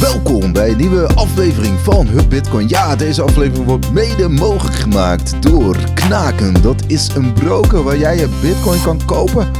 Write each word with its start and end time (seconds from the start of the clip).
welkom 0.00 0.52
bij 0.52 0.70
een 0.70 0.76
nieuwe 0.76 1.06
aflevering 1.06 1.78
van 1.80 2.06
Hub 2.06 2.28
Bitcoin. 2.28 2.68
Ja, 2.68 2.96
deze 2.96 3.22
aflevering 3.22 3.66
wordt 3.66 3.92
mede 3.92 4.28
mogelijk 4.28 4.76
gemaakt 4.76 5.42
door 5.42 5.76
Knaken. 5.94 6.62
Dat 6.62 6.84
is 6.86 7.14
een 7.14 7.32
broker 7.32 7.82
waar 7.82 7.96
jij 7.96 8.16
je 8.16 8.28
Bitcoin 8.42 8.82
kan 8.82 9.04
kopen 9.04 9.50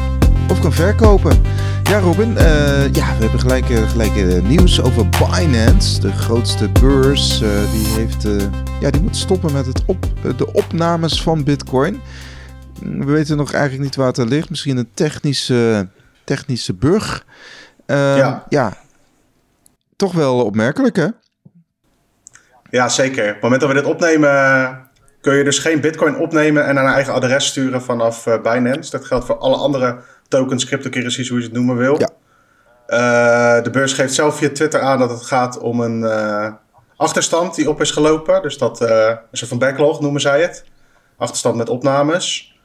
of 0.51 0.61
kan 0.61 0.73
verkopen. 0.73 1.43
Ja, 1.83 1.99
Robin, 1.99 2.37
eh, 2.37 2.93
ja, 2.93 3.15
we 3.17 3.23
hebben 3.23 3.41
gelijk, 3.41 3.71
eh, 3.71 3.89
gelijk 3.91 4.17
eh, 4.17 4.43
nieuws 4.43 4.81
over 4.83 5.09
Binance, 5.09 6.01
de 6.01 6.13
grootste 6.13 6.69
beurs. 6.69 7.39
die, 7.39 7.87
heeft, 7.87 8.27
ja, 8.81 8.91
die 8.91 9.03
moet 9.03 9.17
stoppen 9.17 9.53
met 9.53 9.67
het 9.67 9.83
op, 9.85 10.07
de 10.37 10.53
opnames 10.53 11.23
van 11.23 11.45
Bitcoin. 11.45 12.01
Mm, 12.83 13.05
We 13.05 13.13
weten 13.13 13.37
nog 13.37 13.53
eigenlijk 13.53 13.83
niet 13.85 13.97
waar 13.97 14.07
het 14.07 14.19
aan 14.19 14.29
ligt. 14.29 14.51
Misschien 14.51 14.77
een 14.77 14.89
technische, 14.95 15.89
technische 16.25 16.75
bug. 16.75 17.25
Eh, 17.87 18.17
Ja. 18.17 18.45
ja, 18.49 18.77
toch 20.01 20.13
wel 20.13 20.45
opmerkelijk, 20.45 20.97
hè? 20.97 21.07
Ja, 22.71 22.89
zeker. 22.89 23.27
Op 23.27 23.33
het 23.33 23.43
moment 23.43 23.61
dat 23.61 23.71
we 23.71 23.77
dit 23.77 23.85
opnemen, 23.85 24.91
kun 25.21 25.35
je 25.35 25.45
dus 25.45 25.59
geen 25.59 25.81
bitcoin 25.81 26.17
opnemen 26.17 26.67
en 26.67 26.75
naar 26.75 26.85
een 26.85 26.93
eigen 26.93 27.13
adres 27.13 27.47
sturen 27.47 27.83
vanaf 27.83 28.27
eh, 28.27 28.41
Binance. 28.41 28.91
Dat 28.91 29.05
geldt 29.05 29.25
voor 29.25 29.39
alle 29.39 29.57
andere 29.57 29.99
tokens, 30.29 30.65
cryptocurrencies, 30.65 31.29
hoe 31.29 31.39
je 31.39 31.45
het 31.45 31.53
noemen 31.53 31.77
wil. 31.77 31.99
Ja. 31.99 32.09
Eh, 32.91 33.63
de 33.63 33.71
beurs 33.71 33.93
geeft 33.93 34.15
zelf 34.15 34.37
via 34.37 34.51
Twitter 34.51 34.81
aan 34.81 34.99
dat 34.99 35.11
het 35.11 35.23
gaat 35.23 35.59
om 35.59 35.81
een 35.81 36.05
eh, 36.05 36.53
achterstand 36.97 37.55
die 37.55 37.69
op 37.69 37.81
is 37.81 37.91
gelopen. 37.91 38.43
Dus 38.43 38.59
dat 38.59 38.81
eh, 38.81 39.07
een 39.09 39.19
soort 39.33 39.51
van 39.51 39.59
backlog 39.59 40.01
noemen 40.01 40.21
zij 40.21 40.43
het. 40.43 40.65
Achterstand 41.17 41.57
met 41.57 41.69
opnames. 41.69 42.59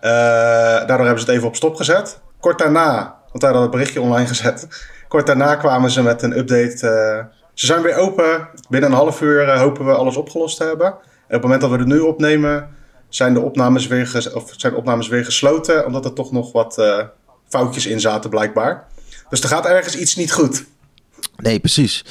Daardoor 0.00 1.04
hebben 1.04 1.18
ze 1.18 1.24
het 1.24 1.34
even 1.34 1.48
op 1.48 1.56
stop 1.56 1.76
gezet. 1.76 2.20
Kort 2.40 2.58
daarna, 2.58 3.16
want 3.28 3.40
daar 3.40 3.52
hadden 3.52 3.52
we 3.52 3.60
het 3.60 3.70
berichtje 3.70 4.00
online 4.00 4.26
gezet. 4.26 4.68
Kort 5.08 5.26
daarna 5.26 5.54
kwamen 5.54 5.90
ze 5.90 6.02
met 6.02 6.22
een 6.22 6.38
update. 6.38 6.88
eh, 6.88 7.24
ze 7.54 7.66
zijn 7.66 7.82
weer 7.82 7.96
open. 7.96 8.48
Binnen 8.68 8.90
een 8.90 8.96
half 8.96 9.20
uur 9.20 9.48
eh, 9.48 9.60
hopen 9.60 9.84
we 9.86 9.92
alles 9.92 10.16
opgelost 10.16 10.56
te 10.56 10.64
hebben. 10.64 10.86
En 10.86 10.94
op 10.94 11.02
het 11.26 11.42
moment 11.42 11.60
dat 11.60 11.70
we 11.70 11.76
het 11.76 11.86
nu 11.86 11.98
opnemen, 11.98 12.68
zijn 13.08 13.34
de 13.34 13.40
opnames 13.40 13.86
weer, 13.86 14.32
of 14.34 14.52
zijn 14.56 14.72
de 14.72 14.78
opnames 14.78 15.08
weer 15.08 15.24
gesloten. 15.24 15.86
Omdat 15.86 16.04
er 16.04 16.12
toch 16.12 16.32
nog 16.32 16.52
wat 16.52 16.78
eh, 16.78 17.04
foutjes 17.48 17.86
in 17.86 18.00
zaten, 18.00 18.30
blijkbaar. 18.30 18.86
Dus 19.28 19.42
er 19.42 19.48
gaat 19.48 19.66
ergens 19.66 19.96
iets 19.96 20.16
niet 20.16 20.32
goed. 20.32 20.64
Nee, 21.36 21.58
precies. 21.58 22.04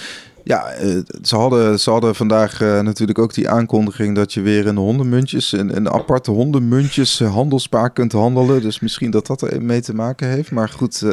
Ja, 0.43 0.73
ze, 1.21 1.35
hadden, 1.35 1.79
ze 1.79 1.89
hadden 1.89 2.15
vandaag 2.15 2.59
natuurlijk 2.59 3.19
ook 3.19 3.33
die 3.33 3.49
aankondiging 3.49 4.15
dat 4.15 4.33
je 4.33 4.41
weer 4.41 4.65
in 4.65 4.75
hondenmuntjes, 4.75 5.53
in, 5.53 5.69
in 5.69 5.89
aparte 5.89 6.31
hondenmuntjes 6.31 7.19
handelspaar 7.19 7.91
kunt 7.91 8.11
handelen. 8.11 8.61
Dus 8.61 8.79
misschien 8.79 9.11
dat 9.11 9.27
dat 9.27 9.41
er 9.41 9.61
mee 9.61 9.81
te 9.81 9.93
maken 9.93 10.27
heeft. 10.27 10.51
Maar 10.51 10.69
goed, 10.69 11.03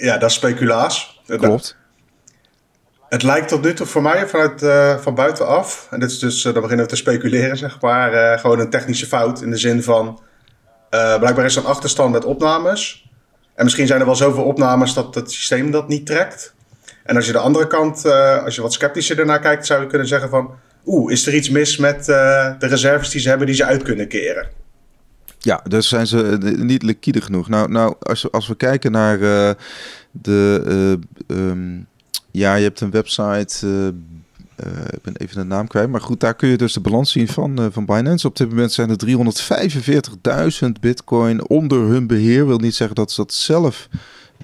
Ja, 0.00 0.18
dat 0.18 0.30
is 0.30 0.34
speculaas. 0.34 1.22
klopt. 1.26 1.76
Het 3.08 3.22
lijkt 3.22 3.48
tot 3.48 3.62
nu 3.62 3.74
toe 3.74 3.86
voor 3.86 4.02
mij 4.02 4.28
vanuit 4.28 4.62
uh, 4.62 4.98
van 4.98 5.14
buitenaf. 5.14 5.86
En 5.90 6.00
dit 6.00 6.10
is 6.10 6.18
dus, 6.18 6.44
uh, 6.44 6.52
dan 6.52 6.62
beginnen 6.62 6.86
we 6.86 6.90
te 6.92 6.96
speculeren, 6.96 7.56
zeg 7.56 7.80
maar. 7.80 8.14
Uh, 8.14 8.38
gewoon 8.38 8.58
een 8.58 8.70
technische 8.70 9.06
fout 9.06 9.42
in 9.42 9.50
de 9.50 9.56
zin 9.56 9.82
van. 9.82 10.20
Blijkbaar 10.90 11.44
is 11.44 11.56
er 11.56 11.62
een 11.62 11.68
achterstand 11.68 12.12
met 12.12 12.24
opnames. 12.24 13.10
En 13.54 13.64
misschien 13.64 13.86
zijn 13.86 14.00
er 14.00 14.06
wel 14.06 14.14
zoveel 14.14 14.44
opnames 14.44 14.94
dat 14.94 15.14
het 15.14 15.32
systeem 15.32 15.70
dat 15.70 15.88
niet 15.88 16.06
trekt. 16.06 16.54
En 17.04 17.16
als 17.16 17.26
je 17.26 17.32
de 17.32 17.38
andere 17.38 17.66
kant, 17.66 18.04
als 18.44 18.54
je 18.54 18.62
wat 18.62 18.72
sceptischer 18.72 19.18
ernaar 19.18 19.40
kijkt, 19.40 19.66
zou 19.66 19.80
je 19.80 19.86
kunnen 19.86 20.06
zeggen 20.06 20.28
van. 20.28 20.50
Oeh, 20.86 21.12
is 21.12 21.26
er 21.26 21.34
iets 21.34 21.50
mis 21.50 21.76
met 21.76 22.04
de 22.04 22.56
reserves 22.58 23.10
die 23.10 23.20
ze 23.20 23.28
hebben 23.28 23.46
die 23.46 23.56
ze 23.56 23.64
uit 23.64 23.82
kunnen 23.82 24.08
keren? 24.08 24.59
Ja, 25.42 25.60
dus 25.68 25.88
zijn 25.88 26.06
ze 26.06 26.38
niet 26.58 26.82
liquide 26.82 27.20
genoeg. 27.20 27.48
Nou, 27.48 27.70
nou 27.70 27.94
als, 28.00 28.32
als 28.32 28.48
we 28.48 28.54
kijken 28.54 28.92
naar 28.92 29.18
uh, 29.18 29.50
de. 30.10 30.98
Uh, 31.28 31.38
um, 31.38 31.86
ja, 32.30 32.54
je 32.54 32.62
hebt 32.62 32.80
een 32.80 32.90
website. 32.90 33.66
Uh, 33.66 33.86
ik 34.90 35.02
ben 35.02 35.16
even 35.16 35.36
de 35.36 35.44
naam 35.44 35.66
kwijt. 35.66 35.88
Maar 35.88 36.00
goed, 36.00 36.20
daar 36.20 36.34
kun 36.34 36.48
je 36.48 36.56
dus 36.56 36.72
de 36.72 36.80
balans 36.80 37.12
zien 37.12 37.28
van, 37.28 37.68
van 37.72 37.84
Binance. 37.84 38.26
Op 38.26 38.36
dit 38.36 38.48
moment 38.48 38.72
zijn 38.72 38.90
er 38.90 38.96
345.000 40.64 40.68
bitcoin 40.80 41.48
onder 41.48 41.78
hun 41.78 42.06
beheer. 42.06 42.46
Wil 42.46 42.58
niet 42.58 42.74
zeggen 42.74 42.96
dat 42.96 43.10
ze 43.10 43.20
dat 43.20 43.32
zelf 43.32 43.88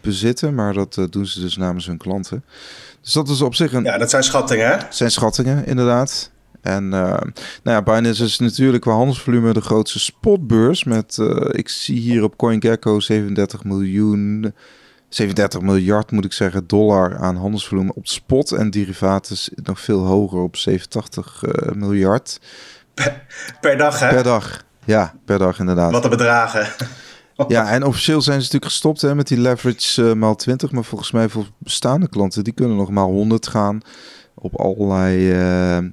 bezitten. 0.00 0.54
Maar 0.54 0.72
dat 0.72 0.96
uh, 0.96 1.04
doen 1.10 1.26
ze 1.26 1.40
dus 1.40 1.56
namens 1.56 1.86
hun 1.86 1.96
klanten. 1.96 2.44
Dus 3.00 3.12
dat 3.12 3.28
is 3.28 3.40
op 3.40 3.54
zich 3.54 3.72
een. 3.72 3.84
Ja, 3.84 3.98
dat 3.98 4.10
zijn 4.10 4.22
schattingen, 4.22 4.68
hè? 4.68 4.76
Zijn 4.90 5.10
schattingen, 5.10 5.66
inderdaad. 5.66 6.30
En 6.66 6.84
uh, 6.84 6.90
nou 6.90 7.22
ja, 7.62 7.82
Binance 7.82 8.24
is 8.24 8.38
natuurlijk 8.38 8.82
qua 8.82 8.92
handelsvolume 8.92 9.52
de 9.52 9.60
grootste 9.60 9.98
spotbeurs. 9.98 10.84
Met, 10.84 11.16
uh, 11.20 11.48
ik 11.50 11.68
zie 11.68 11.98
hier 12.00 12.22
op 12.22 12.36
CoinGecko 12.36 13.00
37 13.00 13.64
miljoen, 13.64 14.54
37 15.08 15.60
miljard 15.60 16.10
moet 16.10 16.24
ik 16.24 16.32
zeggen, 16.32 16.66
dollar 16.66 17.16
aan 17.16 17.36
handelsvolume 17.36 17.92
op 17.94 18.06
spot. 18.06 18.52
En 18.52 18.70
derivaten 18.70 19.36
nog 19.54 19.80
veel 19.80 20.04
hoger 20.04 20.38
op 20.38 20.56
87 20.56 21.42
uh, 21.42 21.72
miljard. 21.72 22.40
Per, 22.94 23.26
per, 23.60 23.76
dag, 23.76 23.98
hè? 23.98 24.08
Per 24.08 24.22
dag, 24.22 24.64
ja, 24.84 25.14
per 25.24 25.38
dag 25.38 25.58
inderdaad. 25.58 25.92
Wat 25.92 26.02
de 26.02 26.08
bedragen. 26.08 26.68
Ja, 27.48 27.70
en 27.70 27.84
officieel 27.84 28.22
zijn 28.22 28.36
ze 28.36 28.44
natuurlijk 28.44 28.72
gestopt 28.72 29.00
hè, 29.00 29.14
met 29.14 29.28
die 29.28 29.40
leverage 29.40 30.02
uh, 30.02 30.12
maal 30.12 30.34
20. 30.34 30.70
Maar 30.70 30.84
volgens 30.84 31.10
mij 31.10 31.28
voor 31.28 31.46
bestaande 31.58 32.08
klanten, 32.08 32.44
die 32.44 32.52
kunnen 32.52 32.76
nog 32.76 32.90
maal 32.90 33.10
100 33.10 33.46
gaan 33.46 33.80
op 34.34 34.60
allerlei 34.60 35.32
uh, 35.32 35.90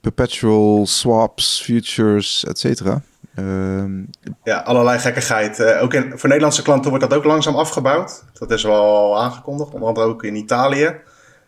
perpetual 0.00 0.86
swaps, 0.86 1.62
futures, 1.64 2.44
et 2.44 2.58
cetera. 2.58 3.02
Uh, 3.38 4.04
ja, 4.44 4.58
allerlei 4.58 4.98
gekkigheid. 4.98 5.58
Uh, 5.58 5.82
ook 5.82 5.94
in, 5.94 6.12
voor 6.14 6.28
Nederlandse 6.28 6.62
klanten 6.62 6.90
wordt 6.90 7.08
dat 7.08 7.18
ook 7.18 7.24
langzaam 7.24 7.56
afgebouwd. 7.56 8.24
Dat 8.32 8.50
is 8.50 8.62
wel 8.62 9.20
aangekondigd, 9.20 9.72
onder 9.72 9.88
andere 9.88 10.06
ook 10.06 10.24
in 10.24 10.34
Italië. 10.34 10.84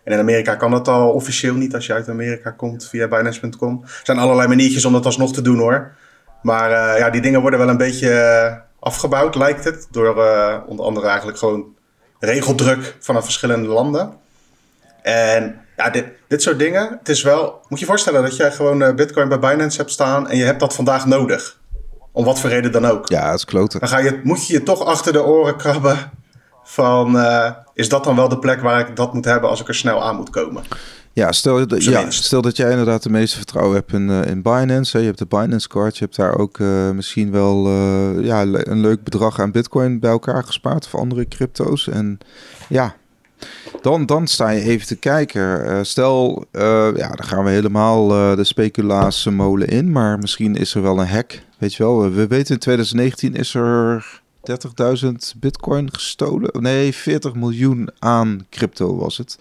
En 0.05 0.13
in 0.13 0.19
Amerika 0.19 0.55
kan 0.55 0.71
dat 0.71 0.89
al 0.89 1.13
officieel 1.13 1.55
niet 1.55 1.75
als 1.75 1.87
je 1.87 1.93
uit 1.93 2.09
Amerika 2.09 2.51
komt 2.51 2.89
via 2.89 3.09
Binance.com. 3.09 3.81
Er 3.83 4.01
zijn 4.03 4.19
allerlei 4.19 4.49
maniertjes 4.49 4.85
om 4.85 4.93
dat 4.93 5.07
alsnog 5.07 5.33
te 5.33 5.43
doen 5.43 5.59
hoor. 5.59 5.95
Maar 6.43 6.71
uh, 6.71 6.99
ja, 6.99 7.11
die 7.11 7.21
dingen 7.21 7.41
worden 7.41 7.59
wel 7.59 7.69
een 7.69 7.77
beetje 7.77 8.63
afgebouwd, 8.81 9.35
lijkt 9.35 9.65
het. 9.65 9.89
Door 9.91 10.09
onder 10.67 10.85
andere 10.85 11.07
eigenlijk 11.07 11.39
gewoon 11.39 11.65
regeldruk 12.19 12.97
vanaf 13.01 13.25
verschillende 13.25 13.69
landen. 13.69 14.13
En 15.03 15.61
ja, 15.77 15.91
dit, 15.91 16.05
dit 16.29 16.43
soort 16.43 16.59
dingen. 16.59 16.97
Het 16.99 17.09
is 17.09 17.23
wel, 17.23 17.61
moet 17.69 17.81
je 17.81 17.87
voorstellen 17.87 18.23
dat 18.23 18.37
jij 18.37 18.53
gewoon 18.53 18.83
uh, 18.83 18.95
Bitcoin 18.95 19.29
bij 19.29 19.39
Binance 19.39 19.79
hebt 19.79 19.91
staan 19.91 20.29
en 20.29 20.37
je 20.37 20.45
hebt 20.45 20.61
dat 20.61 20.75
vandaag 20.75 21.07
nodig. 21.07 21.61
Om 22.13 22.25
wat 22.25 22.41
voor 22.41 22.51
reden 22.51 22.73
dan 22.73 22.87
ook. 22.87 23.09
Ja, 23.09 23.31
dat 23.31 23.39
is 23.39 23.45
kloten. 23.45 23.81
Dan 23.81 23.89
ga 23.89 23.99
je, 23.99 24.21
moet 24.23 24.47
je 24.47 24.53
je 24.53 24.63
toch 24.63 24.85
achter 24.85 25.13
de 25.13 25.25
oren 25.25 25.57
krabben 25.57 26.11
van... 26.65 27.17
Uh, 27.17 27.51
is 27.75 27.89
dat 27.89 28.05
dan 28.05 28.17
wel 28.17 28.29
de 28.29 28.39
plek 28.39 28.61
waar 28.61 28.89
ik 28.89 28.97
dat 28.97 29.15
moet 29.15 29.25
hebben 29.25 29.51
als 29.51 29.61
ik 29.61 29.69
er 29.69 29.75
snel 29.75 30.03
aan 30.03 30.17
moet 30.17 30.31
komen? 30.31 30.63
Ja, 31.13 31.33
stel, 31.33 31.77
ja, 31.79 32.11
stel 32.11 32.43
dat 32.43 32.57
jij 32.57 32.71
inderdaad 32.71 33.03
de 33.03 33.11
meeste 33.11 33.37
vertrouwen 33.37 33.75
hebt 33.75 33.93
in, 33.93 34.09
uh, 34.09 34.27
in 34.27 34.43
Binance. 34.43 34.93
Hè. 34.93 34.99
Je 34.99 35.07
hebt 35.07 35.19
de 35.19 35.27
Binance 35.27 35.69
Card. 35.69 35.99
Je 35.99 36.05
hebt 36.05 36.17
daar 36.17 36.39
ook 36.39 36.59
uh, 36.59 36.91
misschien 36.91 37.31
wel 37.31 37.67
uh, 37.67 38.25
ja, 38.25 38.43
een 38.43 38.81
leuk 38.81 39.05
bedrag 39.05 39.41
aan 39.41 39.51
Bitcoin 39.51 40.01
bij 40.01 40.11
elkaar 40.11 40.45
gespaard. 40.45 40.85
Of 40.85 40.95
andere 40.95 41.29
crypto's. 41.29 41.89
En 41.89 42.19
ja, 42.69 42.95
dan, 43.83 44.07
dan 44.07 44.27
sta 44.27 44.51
je 44.51 44.63
even 44.63 44.87
te 44.87 44.97
kijken. 44.97 45.65
Uh, 45.65 45.79
stel, 45.83 46.45
uh, 46.53 46.63
ja, 46.97 47.09
dan 47.09 47.25
gaan 47.25 47.45
we 47.45 47.51
helemaal 47.51 48.11
uh, 48.11 48.37
de 48.37 48.45
speculaasmolen 48.45 49.69
in. 49.69 49.93
Maar 49.93 50.19
misschien 50.19 50.57
is 50.57 50.75
er 50.75 50.83
wel 50.83 50.99
een 50.99 51.09
hack. 51.09 51.41
Weet 51.59 51.75
je 51.75 51.83
wel, 51.83 52.13
we 52.13 52.27
weten 52.27 52.55
in 52.55 52.61
2019 52.61 53.35
is 53.35 53.55
er 53.55 54.21
30.000 55.05 55.11
bitcoin 55.37 55.95
gestolen. 55.95 56.63
Nee, 56.63 56.95
40 56.95 57.35
miljoen 57.35 57.91
aan 57.99 58.47
crypto 58.51 58.97
was 58.97 59.19
het. 59.19 59.39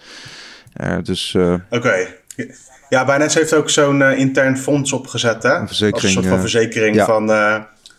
dus... 1.03 1.35
Oké. 1.35 1.66
Okay. 1.69 2.19
Ja, 2.90 3.06
Binance 3.06 3.40
heeft 3.40 3.53
ook 3.53 3.69
zo'n 3.69 4.01
intern 4.01 4.57
fonds 4.57 4.94
opgezet, 4.94 5.44
hè? 5.44 5.56
Een 5.56 5.67
verzekering. 5.67 5.94
Als 5.94 6.03
een 6.03 6.11
soort 6.11 6.28
van 6.28 6.40
verzekering 6.40 6.95
ja. 6.95 7.06
van... 7.06 7.29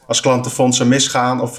als 0.06 0.20
klantenfondsen 0.20 0.88
misgaan 0.88 1.40
of 1.40 1.54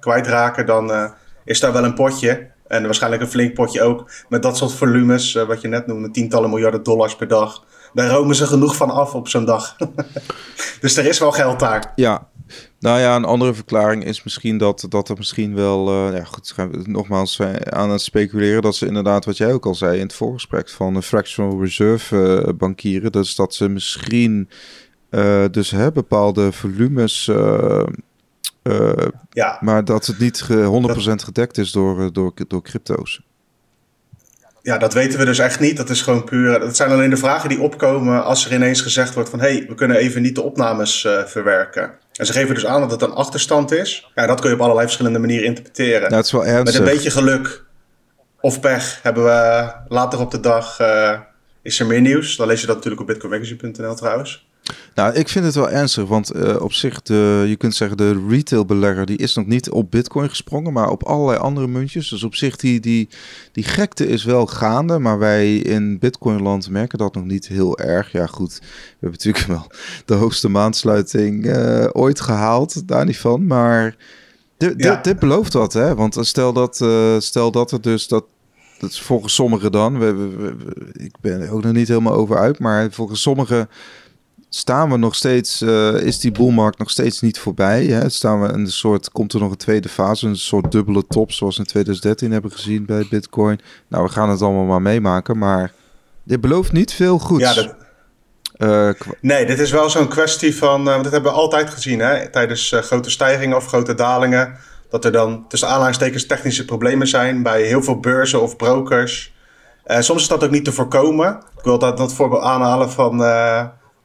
kwijtraken, 0.00 0.66
dan 0.66 1.12
is 1.44 1.60
daar 1.60 1.72
wel 1.72 1.84
een 1.84 1.94
potje. 1.94 2.46
En 2.68 2.84
waarschijnlijk 2.84 3.22
een 3.22 3.28
flink 3.28 3.54
potje 3.54 3.82
ook. 3.82 4.10
Met 4.28 4.42
dat 4.42 4.56
soort 4.56 4.72
volumes, 4.72 5.34
uh, 5.34 5.46
wat 5.46 5.60
je 5.60 5.68
net 5.68 5.86
noemde, 5.86 6.10
tientallen 6.10 6.50
miljarden 6.50 6.82
dollars 6.82 7.16
per 7.16 7.28
dag. 7.28 7.64
Daar 7.92 8.10
romen 8.10 8.34
ze 8.34 8.46
genoeg 8.46 8.76
van 8.76 8.90
af 8.90 9.14
op 9.14 9.28
zo'n 9.28 9.44
dag. 9.44 9.76
dus 10.80 10.96
er 10.96 11.06
is 11.06 11.18
wel 11.18 11.32
geld 11.32 11.60
daar. 11.60 11.92
Ja. 11.94 12.28
Nou 12.78 13.00
ja, 13.00 13.16
een 13.16 13.24
andere 13.24 13.54
verklaring 13.54 14.04
is 14.04 14.22
misschien 14.22 14.58
dat, 14.58 14.86
dat 14.88 15.08
er 15.08 15.16
misschien 15.16 15.54
wel... 15.54 15.88
Uh, 15.88 16.16
ja 16.16 16.24
goed, 16.24 16.54
nogmaals 16.86 17.40
aan 17.64 17.90
het 17.90 18.00
speculeren... 18.00 18.62
dat 18.62 18.76
ze 18.76 18.86
inderdaad, 18.86 19.24
wat 19.24 19.36
jij 19.36 19.52
ook 19.52 19.66
al 19.66 19.74
zei 19.74 19.94
in 19.94 20.02
het 20.02 20.12
voorgesprek... 20.12 20.68
van 20.68 20.94
een 20.94 21.02
fractional 21.02 21.60
reserve 21.60 22.54
bankieren. 22.58 23.12
Dus 23.12 23.34
dat 23.34 23.54
ze 23.54 23.68
misschien 23.68 24.48
dus 25.50 25.70
hè, 25.70 25.92
bepaalde 25.92 26.52
volumes... 26.52 27.30
ja. 29.30 29.58
Maar 29.60 29.84
dat 29.84 30.06
het 30.06 30.18
niet 30.18 30.42
100% 30.42 30.48
dat... 31.04 31.22
gedekt 31.22 31.58
is 31.58 31.72
door, 31.72 32.12
door, 32.12 32.32
door 32.48 32.62
crypto's. 32.62 33.20
Ja, 34.62 34.78
dat 34.78 34.94
weten 34.94 35.18
we 35.18 35.24
dus 35.24 35.38
echt 35.38 35.60
niet. 35.60 35.76
Dat 35.76 35.90
is 35.90 36.02
gewoon 36.02 36.24
puur. 36.24 36.60
Dat 36.60 36.76
zijn 36.76 36.90
alleen 36.90 37.10
de 37.10 37.16
vragen 37.16 37.48
die 37.48 37.60
opkomen 37.60 38.24
als 38.24 38.46
er 38.46 38.52
ineens 38.52 38.80
gezegd 38.80 39.14
wordt 39.14 39.28
van 39.28 39.40
hé, 39.40 39.56
hey, 39.56 39.66
we 39.68 39.74
kunnen 39.74 39.96
even 39.96 40.22
niet 40.22 40.34
de 40.34 40.42
opnames 40.42 41.04
uh, 41.04 41.24
verwerken. 41.24 41.90
En 42.12 42.26
ze 42.26 42.32
geven 42.32 42.54
dus 42.54 42.66
aan 42.66 42.80
dat 42.80 42.90
het 42.90 43.02
een 43.02 43.12
achterstand 43.12 43.72
is. 43.72 44.10
Ja, 44.14 44.26
dat 44.26 44.40
kun 44.40 44.48
je 44.48 44.54
op 44.54 44.60
allerlei 44.60 44.86
verschillende 44.86 45.18
manieren 45.18 45.46
interpreteren. 45.46 46.00
Nou, 46.00 46.14
het 46.14 46.24
is 46.24 46.32
wel 46.32 46.46
ernstig. 46.46 46.80
Met 46.80 46.88
een 46.88 46.94
beetje 46.94 47.10
geluk 47.10 47.64
of 48.40 48.60
pech 48.60 48.98
hebben 49.02 49.24
we 49.24 49.72
later 49.88 50.20
op 50.20 50.30
de 50.30 50.40
dag 50.40 50.80
is 51.62 51.80
er 51.80 51.86
meer 51.86 52.00
nieuws. 52.00 52.36
Dan 52.36 52.46
lees 52.46 52.60
je 52.60 52.66
dat 52.66 52.76
natuurlijk 52.76 53.02
op 53.02 53.08
bitcoinmagazine.nl 53.08 53.94
trouwens. 53.94 54.45
Nou, 54.94 55.14
ik 55.14 55.28
vind 55.28 55.44
het 55.44 55.54
wel 55.54 55.70
ernstig, 55.70 56.04
want 56.04 56.36
uh, 56.36 56.60
op 56.60 56.72
zich, 56.72 57.02
de, 57.02 57.44
je 57.48 57.56
kunt 57.56 57.74
zeggen, 57.74 57.96
de 57.96 58.24
retailbelegger 58.28 59.06
die 59.06 59.16
is 59.16 59.34
nog 59.34 59.46
niet 59.46 59.70
op 59.70 59.90
bitcoin 59.90 60.28
gesprongen, 60.28 60.72
maar 60.72 60.90
op 60.90 61.02
allerlei 61.02 61.38
andere 61.38 61.66
muntjes. 61.66 62.08
Dus 62.08 62.22
op 62.22 62.34
zich, 62.34 62.56
die, 62.56 62.80
die, 62.80 63.08
die 63.52 63.64
gekte 63.64 64.06
is 64.06 64.24
wel 64.24 64.46
gaande, 64.46 64.98
maar 64.98 65.18
wij 65.18 65.56
in 65.56 65.98
bitcoinland 65.98 66.70
merken 66.70 66.98
dat 66.98 67.14
nog 67.14 67.24
niet 67.24 67.48
heel 67.48 67.78
erg. 67.78 68.12
Ja 68.12 68.26
goed, 68.26 68.58
we 68.58 68.66
hebben 69.00 69.10
natuurlijk 69.10 69.46
wel 69.58 69.70
de 70.04 70.14
hoogste 70.14 70.48
maansluiting 70.48 71.46
uh, 71.46 71.86
ooit 71.92 72.20
gehaald, 72.20 72.88
daar 72.88 73.04
niet 73.04 73.18
van, 73.18 73.46
maar... 73.46 73.96
Dit, 74.56 74.74
ja. 74.76 74.96
dit, 75.02 75.18
belooft 75.18 75.52
wat, 75.52 75.72
hè? 75.72 75.94
Want 75.94 76.16
stel 76.20 76.52
dat, 76.52 76.80
uh, 76.82 77.18
stel 77.18 77.50
dat 77.50 77.72
er 77.72 77.80
dus 77.80 78.08
dat 78.08 78.24
dat 78.78 78.90
is 78.90 79.00
volgens 79.00 79.34
sommigen 79.34 79.72
dan. 79.72 79.98
We, 79.98 80.14
we, 80.14 80.28
we, 80.36 80.54
ik 80.92 81.14
ben 81.20 81.40
er 81.40 81.50
ook 81.50 81.62
nog 81.62 81.72
niet 81.72 81.88
helemaal 81.88 82.12
over 82.12 82.38
uit. 82.38 82.58
Maar 82.58 82.90
volgens 82.90 83.22
sommigen 83.22 83.68
staan 84.56 84.90
we 84.90 84.96
nog 84.96 85.14
steeds, 85.14 85.62
uh, 85.62 85.94
is 85.94 86.18
die 86.18 86.32
boelmarkt 86.32 86.78
nog 86.78 86.90
steeds 86.90 87.20
niet 87.20 87.38
voorbij. 87.38 87.84
Hè? 87.84 88.08
Staan 88.08 88.40
we 88.40 88.48
in 88.48 88.60
een 88.60 88.70
soort, 88.70 89.10
komt 89.10 89.32
er 89.32 89.40
nog 89.40 89.50
een 89.50 89.56
tweede 89.56 89.88
fase, 89.88 90.26
een 90.26 90.36
soort 90.36 90.72
dubbele 90.72 91.06
top, 91.06 91.32
zoals 91.32 91.56
we 91.56 91.62
in 91.62 91.68
2013 91.68 92.32
hebben 92.32 92.50
gezien 92.50 92.86
bij 92.86 93.06
Bitcoin. 93.10 93.60
Nou, 93.88 94.04
we 94.04 94.10
gaan 94.10 94.30
het 94.30 94.42
allemaal 94.42 94.64
maar 94.64 94.82
meemaken, 94.82 95.38
maar 95.38 95.72
dit 96.22 96.40
belooft 96.40 96.72
niet 96.72 96.92
veel 96.92 97.18
goeds. 97.18 97.42
Ja, 97.42 97.54
dat... 97.54 97.74
Uh, 98.58 98.90
nee, 99.20 99.46
dit 99.46 99.58
is 99.58 99.70
wel 99.70 99.90
zo'n 99.90 100.08
kwestie 100.08 100.56
van, 100.56 100.88
uh, 100.88 101.02
dat 101.02 101.12
hebben 101.12 101.32
we 101.32 101.38
altijd 101.38 101.70
gezien 101.70 102.00
hè? 102.00 102.30
tijdens 102.30 102.74
grote 102.76 103.10
stijgingen 103.10 103.56
of 103.56 103.66
grote 103.66 103.94
dalingen. 103.94 104.56
Dat 104.90 105.04
er 105.04 105.12
dan 105.12 105.44
tussen 105.48 105.68
aanhalingstekens 105.68 106.26
technische 106.26 106.64
problemen 106.64 107.06
zijn 107.06 107.42
bij 107.42 107.62
heel 107.62 107.82
veel 107.82 108.00
beurzen 108.00 108.42
of 108.42 108.56
brokers. 108.56 109.34
soms 109.86 110.22
is 110.22 110.28
dat 110.28 110.44
ook 110.44 110.50
niet 110.50 110.64
te 110.64 110.72
voorkomen. 110.72 111.42
Ik 111.58 111.64
wil 111.64 111.78
dat, 111.78 111.96
dat 111.96 112.14
voorbeeld 112.14 112.42
aanhalen 112.42 112.90
van 112.90 113.18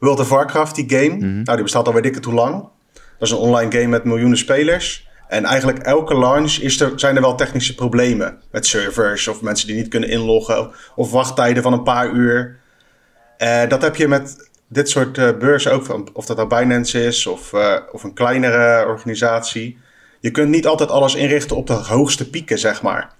World 0.02 0.20
of 0.20 0.28
Warcraft, 0.28 0.74
die 0.74 0.90
game. 0.90 1.16
Mhm. 1.16 1.42
Nou, 1.42 1.54
die 1.54 1.62
bestaat 1.62 1.86
al 1.86 1.94
weet 1.94 2.04
ik 2.04 2.14
het 2.14 2.24
hoe 2.24 2.34
lang. 2.34 2.68
Dat 2.92 3.28
is 3.28 3.30
een 3.30 3.36
online 3.36 3.72
game 3.72 3.86
met 3.86 4.04
miljoenen 4.04 4.38
spelers. 4.38 5.08
En 5.28 5.44
eigenlijk 5.44 5.78
elke 5.78 6.18
launch 6.18 6.52
is 6.52 6.80
er, 6.80 6.92
zijn 6.96 7.16
er 7.16 7.22
wel 7.22 7.34
technische 7.34 7.74
problemen. 7.74 8.38
Met 8.50 8.66
servers 8.66 9.28
of 9.28 9.42
mensen 9.42 9.66
die 9.66 9.76
niet 9.76 9.88
kunnen 9.88 10.08
inloggen. 10.08 10.70
Of, 10.94 11.10
wachttijden 11.10 11.62
van 11.62 11.72
een 11.72 11.82
paar 11.82 12.10
uur. 12.10 12.58
Uh, 13.38 13.68
dat 13.68 13.82
heb 13.82 13.96
je 13.96 14.08
met 14.08 14.50
dit 14.68 14.90
soort 14.90 15.18
uh, 15.18 15.30
beurzen 15.38 15.72
ook. 15.72 16.10
Of 16.12 16.26
dat 16.26 16.36
nou 16.36 16.48
Binance 16.48 17.04
is 17.04 17.26
of, 17.26 17.52
uh, 17.52 17.76
of 17.92 18.02
een 18.02 18.14
kleinere 18.14 18.86
organisatie. 18.86 19.78
Je 20.20 20.30
kunt 20.30 20.50
niet 20.50 20.66
altijd 20.66 20.90
alles 20.90 21.14
inrichten 21.14 21.56
op 21.56 21.66
de 21.66 21.72
hoogste 21.72 22.30
pieken, 22.30 22.58
zeg 22.58 22.82
maar. 22.82 23.10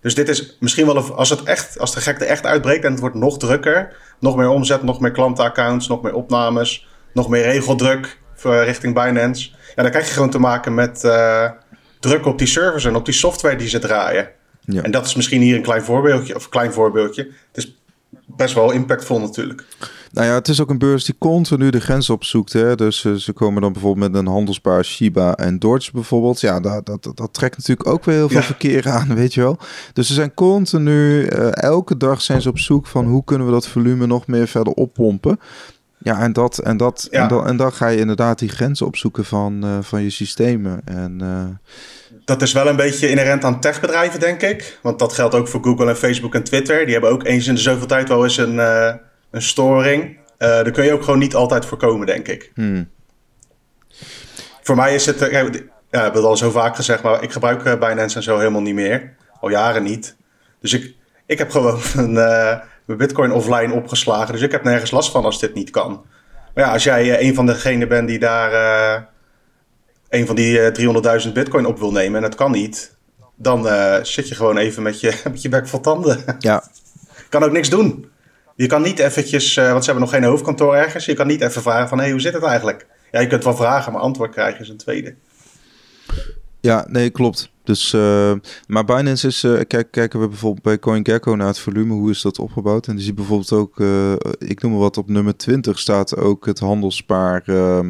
Dus 0.00 0.14
dit 0.14 0.28
is 0.28 0.56
misschien 0.60 0.86
wel, 0.86 0.96
een, 0.96 1.12
als, 1.12 1.30
het 1.30 1.42
echt, 1.42 1.78
als 1.78 1.94
de 1.94 2.00
gekte 2.00 2.24
echt 2.24 2.46
uitbreekt 2.46 2.84
en 2.84 2.90
het 2.90 3.00
wordt 3.00 3.14
nog 3.14 3.38
drukker, 3.38 3.96
nog 4.18 4.36
meer 4.36 4.48
omzet, 4.48 4.82
nog 4.82 5.00
meer 5.00 5.10
klantenaccounts, 5.10 5.88
nog 5.88 6.02
meer 6.02 6.14
opnames, 6.14 6.86
nog 7.12 7.28
meer 7.28 7.42
regeldruk 7.42 8.18
richting 8.42 8.94
Binance. 8.94 9.50
Ja, 9.74 9.82
dan 9.82 9.90
krijg 9.90 10.06
je 10.06 10.12
gewoon 10.12 10.30
te 10.30 10.38
maken 10.38 10.74
met 10.74 11.04
uh, 11.04 11.50
druk 12.00 12.26
op 12.26 12.38
die 12.38 12.46
servers 12.46 12.84
en 12.84 12.94
op 12.94 13.04
die 13.04 13.14
software 13.14 13.56
die 13.56 13.68
ze 13.68 13.78
draaien. 13.78 14.28
Ja. 14.60 14.82
En 14.82 14.90
dat 14.90 15.06
is 15.06 15.14
misschien 15.14 15.40
hier 15.40 15.56
een 15.56 15.62
klein 15.62 15.82
voorbeeldje, 15.82 16.34
of 16.34 16.48
klein 16.48 16.72
voorbeeldje. 16.72 17.22
Het 17.52 17.64
is 17.64 17.74
best 18.26 18.54
wel 18.54 18.70
impactvol 18.70 19.20
natuurlijk. 19.20 19.64
Nou 20.12 20.26
ja, 20.26 20.34
het 20.34 20.48
is 20.48 20.60
ook 20.60 20.70
een 20.70 20.78
beurs 20.78 21.04
die 21.04 21.14
continu 21.18 21.70
de 21.70 21.80
grens 21.80 22.10
opzoekt. 22.10 22.52
Hè? 22.52 22.74
Dus 22.74 23.04
uh, 23.04 23.14
ze 23.14 23.32
komen 23.32 23.62
dan 23.62 23.72
bijvoorbeeld 23.72 24.12
met 24.12 24.20
een 24.20 24.26
handelspaar 24.28 24.84
Shiba 24.84 25.34
en 25.34 25.58
Dodge 25.58 25.90
bijvoorbeeld. 25.92 26.40
Ja, 26.40 26.60
dat, 26.60 26.86
dat, 26.86 27.10
dat 27.14 27.34
trekt 27.34 27.56
natuurlijk 27.56 27.88
ook 27.88 28.04
weer 28.04 28.14
heel 28.14 28.28
veel 28.28 28.42
verkeer 28.42 28.88
aan, 28.88 29.14
weet 29.14 29.34
je 29.34 29.40
wel. 29.40 29.58
Dus 29.92 30.06
ze 30.06 30.14
zijn 30.14 30.34
continu, 30.34 31.22
uh, 31.22 31.56
elke 31.62 31.96
dag 31.96 32.20
zijn 32.20 32.42
ze 32.42 32.48
op 32.48 32.58
zoek 32.58 32.86
van 32.86 33.06
hoe 33.06 33.24
kunnen 33.24 33.46
we 33.46 33.52
dat 33.52 33.68
volume 33.68 34.06
nog 34.06 34.26
meer 34.26 34.48
verder 34.48 34.72
oppompen. 34.72 35.40
Ja, 35.98 36.20
en, 36.20 36.32
dat, 36.32 36.58
en, 36.58 36.76
dat, 36.76 37.08
ja. 37.10 37.22
en, 37.22 37.28
dan, 37.28 37.46
en 37.46 37.56
dan 37.56 37.72
ga 37.72 37.88
je 37.88 37.98
inderdaad 37.98 38.38
die 38.38 38.48
grenzen 38.48 38.86
opzoeken 38.86 39.24
van, 39.24 39.64
uh, 39.64 39.78
van 39.80 40.02
je 40.02 40.10
systemen. 40.10 40.80
En, 40.84 41.60
dat 42.24 42.42
is 42.42 42.52
wel 42.52 42.68
een 42.68 42.76
beetje 42.76 43.08
inherent 43.08 43.44
aan 43.44 43.60
techbedrijven, 43.60 44.20
denk 44.20 44.42
ik. 44.42 44.78
Want 44.82 44.98
dat 44.98 45.12
geldt 45.12 45.34
ook 45.34 45.48
voor 45.48 45.62
Google 45.62 45.88
en 45.88 45.96
Facebook 45.96 46.34
en 46.34 46.44
Twitter. 46.44 46.84
Die 46.84 46.92
hebben 46.92 47.10
ook 47.10 47.24
eens 47.24 47.46
in 47.46 47.54
de 47.54 47.60
zoveel 47.60 47.86
tijd 47.86 48.08
wel 48.08 48.24
eens 48.24 48.36
een 48.36 48.58
een 49.30 49.42
storing. 49.42 50.16
Uh, 50.38 50.48
daar 50.48 50.70
kun 50.70 50.84
je 50.84 50.92
ook 50.92 51.02
gewoon 51.02 51.18
niet 51.18 51.34
altijd 51.34 51.66
voorkomen, 51.66 52.06
denk 52.06 52.28
ik. 52.28 52.50
Hmm. 52.54 52.90
Voor 54.62 54.76
mij 54.76 54.94
is 54.94 55.06
het, 55.06 55.22
uh, 55.22 55.32
ja, 55.32 55.40
ik 55.40 55.70
heb 55.90 56.14
het 56.14 56.24
al 56.24 56.36
zo 56.36 56.50
vaak 56.50 56.76
gezegd, 56.76 57.02
maar 57.02 57.22
ik 57.22 57.32
gebruik 57.32 57.64
uh, 57.64 57.78
Binance 57.78 58.16
en 58.16 58.22
zo 58.22 58.38
helemaal 58.38 58.60
niet 58.60 58.74
meer. 58.74 59.14
Al 59.40 59.48
jaren 59.48 59.82
niet. 59.82 60.16
Dus 60.60 60.72
ik, 60.72 60.94
ik 61.26 61.38
heb 61.38 61.50
gewoon 61.50 61.80
een, 61.96 62.12
mijn 62.12 62.98
Bitcoin 62.98 63.32
offline 63.32 63.72
opgeslagen. 63.72 64.32
Dus 64.32 64.42
ik 64.42 64.52
heb 64.52 64.64
nergens 64.64 64.90
last 64.90 65.10
van 65.10 65.24
als 65.24 65.40
dit 65.40 65.54
niet 65.54 65.70
kan. 65.70 66.04
Maar 66.54 66.64
ja, 66.64 66.72
als 66.72 66.84
jij 66.84 67.20
een 67.20 67.34
van 67.34 67.46
degenen 67.46 67.88
bent 67.88 68.08
die 68.08 68.18
daar 68.18 69.08
een 70.08 70.26
van 70.26 70.36
die 70.36 70.58
300.000 71.26 71.32
Bitcoin 71.32 71.66
op 71.66 71.78
wil 71.78 71.92
nemen 71.92 72.16
en 72.16 72.22
het 72.22 72.34
kan 72.34 72.50
niet, 72.50 72.96
dan 73.34 73.68
zit 74.02 74.28
je 74.28 74.34
gewoon 74.34 74.56
even 74.56 74.82
met 74.82 75.00
je, 75.00 75.20
met 75.32 75.42
je 75.42 75.48
bek 75.48 75.68
vol 75.68 75.80
tanden. 75.80 76.24
Ja. 76.38 76.62
kan 77.28 77.44
ook 77.44 77.52
niks 77.52 77.70
doen. 77.70 78.10
Je 78.58 78.66
kan 78.66 78.82
niet 78.82 78.98
eventjes, 78.98 79.56
uh, 79.56 79.70
want 79.70 79.84
ze 79.84 79.90
hebben 79.90 80.08
nog 80.08 80.18
geen 80.18 80.28
hoofdkantoor 80.28 80.74
ergens. 80.74 81.04
Je 81.04 81.14
kan 81.14 81.26
niet 81.26 81.40
even 81.40 81.62
vragen 81.62 81.88
van, 81.88 81.98
hé, 81.98 82.02
hey, 82.04 82.12
hoe 82.12 82.20
zit 82.20 82.32
het 82.32 82.42
eigenlijk? 82.42 82.86
Ja, 83.12 83.20
je 83.20 83.26
kunt 83.26 83.44
wel 83.44 83.56
vragen, 83.56 83.92
maar 83.92 84.00
antwoord 84.00 84.30
krijgen 84.30 84.60
is 84.60 84.68
een 84.68 84.76
tweede. 84.76 85.14
Ja, 86.60 86.86
nee, 86.88 87.10
klopt. 87.10 87.50
Dus, 87.64 87.92
uh, 87.92 88.32
maar 88.66 88.84
Binance 88.84 89.26
is, 89.26 89.44
uh, 89.44 89.60
kijk, 89.66 89.90
kijken 89.90 90.20
we 90.20 90.28
bijvoorbeeld 90.28 90.62
bij 90.62 90.78
CoinGecko 90.78 91.34
naar 91.34 91.46
het 91.46 91.58
volume, 91.58 91.92
hoe 91.92 92.10
is 92.10 92.22
dat 92.22 92.38
opgebouwd? 92.38 92.86
En 92.86 92.96
je 92.96 93.02
ziet 93.02 93.14
bijvoorbeeld 93.14 93.52
ook, 93.52 93.78
uh, 93.78 94.12
ik 94.38 94.62
noem 94.62 94.70
maar 94.70 94.80
wat, 94.80 94.96
op 94.96 95.08
nummer 95.08 95.36
20 95.36 95.78
staat 95.78 96.16
ook 96.16 96.46
het 96.46 96.58
handelspaar, 96.58 97.42
uh, 97.46 97.80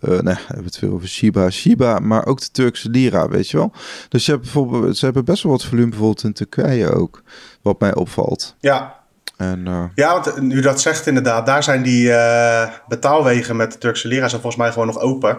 nee, 0.00 0.34
we 0.34 0.44
hebben 0.46 0.64
het 0.64 0.78
veel 0.78 0.92
over 0.92 1.08
Shiba, 1.08 1.50
Shiba, 1.50 1.98
maar 1.98 2.26
ook 2.26 2.40
de 2.40 2.50
Turkse 2.52 2.88
lira, 2.88 3.28
weet 3.28 3.50
je 3.50 3.56
wel? 3.56 3.72
Dus 4.08 4.24
je 4.26 4.30
hebt 4.30 4.42
bijvoorbeeld, 4.42 4.96
ze 4.96 5.04
hebben 5.04 5.24
best 5.24 5.42
wel 5.42 5.52
wat 5.52 5.64
volume 5.64 5.88
bijvoorbeeld 5.88 6.24
in 6.24 6.32
Turkije 6.32 6.92
ook, 6.92 7.22
wat 7.62 7.80
mij 7.80 7.94
opvalt. 7.94 8.56
Ja, 8.60 9.03
en, 9.50 9.66
uh... 9.68 9.84
Ja, 9.94 10.12
want 10.12 10.40
nu 10.40 10.60
dat 10.60 10.80
zegt 10.80 11.06
inderdaad, 11.06 11.46
daar 11.46 11.62
zijn 11.62 11.82
die 11.82 12.08
uh, 12.08 12.68
betaalwegen 12.88 13.56
met 13.56 13.72
de 13.72 13.78
Turkse 13.78 14.08
lira 14.08 14.28
zijn 14.28 14.40
volgens 14.40 14.62
mij 14.62 14.72
gewoon 14.72 14.86
nog 14.86 14.98
open. 14.98 15.38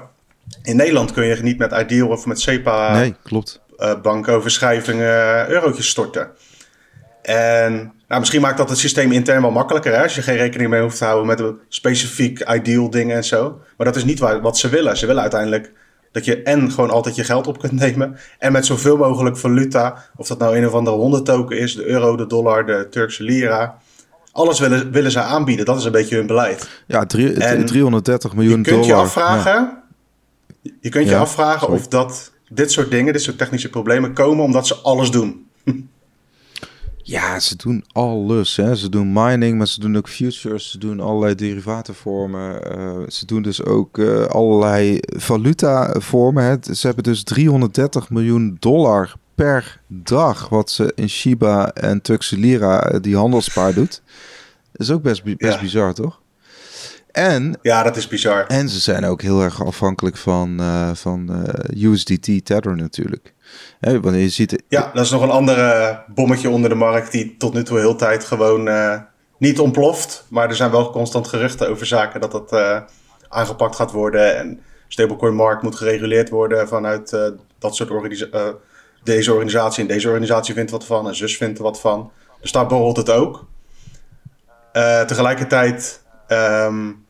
In 0.63 0.75
Nederland 0.75 1.11
kun 1.11 1.25
je 1.25 1.35
niet 1.35 1.57
met 1.57 1.71
Ideal 1.71 2.07
of 2.07 2.25
met 2.25 2.39
SEPA 2.39 2.93
nee, 2.93 3.15
klopt. 3.23 3.61
Uh, 3.79 4.01
bankoverschrijvingen 4.01 5.49
eurotjes 5.49 5.89
storten. 5.89 6.29
En 7.21 7.93
nou, 8.07 8.19
misschien 8.19 8.41
maakt 8.41 8.57
dat 8.57 8.69
het 8.69 8.77
systeem 8.77 9.11
intern 9.11 9.41
wel 9.41 9.51
makkelijker. 9.51 9.93
Hè? 9.93 10.03
Als 10.03 10.15
je 10.15 10.21
geen 10.21 10.37
rekening 10.37 10.69
mee 10.69 10.81
hoeft 10.81 10.97
te 10.97 11.05
houden 11.05 11.27
met 11.27 11.39
een 11.39 11.59
specifiek 11.69 12.49
ideal 12.49 12.89
dingen 12.89 13.15
en 13.15 13.23
zo. 13.23 13.59
Maar 13.77 13.85
dat 13.85 13.95
is 13.95 14.03
niet 14.03 14.19
wat 14.19 14.57
ze 14.57 14.69
willen. 14.69 14.97
Ze 14.97 15.05
willen 15.05 15.21
uiteindelijk 15.21 15.71
dat 16.11 16.25
je 16.25 16.41
en 16.41 16.71
gewoon 16.71 16.89
altijd 16.89 17.15
je 17.15 17.23
geld 17.23 17.47
op 17.47 17.59
kunt 17.59 17.71
nemen. 17.71 18.17
En 18.39 18.51
met 18.51 18.65
zoveel 18.65 18.97
mogelijk 18.97 19.37
valuta. 19.37 20.03
Of 20.15 20.27
dat 20.27 20.39
nou 20.39 20.57
een 20.57 20.67
of 20.67 20.73
andere 20.73 20.95
hondentoken 20.95 21.57
is. 21.57 21.75
De 21.75 21.85
euro, 21.85 22.15
de 22.15 22.27
dollar, 22.27 22.65
de 22.65 22.87
Turkse 22.89 23.23
lira. 23.23 23.77
Alles 24.35 24.59
willen, 24.59 24.91
willen 24.91 25.11
ze 25.11 25.21
aanbieden. 25.21 25.65
Dat 25.65 25.77
is 25.77 25.85
een 25.85 25.91
beetje 25.91 26.15
hun 26.15 26.27
beleid. 26.27 26.69
Ja, 26.87 27.05
drie, 27.05 27.33
330 27.63 28.33
miljoen 28.33 28.63
dollar. 28.63 28.79
Je 28.79 28.85
kunt 28.85 28.85
je 28.85 28.93
afvragen, 28.93 29.83
je 30.81 30.89
kunt 30.89 31.09
je 31.09 31.15
afvragen 31.15 31.69
of 31.69 31.87
dat 31.87 32.31
dit 32.49 32.71
soort 32.71 32.91
dingen, 32.91 33.13
dit 33.13 33.21
soort 33.21 33.37
technische 33.37 33.69
problemen 33.69 34.13
komen 34.13 34.43
omdat 34.43 34.67
ze 34.67 34.75
alles 34.75 35.11
doen. 35.11 35.47
Ja, 37.07 37.39
ze 37.39 37.55
doen 37.55 37.83
alles. 37.91 38.55
Hè. 38.55 38.75
Ze 38.75 38.89
doen 38.89 39.13
mining, 39.13 39.57
maar 39.57 39.67
ze 39.67 39.79
doen 39.79 39.97
ook 39.97 40.09
futures. 40.09 40.71
Ze 40.71 40.77
doen 40.77 40.99
allerlei 40.99 41.35
derivatenvormen. 41.35 42.77
Uh, 42.77 43.07
ze 43.07 43.25
doen 43.25 43.41
dus 43.41 43.63
ook 43.63 43.97
uh, 43.97 44.25
allerlei 44.25 44.99
valutavormen. 45.01 46.43
Hè. 46.43 46.73
Ze 46.73 46.85
hebben 46.87 47.03
dus 47.03 47.23
330 47.23 48.09
miljoen 48.09 48.57
dollar 48.59 49.15
per 49.35 49.81
dag 49.87 50.49
wat 50.49 50.69
ze 50.69 50.91
in 50.95 51.09
Shiba 51.09 51.71
en 51.73 52.01
Turkse 52.01 52.37
Lira, 52.37 52.83
eh, 52.83 53.01
die 53.01 53.15
handelspaar 53.15 53.73
doet. 53.73 54.01
Dat 54.71 54.87
is 54.87 54.91
ook 54.91 55.01
best, 55.01 55.37
best 55.37 55.59
bizar, 55.59 55.93
toch? 55.93 56.21
En, 57.11 57.59
ja, 57.61 57.83
dat 57.83 57.95
is 57.95 58.07
bizar. 58.07 58.45
En 58.47 58.69
ze 58.69 58.79
zijn 58.79 59.05
ook 59.05 59.21
heel 59.21 59.41
erg 59.41 59.65
afhankelijk 59.65 60.17
van, 60.17 60.61
uh, 60.61 60.89
van 60.93 61.45
uh, 61.71 61.91
USDT 61.91 62.45
Tether 62.45 62.75
natuurlijk. 62.75 63.33
Hè, 63.79 63.99
wanneer 63.99 64.21
je 64.21 64.29
ziet... 64.29 64.63
Ja, 64.67 64.91
dat 64.93 65.05
is 65.05 65.11
nog 65.11 65.21
een 65.21 65.29
andere 65.29 65.99
bommetje 66.07 66.49
onder 66.49 66.69
de 66.69 66.75
markt 66.75 67.11
die 67.11 67.35
tot 67.37 67.53
nu 67.53 67.63
toe 67.63 67.79
heel 67.79 67.95
tijd 67.95 68.23
gewoon 68.25 68.67
uh, 68.67 68.99
niet 69.37 69.59
ontploft. 69.59 70.25
Maar 70.29 70.49
er 70.49 70.55
zijn 70.55 70.71
wel 70.71 70.91
constant 70.91 71.27
geruchten 71.27 71.69
over 71.69 71.85
zaken 71.85 72.21
dat 72.21 72.31
dat 72.31 72.83
aangepakt 73.27 73.75
gaat 73.75 73.91
worden. 73.91 74.37
En 74.37 74.59
stablecoin 74.87 75.35
markt 75.35 75.61
moet 75.61 75.75
gereguleerd 75.75 76.29
worden 76.29 76.67
vanuit 76.67 77.09
dat 77.59 77.75
soort 77.75 77.89
organisaties 77.89 78.55
deze 79.05 79.31
organisatie 79.31 79.81
en 79.81 79.87
deze 79.87 80.07
organisatie 80.07 80.53
vindt 80.53 80.71
wat 80.71 80.85
van 80.85 81.07
en 81.07 81.15
zus 81.15 81.37
vindt 81.37 81.57
er 81.57 81.63
wat 81.63 81.79
van. 81.79 82.11
Dus 82.41 82.51
daar 82.51 82.67
borrelt 82.67 82.97
het 82.97 83.09
ook. 83.09 83.45
Uh, 84.73 85.01
tegelijkertijd, 85.01 86.03
um, 86.27 87.05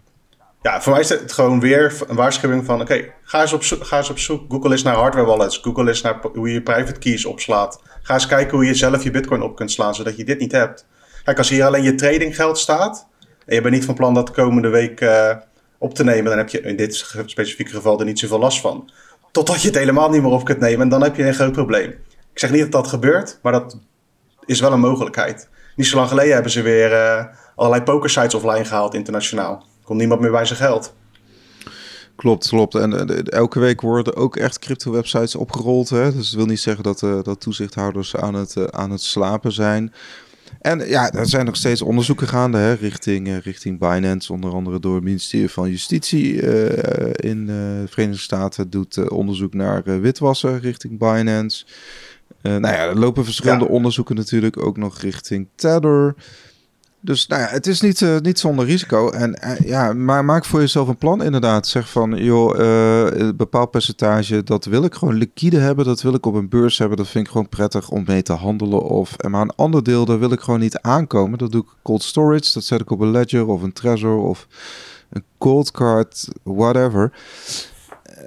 ja, 0.61 0.81
voor 0.81 0.91
mij 0.91 1.01
is 1.01 1.09
het 1.09 1.31
gewoon 1.31 1.59
weer 1.59 2.01
een 2.07 2.15
waarschuwing 2.15 2.65
van... 2.65 2.81
oké, 2.81 3.13
ga, 3.23 3.41
eens 3.41 3.53
op 3.53 3.63
ga 3.63 3.97
eens 3.97 4.09
op 4.09 4.19
zoek. 4.19 4.51
Google 4.51 4.71
eens 4.71 4.83
naar 4.83 4.95
hardware 4.95 5.25
wallets. 5.25 5.57
Google 5.57 5.87
eens 5.87 6.01
naar 6.01 6.19
hoe 6.33 6.51
je 6.51 6.61
private 6.61 6.99
keys 6.99 7.25
opslaat. 7.25 7.81
Ga 8.01 8.13
eens 8.13 8.27
kijken 8.27 8.57
hoe 8.57 8.65
je 8.65 8.73
zelf 8.73 9.03
je 9.03 9.11
bitcoin 9.11 9.41
op 9.41 9.55
kunt 9.55 9.71
slaan... 9.71 9.95
zodat 9.95 10.17
je 10.17 10.23
dit 10.23 10.39
niet 10.39 10.51
hebt. 10.51 10.85
Kijk, 11.23 11.37
als 11.37 11.49
hier 11.49 11.65
alleen 11.65 11.83
je 11.83 11.95
trading 11.95 12.35
geld 12.35 12.57
staat... 12.57 13.07
en 13.45 13.55
je 13.55 13.61
bent 13.61 13.73
niet 13.73 13.85
van 13.85 13.95
plan 13.95 14.13
dat 14.13 14.27
de 14.27 14.33
komende 14.33 14.69
week 14.69 15.01
uh, 15.01 15.35
op 15.77 15.93
te 15.93 16.03
nemen... 16.03 16.25
dan 16.25 16.37
heb 16.37 16.49
je 16.49 16.61
in 16.61 16.75
dit 16.75 16.95
specifieke 17.25 17.71
geval 17.71 17.99
er 17.99 18.05
niet 18.05 18.19
zoveel 18.19 18.39
last 18.39 18.61
van. 18.61 18.89
Totdat 19.36 19.62
je 19.62 19.68
het 19.68 19.77
helemaal 19.77 20.10
niet 20.10 20.22
meer 20.22 20.32
op 20.32 20.46
kunt 20.46 20.60
nemen... 20.60 20.82
en 20.82 20.89
dan 20.89 21.04
heb 21.04 21.15
je 21.15 21.27
een 21.27 21.34
groot 21.34 21.51
probleem. 21.51 21.89
Ik 22.34 22.39
zeg 22.39 22.51
niet 22.51 22.62
dat 22.62 22.72
dat 22.72 22.88
gebeurt, 22.88 23.39
maar 23.42 23.51
dat 23.51 23.77
is 24.46 24.60
wel 24.60 24.72
een 24.72 24.80
mogelijkheid. 24.80 25.50
Niet 25.75 25.88
zo 25.88 25.96
lang 25.96 26.10
geleden 26.10 26.34
hebben 26.34 26.51
ze 26.51 26.62
weer 26.62 26.92
uh, 26.92 27.25
allerlei 27.56 27.84
pokersites 27.84 28.34
offline 28.34 28.65
gehaald 28.65 28.94
internationaal 28.94 29.65
komt 29.84 30.00
niemand 30.00 30.22
meer 30.22 30.32
bij 30.32 30.46
zijn 30.46 30.60
geld. 30.60 30.94
Klopt, 32.15 32.48
klopt. 32.48 32.75
En 32.75 33.24
elke 33.25 33.60
week 33.60 33.82
worden 33.82 34.15
ook 34.15 34.36
echt 34.36 34.60
crypto-websites 34.60 35.36
opgerold. 35.36 35.89
Hè? 35.89 36.13
Dus 36.13 36.30
dat 36.30 36.39
wil 36.39 36.46
niet 36.46 36.60
zeggen 36.60 36.84
dat, 36.84 37.01
uh, 37.01 37.24
dat 37.24 37.42
toezichthouders 37.42 38.15
aan 38.15 38.34
het, 38.34 38.72
aan 38.72 38.92
het 38.92 39.01
slapen 39.01 39.51
zijn. 39.51 39.94
En 40.65 40.88
ja, 40.88 41.12
er 41.12 41.27
zijn 41.27 41.45
nog 41.45 41.55
steeds 41.55 41.81
onderzoeken 41.81 42.27
gaande 42.27 42.57
hè, 42.57 42.74
richting, 42.74 43.27
uh, 43.27 43.38
richting 43.38 43.79
Binance. 43.79 44.34
Onder 44.34 44.53
andere 44.53 44.79
door 44.79 44.95
het 44.95 45.03
ministerie 45.03 45.50
van 45.50 45.69
Justitie 45.69 46.34
in 47.12 47.45
de 47.45 47.84
Verenigde 47.88 48.22
Staten 48.22 48.69
doet 48.69 49.10
onderzoek 49.10 49.53
naar 49.53 50.01
witwassen 50.01 50.60
richting 50.60 51.00
Binance. 51.00 51.65
nou 52.41 52.62
ja, 52.62 52.88
er 52.88 53.00
lopen 53.00 53.24
verschillende 53.24 53.67
onderzoeken 53.67 54.15
natuurlijk 54.15 54.57
ook 54.65 54.77
nog 54.77 55.00
richting 55.01 55.48
Tether. 55.55 56.15
Dus 57.05 57.27
nou 57.27 57.41
het 57.41 57.67
is 57.67 57.81
niet, 57.81 58.01
uh, 58.01 58.17
niet 58.19 58.39
zonder 58.39 58.65
risico. 58.65 59.09
En 59.09 59.39
uh, 59.43 59.59
ja, 59.59 59.93
maar 59.93 60.25
maak 60.25 60.45
voor 60.45 60.59
jezelf 60.59 60.88
een 60.88 60.97
plan 60.97 61.24
inderdaad. 61.24 61.67
Zeg 61.67 61.89
van, 61.89 62.24
joh, 62.24 62.59
uh, 62.59 63.19
een 63.19 63.35
bepaald 63.35 63.71
percentage, 63.71 64.43
dat 64.43 64.65
wil 64.65 64.83
ik 64.83 64.93
gewoon 64.93 65.15
liquide 65.15 65.59
hebben. 65.59 65.85
Dat 65.85 66.01
wil 66.01 66.13
ik 66.13 66.25
op 66.25 66.33
een 66.33 66.50
beurs 66.50 66.77
hebben. 66.77 66.97
Dat 66.97 67.07
vind 67.07 67.25
ik 67.25 67.31
gewoon 67.31 67.50
prettig 67.50 67.89
om 67.89 68.03
mee 68.07 68.21
te 68.21 68.33
handelen. 68.33 68.81
Of, 68.81 69.15
maar 69.27 69.41
een 69.41 69.55
ander 69.55 69.83
deel, 69.83 70.05
daar 70.05 70.19
wil 70.19 70.31
ik 70.31 70.39
gewoon 70.39 70.59
niet 70.59 70.79
aankomen. 70.79 71.38
Dat 71.38 71.51
doe 71.51 71.62
ik 71.62 71.67
cold 71.83 72.03
storage. 72.03 72.53
Dat 72.53 72.63
zet 72.63 72.81
ik 72.81 72.91
op 72.91 73.00
een 73.00 73.12
ledger 73.12 73.47
of 73.47 73.62
een 73.62 73.74
trezor 73.74 74.17
of 74.17 74.47
een 75.09 75.24
cold 75.38 75.71
card, 75.71 76.27
whatever. 76.43 77.12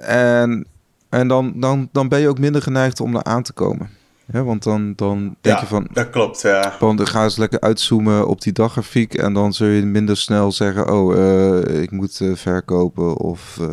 En, 0.01 0.67
en 1.09 1.27
dan, 1.27 1.53
dan, 1.59 1.89
dan 1.91 2.07
ben 2.07 2.19
je 2.19 2.27
ook 2.27 2.39
minder 2.39 2.61
geneigd 2.61 2.99
om 2.99 3.15
er 3.15 3.23
aan 3.23 3.43
te 3.43 3.53
komen. 3.53 3.89
Ja, 4.31 4.43
want 4.43 4.63
dan, 4.63 4.93
dan 4.95 5.35
denk 5.41 5.59
je 5.59 5.65
van... 5.65 5.87
dat 5.91 6.09
klopt, 6.09 6.41
ja. 6.41 6.73
Dan 6.79 7.07
ga 7.07 7.23
eens 7.23 7.37
lekker 7.37 7.59
uitzoomen 7.59 8.27
op 8.27 8.41
die 8.41 8.53
daggrafiek... 8.53 9.13
en 9.13 9.33
dan 9.33 9.53
zul 9.53 9.67
je 9.67 9.85
minder 9.85 10.17
snel 10.17 10.51
zeggen... 10.51 10.91
oh, 10.91 11.15
uh, 11.15 11.81
ik 11.81 11.91
moet 11.91 12.19
uh, 12.19 12.35
verkopen 12.35 13.17
of 13.17 13.57
uh, 13.61 13.67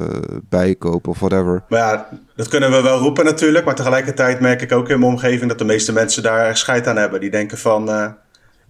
bijkopen 0.48 1.10
of 1.10 1.18
whatever. 1.18 1.64
Maar 1.68 1.78
ja, 1.78 2.08
dat 2.36 2.48
kunnen 2.48 2.70
we 2.70 2.82
wel 2.82 2.98
roepen 2.98 3.24
natuurlijk... 3.24 3.64
maar 3.64 3.74
tegelijkertijd 3.74 4.40
merk 4.40 4.62
ik 4.62 4.72
ook 4.72 4.88
in 4.88 4.98
mijn 4.98 5.12
omgeving... 5.12 5.48
dat 5.48 5.58
de 5.58 5.64
meeste 5.64 5.92
mensen 5.92 6.22
daar 6.22 6.56
scheid 6.56 6.86
aan 6.86 6.96
hebben. 6.96 7.20
Die 7.20 7.30
denken 7.30 7.58
van... 7.58 8.14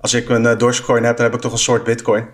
als 0.01 0.15
ik 0.15 0.29
een 0.29 0.59
Dogecoin 0.59 1.05
heb, 1.05 1.17
dan 1.17 1.27
heb 1.27 1.35
ik 1.35 1.41
toch 1.41 1.53
een 1.53 1.59
soort 1.59 1.85
bitcoin. 1.85 2.25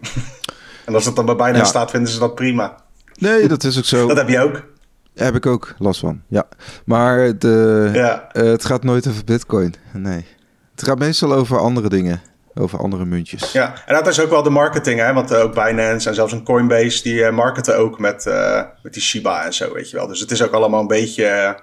en 0.87 0.95
als 0.95 1.05
het 1.05 1.17
dan 1.17 1.27
bij 1.27 1.37
bijna 1.37 1.59
ja. 1.59 1.65
staat, 1.65 1.91
vinden 1.91 2.13
ze 2.13 2.19
dat 2.19 2.35
prima. 2.35 2.77
Nee, 3.15 3.49
dat 3.49 3.65
is 3.65 3.79
ook 3.79 3.85
zo. 3.85 4.07
dat 4.07 4.17
heb 4.17 4.29
je 4.29 4.41
ook. 4.41 4.71
Heb 5.15 5.35
ik 5.35 5.47
ook 5.47 5.75
last 5.79 6.01
van, 6.01 6.23
ja. 6.29 6.45
Maar 6.85 7.39
de, 7.39 7.91
ja. 7.93 8.29
Uh, 8.33 8.43
het 8.43 8.65
gaat 8.65 8.85
nooit 8.85 9.09
over 9.09 9.25
bitcoin, 9.25 9.75
nee. 9.93 10.27
Het 10.75 10.85
gaat 10.85 10.99
meestal 10.99 11.33
over 11.33 11.59
andere 11.59 11.89
dingen, 11.89 12.21
over 12.55 12.79
andere 12.79 13.05
muntjes. 13.05 13.53
Ja, 13.53 13.75
en 13.87 13.95
dat 13.95 14.07
is 14.07 14.21
ook 14.21 14.31
wel 14.31 14.43
de 14.43 14.51
marketing, 14.51 15.01
hè. 15.01 15.13
Want 15.13 15.35
ook 15.35 15.55
Binance 15.55 16.09
en 16.09 16.15
zelfs 16.15 16.33
een 16.33 16.45
Coinbase, 16.45 17.03
die 17.03 17.15
uh, 17.15 17.31
marketen 17.31 17.79
ook 17.79 17.99
met, 17.99 18.27
uh, 18.27 18.63
met 18.83 18.93
die 18.93 19.03
Shiba 19.03 19.45
en 19.45 19.55
zo, 19.55 19.73
weet 19.73 19.91
je 19.91 19.97
wel. 19.97 20.07
Dus 20.07 20.21
het 20.21 20.31
is 20.31 20.43
ook 20.43 20.53
allemaal 20.53 20.81
een 20.81 20.87
beetje... 20.87 21.57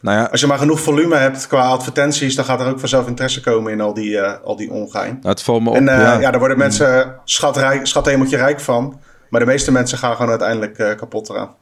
Nou 0.00 0.18
ja, 0.18 0.24
Als 0.24 0.40
je 0.40 0.46
maar 0.46 0.58
genoeg 0.58 0.80
volume 0.80 1.16
hebt 1.16 1.46
qua 1.46 1.68
advertenties, 1.68 2.34
dan 2.34 2.44
gaat 2.44 2.60
er 2.60 2.66
ook 2.66 2.80
vanzelf 2.80 3.06
interesse 3.06 3.40
komen 3.40 3.72
in 3.72 3.80
al 3.80 3.94
die, 3.94 4.22
al 4.22 4.56
die 4.56 4.70
ongein. 4.70 5.12
Nou, 5.12 5.28
het 5.28 5.42
valt 5.42 5.62
me 5.62 5.68
op. 5.68 5.76
En 5.76 5.84
ja. 5.84 6.20
ja, 6.20 6.30
daar 6.30 6.38
worden 6.38 6.58
mensen 6.58 7.14
schatrijk, 7.24 7.86
schat 7.86 8.06
rijk 8.06 8.60
van. 8.60 9.00
Maar 9.28 9.40
de 9.40 9.46
meeste 9.46 9.72
mensen 9.72 9.98
gaan 9.98 10.12
gewoon 10.12 10.30
uiteindelijk 10.30 10.96
kapot 10.96 11.30
eraan. 11.30 11.54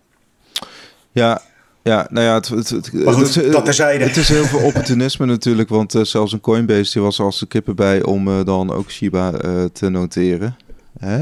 Ja, 1.12 1.42
ja, 1.82 2.06
nou 2.10 2.26
ja, 2.26 2.34
het, 2.34 2.48
het, 2.48 2.68
het, 2.68 2.90
goed, 3.04 3.34
het, 3.34 3.52
dat 3.52 3.64
terzijde. 3.64 4.04
Het 4.04 4.16
is 4.16 4.28
heel 4.28 4.44
veel 4.44 4.60
opportunisme 4.60 5.26
natuurlijk, 5.26 5.68
want 5.68 5.94
uh, 5.94 6.04
zelfs 6.04 6.32
een 6.32 6.40
Coinbase 6.40 6.92
die 6.92 7.02
was 7.02 7.20
als 7.20 7.38
de 7.38 7.46
kippen 7.46 7.76
bij 7.76 8.02
om 8.02 8.28
uh, 8.28 8.44
dan 8.44 8.72
ook 8.72 8.90
Shiba 8.90 9.32
uh, 9.44 9.64
te 9.64 9.88
noteren. 9.88 10.56
Hè? 10.98 11.16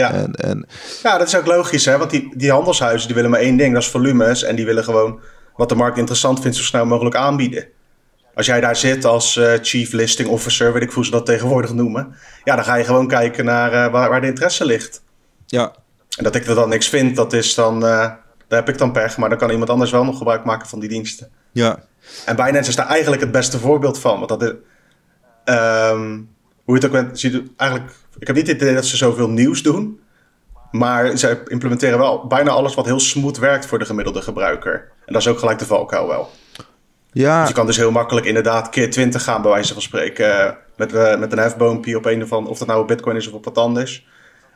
ja. 0.00 0.12
En, 0.12 0.34
en... 0.34 0.66
ja, 1.02 1.18
dat 1.18 1.26
is 1.26 1.36
ook 1.36 1.46
logisch, 1.46 1.84
hè? 1.84 1.98
want 1.98 2.10
die, 2.10 2.32
die 2.36 2.50
handelshuizen 2.50 3.06
die 3.06 3.16
willen 3.16 3.30
maar 3.30 3.40
één 3.40 3.56
ding, 3.56 3.74
dat 3.74 3.82
is 3.82 3.88
volumes. 3.88 4.42
En 4.42 4.56
die 4.56 4.64
willen 4.64 4.84
gewoon 4.84 5.20
wat 5.56 5.68
de 5.68 5.74
markt 5.74 5.98
interessant 5.98 6.40
vindt 6.40 6.56
zo 6.56 6.62
snel 6.62 6.86
mogelijk 6.86 7.16
aanbieden. 7.16 7.66
Als 8.34 8.46
jij 8.46 8.60
daar 8.60 8.76
zit 8.76 9.04
als 9.04 9.40
chief 9.62 9.92
listing 9.92 10.28
officer, 10.28 10.72
weet 10.72 10.82
ik 10.82 10.90
hoe 10.90 11.04
ze 11.04 11.10
dat 11.10 11.26
tegenwoordig 11.26 11.72
noemen. 11.72 12.14
Ja, 12.44 12.54
dan 12.54 12.64
ga 12.64 12.74
je 12.74 12.84
gewoon 12.84 13.08
kijken 13.08 13.44
naar 13.44 13.90
waar, 13.90 14.08
waar 14.08 14.20
de 14.20 14.26
interesse 14.26 14.64
ligt. 14.64 15.02
Ja. 15.46 15.72
En 16.16 16.24
dat 16.24 16.34
ik 16.34 16.46
er 16.46 16.54
dan 16.54 16.68
niks 16.68 16.88
vind, 16.88 17.16
dat 17.16 17.32
is 17.32 17.54
dan 17.54 17.84
daar 18.50 18.58
heb 18.58 18.68
ik 18.68 18.78
dan 18.78 18.92
pech, 18.92 19.16
maar 19.16 19.28
dan 19.28 19.38
kan 19.38 19.50
iemand 19.50 19.70
anders 19.70 19.90
wel 19.90 20.04
nog 20.04 20.18
gebruik 20.18 20.44
maken 20.44 20.68
van 20.68 20.80
die 20.80 20.88
diensten. 20.88 21.30
Ja. 21.52 21.78
En 22.26 22.36
Binance 22.36 22.68
is 22.68 22.76
daar 22.76 22.86
eigenlijk 22.86 23.22
het 23.22 23.30
beste 23.30 23.58
voorbeeld 23.58 23.98
van. 23.98 24.16
Want 24.16 24.28
dat 24.28 24.42
is, 24.42 24.52
um, 25.54 26.28
hoe 26.64 26.74
je 26.78 26.84
het 26.84 26.84
ook 26.84 26.92
bent, 26.92 27.18
ziet 27.18 27.42
eigenlijk, 27.56 27.92
ik 28.18 28.26
heb 28.26 28.36
niet 28.36 28.46
het 28.46 28.56
idee 28.62 28.74
dat 28.74 28.86
ze 28.86 28.96
zoveel 28.96 29.28
nieuws 29.28 29.62
doen. 29.62 30.00
Maar 30.70 31.16
ze 31.16 31.42
implementeren 31.46 31.98
wel 31.98 32.26
bijna 32.26 32.50
alles 32.50 32.74
wat 32.74 32.84
heel 32.84 33.00
smooth 33.00 33.38
werkt 33.38 33.66
voor 33.66 33.78
de 33.78 33.84
gemiddelde 33.84 34.22
gebruiker. 34.22 34.88
En 35.06 35.12
dat 35.12 35.22
is 35.22 35.28
ook 35.28 35.38
gelijk 35.38 35.58
de 35.58 35.66
valkuil 35.66 36.08
wel. 36.08 36.30
Ja. 37.12 37.40
Dus 37.40 37.48
je 37.48 37.54
kan 37.54 37.66
dus 37.66 37.76
heel 37.76 37.90
makkelijk 37.90 38.26
inderdaad 38.26 38.68
keer 38.68 38.90
20 38.90 39.22
gaan, 39.22 39.42
bij 39.42 39.50
wijze 39.50 39.72
van 39.72 39.82
spreken. 39.82 40.56
Met, 40.76 40.94
uh, 40.94 41.18
met 41.18 41.32
een 41.32 41.38
hefboompje 41.38 41.96
op 41.96 42.04
een 42.04 42.22
of 42.22 42.32
andere, 42.32 42.52
of 42.52 42.58
dat 42.58 42.68
nou 42.68 42.86
Bitcoin 42.86 43.16
is 43.16 43.26
of 43.28 43.32
op 43.32 43.44
wat 43.44 43.58
anders. 43.58 44.06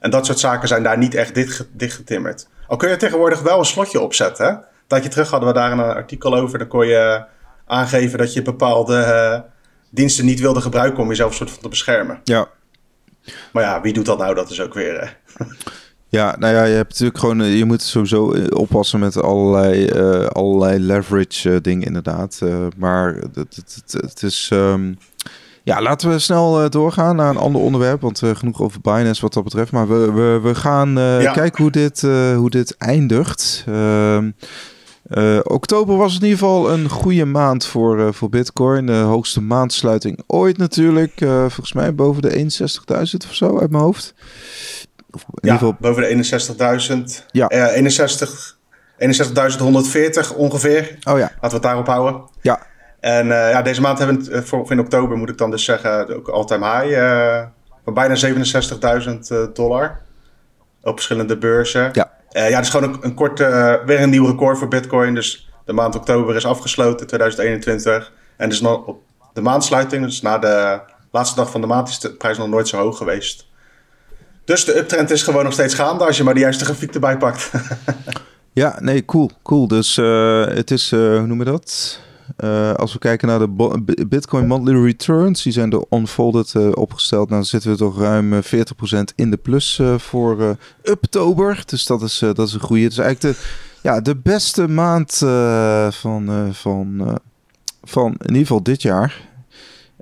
En 0.01 0.11
dat 0.11 0.27
soort 0.27 0.39
zaken 0.39 0.69
zijn 0.69 0.83
daar 0.83 0.99
niet 0.99 1.15
echt 1.15 1.35
dicht, 1.35 1.67
dichtgetimmerd. 1.73 2.49
Al 2.75 2.81
kun 2.81 2.89
je 2.91 2.97
tegenwoordig 2.97 3.41
wel 3.41 3.59
een 3.59 3.65
slotje 3.65 4.01
opzetten. 4.01 4.47
Hè? 4.47 4.55
Dat 4.87 5.03
je 5.03 5.09
terug 5.09 5.31
hadden 5.31 5.49
we 5.49 5.55
daar 5.55 5.73
een 5.73 5.81
artikel 5.81 6.37
over. 6.37 6.59
Dan 6.59 6.69
kon 6.69 6.87
je 6.87 7.25
aangeven 7.67 8.19
dat 8.19 8.33
je 8.33 8.43
bepaalde 8.43 8.97
uh, 8.97 9.51
diensten 9.91 10.25
niet 10.25 10.41
wilde 10.41 10.61
gebruiken 10.61 11.03
om 11.03 11.09
jezelf 11.09 11.31
een 11.31 11.37
soort 11.37 11.51
van 11.51 11.63
te 11.63 11.69
beschermen. 11.69 12.21
Ja. 12.25 12.49
Maar 13.53 13.63
ja, 13.63 13.81
wie 13.81 13.93
doet 13.93 14.07
dat 14.07 14.19
nou? 14.19 14.35
Dat 14.35 14.51
is 14.51 14.61
ook 14.61 14.75
weer. 14.75 15.17
Ja, 16.09 16.37
nou 16.39 16.55
ja, 16.55 16.65
je 16.65 16.75
hebt 16.75 16.91
natuurlijk 16.91 17.19
gewoon, 17.19 17.41
eh, 17.41 17.59
je 17.59 17.65
moet 17.65 17.83
sowieso 17.83 18.35
oppassen 18.49 19.01
met 19.01 19.23
allerlei, 19.23 19.87
uh, 19.87 20.27
allerlei 20.27 20.79
leverage 20.79 21.61
dingen 21.61 21.87
inderdaad. 21.87 22.41
maar 22.77 23.15
het, 23.15 23.37
het, 23.37 23.83
het, 23.85 23.93
het 23.93 24.23
is, 24.23 24.51
um, 24.53 24.99
ja, 25.65 25.83
laten 25.83 26.11
we 26.11 26.19
snel 26.19 26.65
uh, 26.65 26.69
doorgaan 26.69 27.17
naar 27.17 27.31
een 27.31 27.37
ander 27.37 27.61
onderwerp. 27.61 28.01
Want 28.01 28.23
uh, 28.23 28.31
genoeg 28.35 28.61
over 28.61 28.81
Binance 28.81 29.21
wat 29.21 29.33
dat 29.33 29.45
betreft. 29.45 29.73
Maar 29.73 29.89
we, 29.89 30.13
we, 30.13 30.41
we 30.43 30.55
gaan 30.55 30.99
uh, 30.99 31.23
ja. 31.23 31.33
kijken 31.33 31.63
hoe 31.63 31.73
dit, 31.73 32.01
hoe 32.37 32.51
dit 32.51 32.77
eindigt. 32.77 33.65
Ehm, 33.67 34.31
oktober 35.43 35.97
was 35.97 36.15
in 36.15 36.23
ieder 36.23 36.39
geval 36.39 36.71
een 36.73 36.89
goede 36.89 37.25
maand 37.25 37.67
voor, 37.67 38.15
voor 38.15 38.29
Bitcoin. 38.29 38.87
De 38.87 38.93
hoogste 38.93 39.41
maandsluiting 39.41 40.23
ooit 40.27 40.59
natuurlijk. 40.59 41.13
volgens 41.19 41.73
mij 41.73 41.95
boven 41.95 42.23
de 42.23 42.31
61.000 42.31 43.29
of 43.29 43.35
zo 43.35 43.59
uit 43.59 43.71
mijn 43.71 43.83
hoofd. 43.83 44.15
Of 45.11 45.21
in 45.21 45.49
ja, 45.49 45.53
ieder 45.53 45.59
geval... 45.59 45.77
boven 45.81 46.03
de 46.03 47.09
61.000. 47.21 47.27
Ja. 47.31 47.49
61, 47.49 48.59
61.140 48.99 50.37
ongeveer. 50.37 50.99
Oh 51.05 51.19
ja. 51.19 51.31
Laten 51.35 51.39
we 51.41 51.49
het 51.49 51.63
daarop 51.63 51.87
houden. 51.87 52.23
Ja. 52.41 52.67
En 53.05 53.27
uh, 53.27 53.51
ja, 53.51 53.63
deze 53.63 53.81
maand 53.81 53.99
hebben 53.99 54.25
we, 54.25 54.31
uh, 54.31 54.41
voor, 54.41 54.71
in 54.71 54.81
oktober 54.81 55.17
moet 55.17 55.29
ik 55.29 55.39
dan 55.39 55.51
dus 55.51 55.65
zeggen, 55.65 56.17
ook 56.17 56.29
all-time 56.29 56.67
high 56.67 56.99
uh, 56.99 57.43
van 57.85 57.95
bijna 57.95 58.17
67.000 59.49 59.53
dollar 59.53 60.01
op 60.83 60.95
verschillende 60.95 61.39
beurzen. 61.39 61.91
Ja, 61.93 62.11
ja 62.29 62.41
het 62.41 62.65
is 62.65 62.69
gewoon 62.69 62.93
een, 62.93 62.99
een 63.01 63.15
korte, 63.15 63.83
weer 63.87 64.03
een 64.03 64.11
nieuw 64.11 64.27
record 64.27 64.59
voor 64.59 64.69
Bitcoin. 64.69 65.15
Dus 65.15 65.51
de 65.65 65.73
maand 65.73 65.97
oktober 65.97 66.37
is 66.37 66.47
afgesloten, 66.47 67.07
2021. 67.07 68.13
En 68.37 68.49
dus 68.49 68.61
nog 68.61 68.85
op 68.87 69.03
de 69.33 69.41
maandsluiting, 69.41 70.05
dus 70.05 70.23
na 70.23 70.39
de 70.39 70.81
laatste 71.11 71.37
dag 71.37 71.51
van 71.51 71.61
de 71.61 71.67
maand, 71.67 71.89
is 71.89 71.99
de 71.99 72.13
prijs 72.13 72.39
nog 72.39 72.49
nooit 72.49 72.69
zo 72.69 72.79
hoog 72.79 72.97
geweest. 72.97 73.47
Dus 74.45 74.65
de 74.65 74.79
uptrend 74.79 75.11
is 75.11 75.23
gewoon 75.23 75.45
nog 75.45 75.53
steeds 75.53 75.75
gaande 75.75 76.05
als 76.05 76.17
je 76.17 76.25
maar 76.25 76.35
de 76.35 76.41
juiste 76.41 76.65
grafiek 76.65 76.95
erbij 76.95 77.17
pakt. 77.17 77.51
ja, 78.53 78.77
nee, 78.81 79.05
cool, 79.05 79.31
cool. 79.43 79.69
Dus 79.69 79.97
het 80.55 80.71
is, 80.71 80.91
hoe 80.91 81.27
noemen 81.27 81.39
we 81.39 81.53
dat? 81.53 82.03
Uh, 82.39 82.75
als 82.75 82.93
we 82.93 82.99
kijken 82.99 83.29
naar 83.29 83.39
de 83.39 84.07
Bitcoin 84.09 84.47
Monthly 84.47 84.83
Returns, 84.85 85.43
die 85.43 85.53
zijn 85.53 85.71
door 85.71 85.87
Unfolded 85.91 86.55
uh, 86.57 86.69
opgesteld. 86.75 87.29
Nou, 87.29 87.41
dan 87.41 87.49
zitten 87.49 87.71
we 87.71 87.77
toch 87.77 87.99
ruim 87.99 88.43
40% 88.43 88.47
eh, 88.91 89.01
in 89.15 89.31
de 89.31 89.37
plus 89.37 89.79
uh, 89.79 89.99
voor 89.99 90.57
oktober. 90.85 91.63
Dus 91.67 91.87
dat 91.87 92.03
is, 92.03 92.19
dat 92.19 92.39
is 92.39 92.55
een 92.55 92.61
goede. 92.61 92.83
Het 92.83 92.93
is 92.93 92.99
eigenlijk 92.99 93.37
de, 93.37 93.45
ja, 93.83 94.01
de 94.01 94.17
beste 94.17 94.69
maand 94.69 95.17
van, 95.95 96.51
van, 96.53 97.19
van 97.83 98.07
in 98.13 98.27
ieder 98.27 98.41
geval 98.41 98.63
dit 98.63 98.83
jaar. 98.83 99.29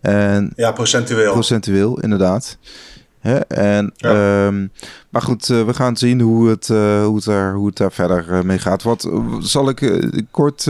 En 0.00 0.52
ja, 0.56 0.72
procentueel. 0.72 1.32
Procentueel, 1.32 2.00
inderdaad. 2.00 2.58
Hè? 3.22 3.38
En, 3.38 3.92
ehm, 3.96 4.66
maar 5.10 5.22
goed, 5.22 5.48
uh, 5.48 5.64
we 5.64 5.74
gaan 5.74 5.96
zien 5.96 6.20
hoe 6.20 6.48
het, 6.48 6.68
uh, 6.68 7.04
hoe 7.04 7.16
het, 7.16 7.24
daar, 7.24 7.54
hoe 7.54 7.66
het 7.66 7.76
daar 7.76 7.92
verder 7.92 8.26
uh, 8.30 8.40
mee 8.40 8.58
gaat. 8.58 8.82
Wat 8.82 9.08
zal 9.40 9.68
ik 9.68 10.08
kort 10.30 10.68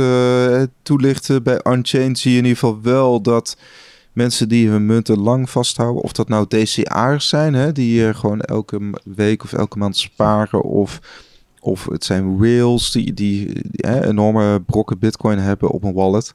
toelichten? 0.82 1.42
Bij 1.42 1.60
Unchained 1.64 2.18
zie 2.18 2.32
je 2.32 2.38
in 2.38 2.44
ieder 2.44 2.58
geval 2.58 2.78
wel 2.82 3.20
dat 3.20 3.56
mensen 4.12 4.48
die 4.48 4.68
hun 4.68 4.86
munten 4.86 5.18
lang 5.18 5.50
vasthouden, 5.50 6.02
of 6.02 6.12
dat 6.12 6.28
nou 6.28 6.46
DCA'ers 6.48 7.28
zijn, 7.28 7.54
hè, 7.54 7.72
die 7.72 8.14
gewoon 8.14 8.40
elke 8.40 8.80
week 9.04 9.44
of 9.44 9.52
elke 9.52 9.78
maand 9.78 9.96
sparen, 9.96 10.62
of 10.62 11.00
of 11.64 11.84
het 11.84 12.04
zijn 12.04 12.38
whales 12.38 12.90
die, 12.90 13.14
die, 13.14 13.62
hè, 13.72 14.06
enorme 14.06 14.60
brokken 14.60 14.98
bitcoin 14.98 15.38
hebben 15.38 15.70
op 15.70 15.84
een 15.84 15.92
wallet. 15.92 16.34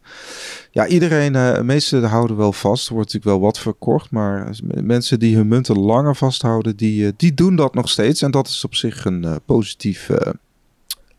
Ja, 0.71 0.87
iedereen, 0.87 1.33
uh, 1.33 1.53
de 1.53 1.63
meesten 1.63 2.03
houden 2.03 2.37
wel 2.37 2.53
vast. 2.53 2.87
Er 2.87 2.93
wordt 2.93 3.13
natuurlijk 3.13 3.39
wel 3.39 3.49
wat 3.49 3.59
verkocht. 3.59 4.11
Maar 4.11 4.49
mensen 4.81 5.19
die 5.19 5.35
hun 5.35 5.47
munten 5.47 5.79
langer 5.79 6.15
vasthouden, 6.15 6.75
die, 6.75 7.05
uh, 7.05 7.11
die 7.17 7.33
doen 7.33 7.55
dat 7.55 7.73
nog 7.73 7.89
steeds. 7.89 8.21
En 8.21 8.31
dat 8.31 8.47
is 8.47 8.63
op 8.63 8.75
zich 8.75 9.05
een, 9.05 9.23
uh, 9.23 9.35
positief, 9.45 10.09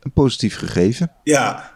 een 0.00 0.12
positief 0.14 0.56
gegeven. 0.56 1.12
Ja, 1.22 1.72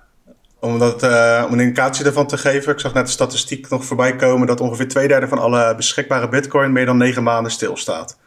om, 0.60 0.78
dat, 0.78 1.02
om 1.02 1.52
een 1.52 1.60
indicatie 1.60 2.04
ervan 2.04 2.26
te 2.26 2.38
geven. 2.38 2.72
Ik 2.72 2.80
zag 2.80 2.94
net 2.94 3.06
de 3.06 3.12
statistiek 3.12 3.68
nog 3.68 3.84
voorbij 3.84 4.16
komen 4.16 4.46
dat 4.46 4.60
ongeveer 4.60 4.88
twee 4.88 5.08
derde 5.08 5.28
van 5.28 5.38
alle 5.38 5.74
beschikbare 5.76 6.28
bitcoin 6.28 6.72
meer 6.72 6.86
dan 6.86 6.96
negen 6.96 7.22
maanden 7.22 7.52
stilstaat. 7.52 8.18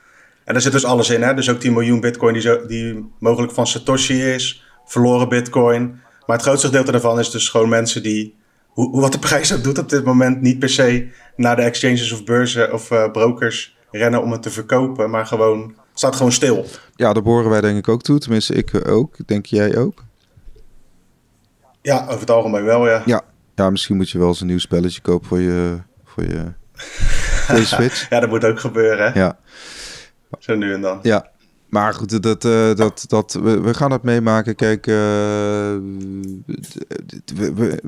En 0.45 0.53
daar 0.53 0.61
zit 0.61 0.71
dus 0.71 0.85
alles 0.85 1.09
in. 1.09 1.21
Hè? 1.21 1.33
Dus 1.33 1.49
ook 1.49 1.61
die 1.61 1.71
miljoen 1.71 1.99
bitcoin 1.99 2.33
die, 2.33 2.41
zo, 2.41 2.65
die 2.65 3.11
mogelijk 3.19 3.53
van 3.53 3.67
Satoshi 3.67 4.23
is. 4.23 4.63
Verloren 4.85 5.29
bitcoin. 5.29 5.99
Maar 6.25 6.35
het 6.35 6.45
grootste 6.45 6.67
gedeelte 6.67 6.91
daarvan 6.91 7.19
is 7.19 7.31
dus 7.31 7.49
gewoon 7.49 7.69
mensen 7.69 8.03
die... 8.03 8.35
Hoe, 8.67 9.01
wat 9.01 9.11
de 9.11 9.19
prijs 9.19 9.53
ook 9.53 9.63
doet 9.63 9.77
op 9.77 9.89
dit 9.89 10.03
moment... 10.03 10.41
niet 10.41 10.59
per 10.59 10.69
se 10.69 11.07
naar 11.35 11.55
de 11.55 11.61
exchanges 11.61 12.11
of 12.11 12.23
beurzen 12.23 12.73
of 12.73 12.91
uh, 12.91 13.11
brokers 13.11 13.77
rennen 13.91 14.21
om 14.21 14.31
het 14.31 14.41
te 14.41 14.49
verkopen. 14.49 15.09
Maar 15.09 15.25
gewoon... 15.25 15.75
staat 15.93 16.15
gewoon 16.15 16.31
stil. 16.31 16.65
Ja, 16.95 17.13
daar 17.13 17.23
boren 17.23 17.49
wij 17.49 17.61
denk 17.61 17.77
ik 17.77 17.87
ook 17.87 18.01
toe. 18.01 18.19
Tenminste, 18.19 18.53
ik 18.53 18.87
ook. 18.87 19.27
Denk 19.27 19.45
jij 19.45 19.77
ook? 19.77 20.03
Ja, 21.81 22.03
over 22.03 22.19
het 22.19 22.31
algemeen 22.31 22.63
wel, 22.63 22.87
ja. 22.87 23.01
Ja, 23.05 23.21
ja 23.55 23.69
misschien 23.69 23.95
moet 23.95 24.09
je 24.09 24.17
wel 24.17 24.27
eens 24.27 24.41
een 24.41 24.47
nieuw 24.47 24.59
spelletje 24.59 25.01
kopen 25.01 25.27
voor 25.27 25.39
je, 25.39 25.77
voor 26.05 26.23
je, 26.23 26.53
voor 27.47 27.57
je 27.57 27.65
Switch. 27.65 28.09
ja, 28.09 28.19
dat 28.19 28.29
moet 28.29 28.45
ook 28.45 28.59
gebeuren. 28.59 29.11
Hè? 29.11 29.19
Ja. 29.19 29.37
Zo 30.39 30.55
nu 30.55 30.73
en 30.73 30.81
dan. 30.81 30.99
Ja, 31.01 31.31
maar 31.75 31.93
goed, 31.93 32.23
dat, 32.23 32.41
dat, 32.77 33.05
dat, 33.07 33.33
we, 33.33 33.59
we, 33.59 33.73
gaan 33.73 33.91
het 33.91 34.03
meemaken. 34.03 34.55
Kijk, 34.55 34.87
uh, 34.87 34.95
we, 37.35 37.53
we, 37.55 37.81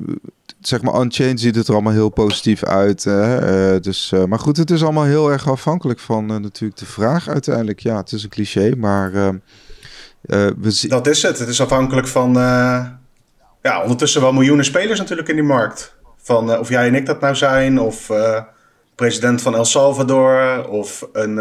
zeg 0.60 0.82
maar, 0.82 1.02
Unchained 1.02 1.40
ziet 1.40 1.56
het 1.56 1.68
er 1.68 1.74
allemaal 1.74 1.94
heel 1.94 2.10
positief 2.10 2.64
uit. 2.64 3.06
Uh, 3.06 3.76
dus, 3.82 4.14
maar 4.28 4.40
goed, 4.40 4.58
het 4.58 4.72
is 4.72 4.84
allemaal 4.84 5.04
heel 5.04 5.32
erg 5.32 5.50
afhankelijk 5.50 6.00
van 6.00 6.26
natuurlijk 6.26 6.80
de 6.80 6.86
vraag 6.86 7.30
uiteindelijk. 7.30 7.80
Ja, 7.80 7.98
het 7.98 8.12
is 8.12 8.24
een 8.24 8.30
cliché, 8.30 8.76
maar... 8.78 9.12
we 10.22 10.86
dat 10.88 11.08
is 11.08 11.22
het. 11.22 11.40
Het 11.40 11.48
is 11.50 11.62
afhankelijk 11.62 12.08
van... 12.08 12.34
ja, 13.62 13.82
ondertussen 13.82 14.22
wel 14.22 14.34
miljoenen 14.34 14.66
spelers 14.66 15.00
natuurlijk 15.00 15.28
in 15.28 15.36
die 15.36 15.44
markt. 15.44 15.96
Van 16.18 16.58
of 16.58 16.70
jij 16.70 16.88
en 16.88 16.96
ik 16.96 17.06
dat 17.06 17.22
nou 17.22 17.36
zijn, 17.36 17.80
of 17.80 18.12
president 18.96 19.42
van 19.42 19.56
El 19.56 19.66
Salvador, 19.66 20.68
of 20.68 21.08
een 21.14 21.40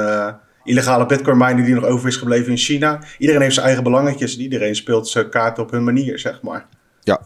illegale 0.66 1.06
bitcoin 1.06 1.36
miner 1.36 1.64
die 1.64 1.74
nog 1.74 1.84
over 1.84 2.08
is 2.08 2.16
gebleven 2.16 2.50
in 2.50 2.56
China. 2.56 3.02
Iedereen 3.18 3.42
heeft 3.42 3.54
zijn 3.54 3.66
eigen 3.66 3.84
belangetjes 3.84 4.36
en 4.36 4.42
iedereen 4.42 4.76
speelt 4.76 5.08
zijn 5.08 5.28
kaart 5.28 5.58
op 5.58 5.70
hun 5.70 5.84
manier, 5.84 6.18
zeg 6.18 6.42
maar. 6.42 6.66
Ja. 7.02 7.20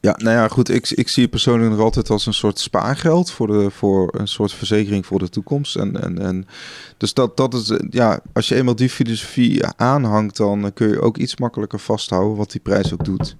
Ja, 0.00 0.14
nou 0.16 0.36
ja, 0.36 0.48
goed. 0.48 0.68
Ik, 0.68 0.90
ik 0.90 1.08
zie 1.08 1.22
het 1.22 1.30
persoonlijk 1.30 1.70
nog 1.70 1.80
altijd 1.80 2.10
als 2.10 2.26
een 2.26 2.34
soort 2.34 2.58
spaargeld 2.58 3.30
voor, 3.30 3.46
de, 3.46 3.70
voor 3.70 4.14
een 4.18 4.28
soort 4.28 4.52
verzekering 4.52 5.06
voor 5.06 5.18
de 5.18 5.28
toekomst. 5.28 5.76
En, 5.76 6.02
en, 6.02 6.18
en 6.18 6.46
dus 6.96 7.14
dat, 7.14 7.36
dat 7.36 7.54
is, 7.54 7.72
ja, 7.90 8.20
als 8.32 8.48
je 8.48 8.54
eenmaal 8.54 8.76
die 8.76 8.90
filosofie 8.90 9.66
aanhangt, 9.66 10.36
dan 10.36 10.72
kun 10.74 10.88
je 10.88 11.00
ook 11.00 11.16
iets 11.16 11.36
makkelijker 11.36 11.78
vasthouden 11.78 12.36
wat 12.36 12.50
die 12.50 12.60
prijs 12.60 12.92
ook 12.92 13.04
doet. 13.04 13.36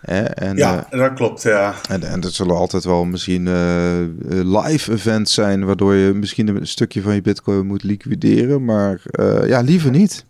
En, 0.00 0.56
ja, 0.56 0.86
uh, 0.90 1.00
dat 1.00 1.14
klopt, 1.14 1.42
ja. 1.42 1.74
En, 1.88 2.02
en 2.02 2.22
er 2.22 2.30
zullen 2.30 2.56
altijd 2.56 2.84
wel 2.84 3.04
misschien 3.04 3.46
uh, 3.46 4.62
live 4.62 4.92
events 4.92 5.34
zijn... 5.34 5.64
waardoor 5.64 5.94
je 5.94 6.12
misschien 6.12 6.48
een 6.48 6.66
stukje 6.66 7.02
van 7.02 7.14
je 7.14 7.22
bitcoin 7.22 7.66
moet 7.66 7.82
liquideren. 7.82 8.64
Maar 8.64 9.00
uh, 9.12 9.46
ja, 9.46 9.60
liever 9.60 9.90
niet. 9.90 10.24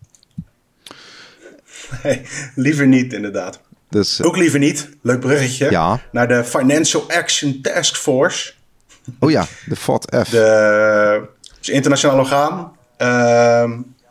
Nee, 2.02 2.22
liever 2.54 2.86
niet, 2.86 3.12
inderdaad. 3.12 3.60
Dus, 3.88 4.22
Ook 4.22 4.36
liever 4.36 4.58
niet, 4.58 4.88
leuk 5.02 5.20
bruggetje, 5.20 5.70
ja. 5.70 6.00
naar 6.12 6.28
de 6.28 6.44
Financial 6.44 7.04
Action 7.08 7.60
Task 7.62 7.96
Force. 7.96 8.52
Oh 9.18 9.30
ja, 9.30 9.46
de 9.66 9.76
FATF. 9.76 10.28
De, 10.28 11.28
is 11.60 11.68
internationaal 11.68 12.18
orgaan. 12.18 12.72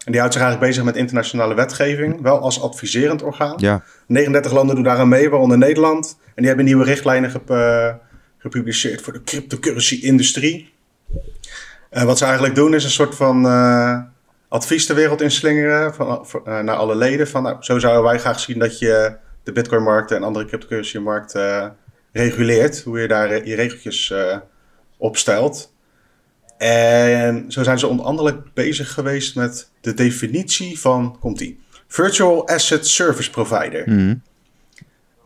En 0.05 0.11
die 0.11 0.19
houdt 0.19 0.33
zich 0.33 0.43
eigenlijk 0.43 0.71
bezig 0.71 0.85
met 0.85 0.95
internationale 0.95 1.53
wetgeving, 1.53 2.21
wel 2.21 2.39
als 2.39 2.61
adviserend 2.61 3.23
orgaan. 3.23 3.53
Ja. 3.57 3.83
39 4.07 4.51
landen 4.51 4.75
doen 4.75 4.83
daaraan 4.83 5.07
mee, 5.07 5.29
waaronder 5.29 5.57
Nederland. 5.57 6.17
En 6.25 6.31
die 6.35 6.47
hebben 6.47 6.65
nieuwe 6.65 6.83
richtlijnen 6.83 7.33
eh, 7.47 7.93
gepubliceerd 8.37 9.01
voor 9.01 9.13
de 9.13 9.23
cryptocurrency-industrie. 9.23 10.73
Uh, 11.91 12.03
wat 12.03 12.17
ze 12.17 12.23
eigenlijk 12.23 12.55
doen 12.55 12.73
is 12.73 12.83
een 12.83 12.89
soort 12.89 13.15
van 13.15 13.45
uh, 13.45 13.99
advies 14.47 14.85
de 14.85 14.93
wereld 14.93 15.21
inslingeren 15.21 15.95
van, 15.95 16.25
naar 16.43 16.75
alle 16.75 16.95
leden. 16.95 17.27
Van, 17.27 17.43
nou, 17.43 17.57
zo 17.59 17.79
zouden 17.79 18.03
wij 18.03 18.19
graag 18.19 18.39
zien 18.39 18.59
dat 18.59 18.79
je 18.79 19.15
de 19.43 19.51
bitcoin-markt 19.51 20.11
en 20.11 20.23
andere 20.23 20.45
cryptocurrency-markt 20.45 21.35
reguleert. 22.11 22.81
Hoe 22.81 22.99
je 22.99 23.07
daar 23.07 23.47
je 23.47 23.55
regeltjes 23.55 24.13
opstelt. 24.97 25.73
En 26.59 27.51
zo 27.51 27.63
zijn 27.63 27.79
ze 27.79 27.87
onder 27.87 28.05
andere 28.05 28.43
bezig 28.53 28.93
geweest 28.93 29.35
met 29.35 29.69
de 29.81 29.93
definitie 29.93 30.79
van, 30.79 31.17
komt 31.19 31.41
ie, 31.41 31.59
Virtual 31.87 32.47
Asset 32.47 32.87
Service 32.87 33.29
Provider. 33.29 33.89
Mhm. 33.89 34.15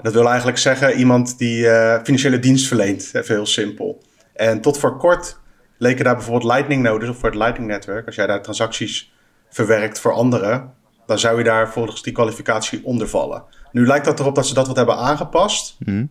Dat 0.02 0.14
wil 0.14 0.28
eigenlijk 0.28 0.58
zeggen 0.58 0.98
iemand 0.98 1.38
die 1.38 1.64
uh, 1.64 2.00
financiële 2.04 2.40
dienst 2.40 2.68
verleent, 2.68 3.10
even 3.14 3.36
heel 3.36 3.46
simpel. 3.46 4.04
En 4.34 4.62
tot 4.62 4.78
voor 4.78 4.98
kort 4.98 5.40
leken 5.78 6.04
daar 6.04 6.16
bijvoorbeeld 6.16 6.52
Lightning 6.52 6.82
nodig, 6.84 7.10
of 7.10 7.18
voor 7.18 7.30
het 7.30 7.38
Lightning-netwerk. 7.38 8.06
Als 8.06 8.16
jij 8.16 8.28
daar 8.28 8.42
transacties 8.42 9.14
verwerkt 9.50 10.00
voor 10.00 10.12
anderen, 10.12 10.74
dan 11.06 11.20
zou 11.20 11.38
je 11.38 11.44
daar 11.44 11.72
volgens 11.72 12.04
die 12.04 12.14
kwalificatie 12.14 12.82
onder 12.84 13.10
vallen. 13.10 13.44
Nu 13.72 13.88
lijkt 13.88 14.06
dat 14.06 14.20
erop 14.20 14.36
dat 14.36 14.48
ze 14.48 14.54
dat 14.54 14.68
wat 14.68 14.76
hebben 14.76 14.98
aangepast. 14.98 15.76
Mhm. 15.80 16.06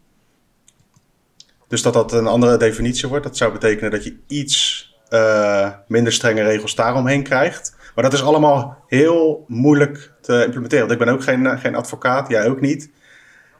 Dus 1.69 1.83
dat 1.83 1.93
dat 1.93 2.13
een 2.13 2.27
andere 2.27 2.57
definitie 2.57 3.09
wordt. 3.09 3.25
Dat 3.25 3.37
zou 3.37 3.53
betekenen 3.53 3.91
dat 3.91 4.05
je 4.05 4.17
iets 4.27 4.82
uh, 5.13 5.71
minder 5.87 6.13
strenge 6.13 6.43
regels 6.43 6.75
daaromheen 6.75 7.23
krijgt. 7.23 7.77
Maar 7.95 8.05
dat 8.05 8.13
is 8.13 8.23
allemaal 8.23 8.85
heel 8.87 9.45
moeilijk 9.49 10.13
te 10.21 10.45
implementeren. 10.45 10.87
Want 10.87 11.01
ik 11.01 11.07
ben 11.07 11.15
ook 11.15 11.23
geen, 11.23 11.47
eh, 11.47 11.61
geen 11.61 11.75
advocaat, 11.75 12.29
jij 12.29 12.49
ook 12.49 12.61
niet. 12.61 12.91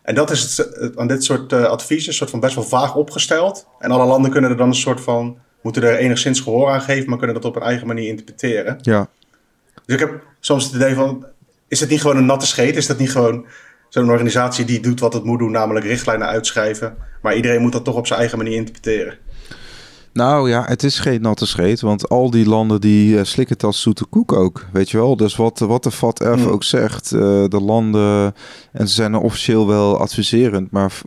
En 0.03 0.15
dat 0.15 0.31
is 0.31 0.57
het, 0.57 0.97
aan 0.97 1.07
dit 1.07 1.25
soort 1.25 1.53
uh, 1.53 1.65
adviezen, 1.65 2.09
een 2.09 2.15
soort 2.15 2.31
van 2.31 2.41
best 2.41 2.55
wel 2.55 2.65
vaag 2.65 2.95
opgesteld. 2.95 3.67
En 3.79 3.91
alle 3.91 4.05
landen 4.05 4.31
kunnen 4.31 4.51
er 4.51 4.57
dan 4.57 4.69
een 4.69 4.75
soort 4.75 5.01
van, 5.01 5.39
moeten 5.63 5.83
er 5.83 5.97
enigszins 5.97 6.41
gehoor 6.41 6.71
aan 6.71 6.81
geven, 6.81 7.09
maar 7.09 7.19
kunnen 7.19 7.37
dat 7.37 7.45
op 7.45 7.57
een 7.57 7.63
eigen 7.63 7.87
manier 7.87 8.09
interpreteren. 8.09 8.79
Ja. 8.81 9.09
Dus 9.85 9.95
ik 9.95 10.01
heb 10.01 10.23
soms 10.41 10.65
het 10.65 10.75
idee 10.75 10.95
van, 10.95 11.27
is 11.69 11.81
het 11.81 11.89
niet 11.89 12.01
gewoon 12.01 12.17
een 12.17 12.27
natte 12.27 12.47
scheet? 12.47 12.77
Is 12.77 12.87
dat 12.87 12.99
niet 12.99 13.11
gewoon 13.11 13.47
zo'n 13.89 14.11
organisatie 14.11 14.65
die 14.65 14.81
doet 14.81 15.01
wat 15.01 15.13
het 15.13 15.25
moet 15.25 15.39
doen, 15.39 15.51
namelijk 15.51 15.87
richtlijnen 15.87 16.27
uitschrijven, 16.27 16.97
maar 17.23 17.35
iedereen 17.35 17.63
moet 17.63 17.73
dat 17.73 17.85
toch 17.85 17.97
op 17.97 18.07
zijn 18.07 18.19
eigen 18.19 18.39
manier 18.39 18.55
interpreteren? 18.55 19.19
Nou 20.13 20.49
ja, 20.49 20.65
het 20.65 20.83
is 20.83 20.99
geen 20.99 21.21
natte 21.21 21.47
scheet, 21.47 21.81
want 21.81 22.09
al 22.09 22.31
die 22.31 22.47
landen 22.47 22.81
die 22.81 23.15
uh, 23.15 23.25
slikken 23.25 23.55
het 23.55 23.65
als 23.65 23.81
zoete 23.81 24.05
koek 24.05 24.33
ook, 24.33 24.67
weet 24.73 24.91
je 24.91 24.97
wel. 24.97 25.17
Dus 25.17 25.37
wat, 25.37 25.59
wat 25.59 25.83
de 25.83 25.91
FATF 25.91 26.37
mm. 26.37 26.47
ook 26.47 26.65
zegt, 26.65 27.13
uh, 27.13 27.21
de 27.49 27.61
landen, 27.61 28.35
en 28.73 28.89
ze 28.89 28.95
zijn 28.95 29.15
officieel 29.15 29.67
wel 29.67 29.99
adviserend, 29.99 30.71
maar 30.71 31.01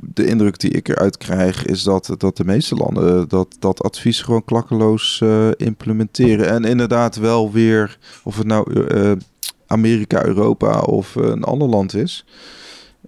de 0.00 0.26
indruk 0.26 0.58
die 0.58 0.70
ik 0.70 0.88
eruit 0.88 1.16
krijg 1.16 1.64
is 1.64 1.82
dat, 1.82 2.14
dat 2.18 2.36
de 2.36 2.44
meeste 2.44 2.74
landen 2.74 3.28
dat, 3.28 3.56
dat 3.58 3.82
advies 3.82 4.22
gewoon 4.22 4.44
klakkeloos 4.44 5.20
uh, 5.22 5.48
implementeren. 5.56 6.48
En 6.48 6.64
inderdaad 6.64 7.16
wel 7.16 7.52
weer, 7.52 7.98
of 8.22 8.36
het 8.36 8.46
nou 8.46 8.86
Amerika, 9.66 10.24
Europa 10.24 10.80
of 10.80 11.14
een 11.14 11.44
ander 11.44 11.68
land 11.68 11.94
is... 11.94 12.24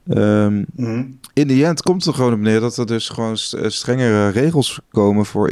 Um, 0.09 0.67
mm 0.77 1.19
in 1.41 1.47
de 1.47 1.65
end 1.65 1.83
komt 1.83 2.05
het 2.05 2.15
er 2.15 2.21
gewoon 2.21 2.33
op 2.33 2.39
neer 2.39 2.61
dat 2.61 2.77
er 2.77 2.87
dus 2.87 3.09
gewoon 3.09 3.37
eh, 3.51 3.69
strengere 3.69 4.29
regels 4.29 4.81
komen 4.91 5.27
voor 5.27 5.51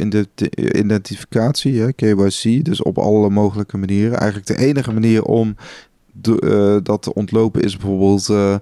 identificatie, 0.55 1.81
hè, 1.81 1.93
KYC. 1.93 2.65
Dus 2.65 2.81
op 2.81 2.97
alle 2.97 3.29
mogelijke 3.29 3.77
manieren. 3.77 4.17
Eigenlijk 4.17 4.47
de 4.47 4.65
enige 4.65 4.93
manier 4.93 5.23
om 5.23 5.55
de, 6.11 6.41
uh, 6.43 6.83
dat 6.83 7.01
te 7.01 7.13
ontlopen 7.13 7.61
is 7.61 7.77
bijvoorbeeld 7.77 8.29
uh, 8.29 8.55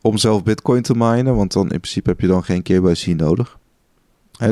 om 0.00 0.16
zelf 0.16 0.42
bitcoin 0.42 0.82
te 0.82 0.94
minen. 0.96 1.36
Want 1.36 1.52
dan 1.52 1.62
in 1.62 1.80
principe 1.80 2.10
heb 2.10 2.20
je 2.20 2.26
dan 2.26 2.44
geen 2.44 2.62
KYC 2.62 3.06
nodig. 3.06 3.58
Hè, 4.36 4.50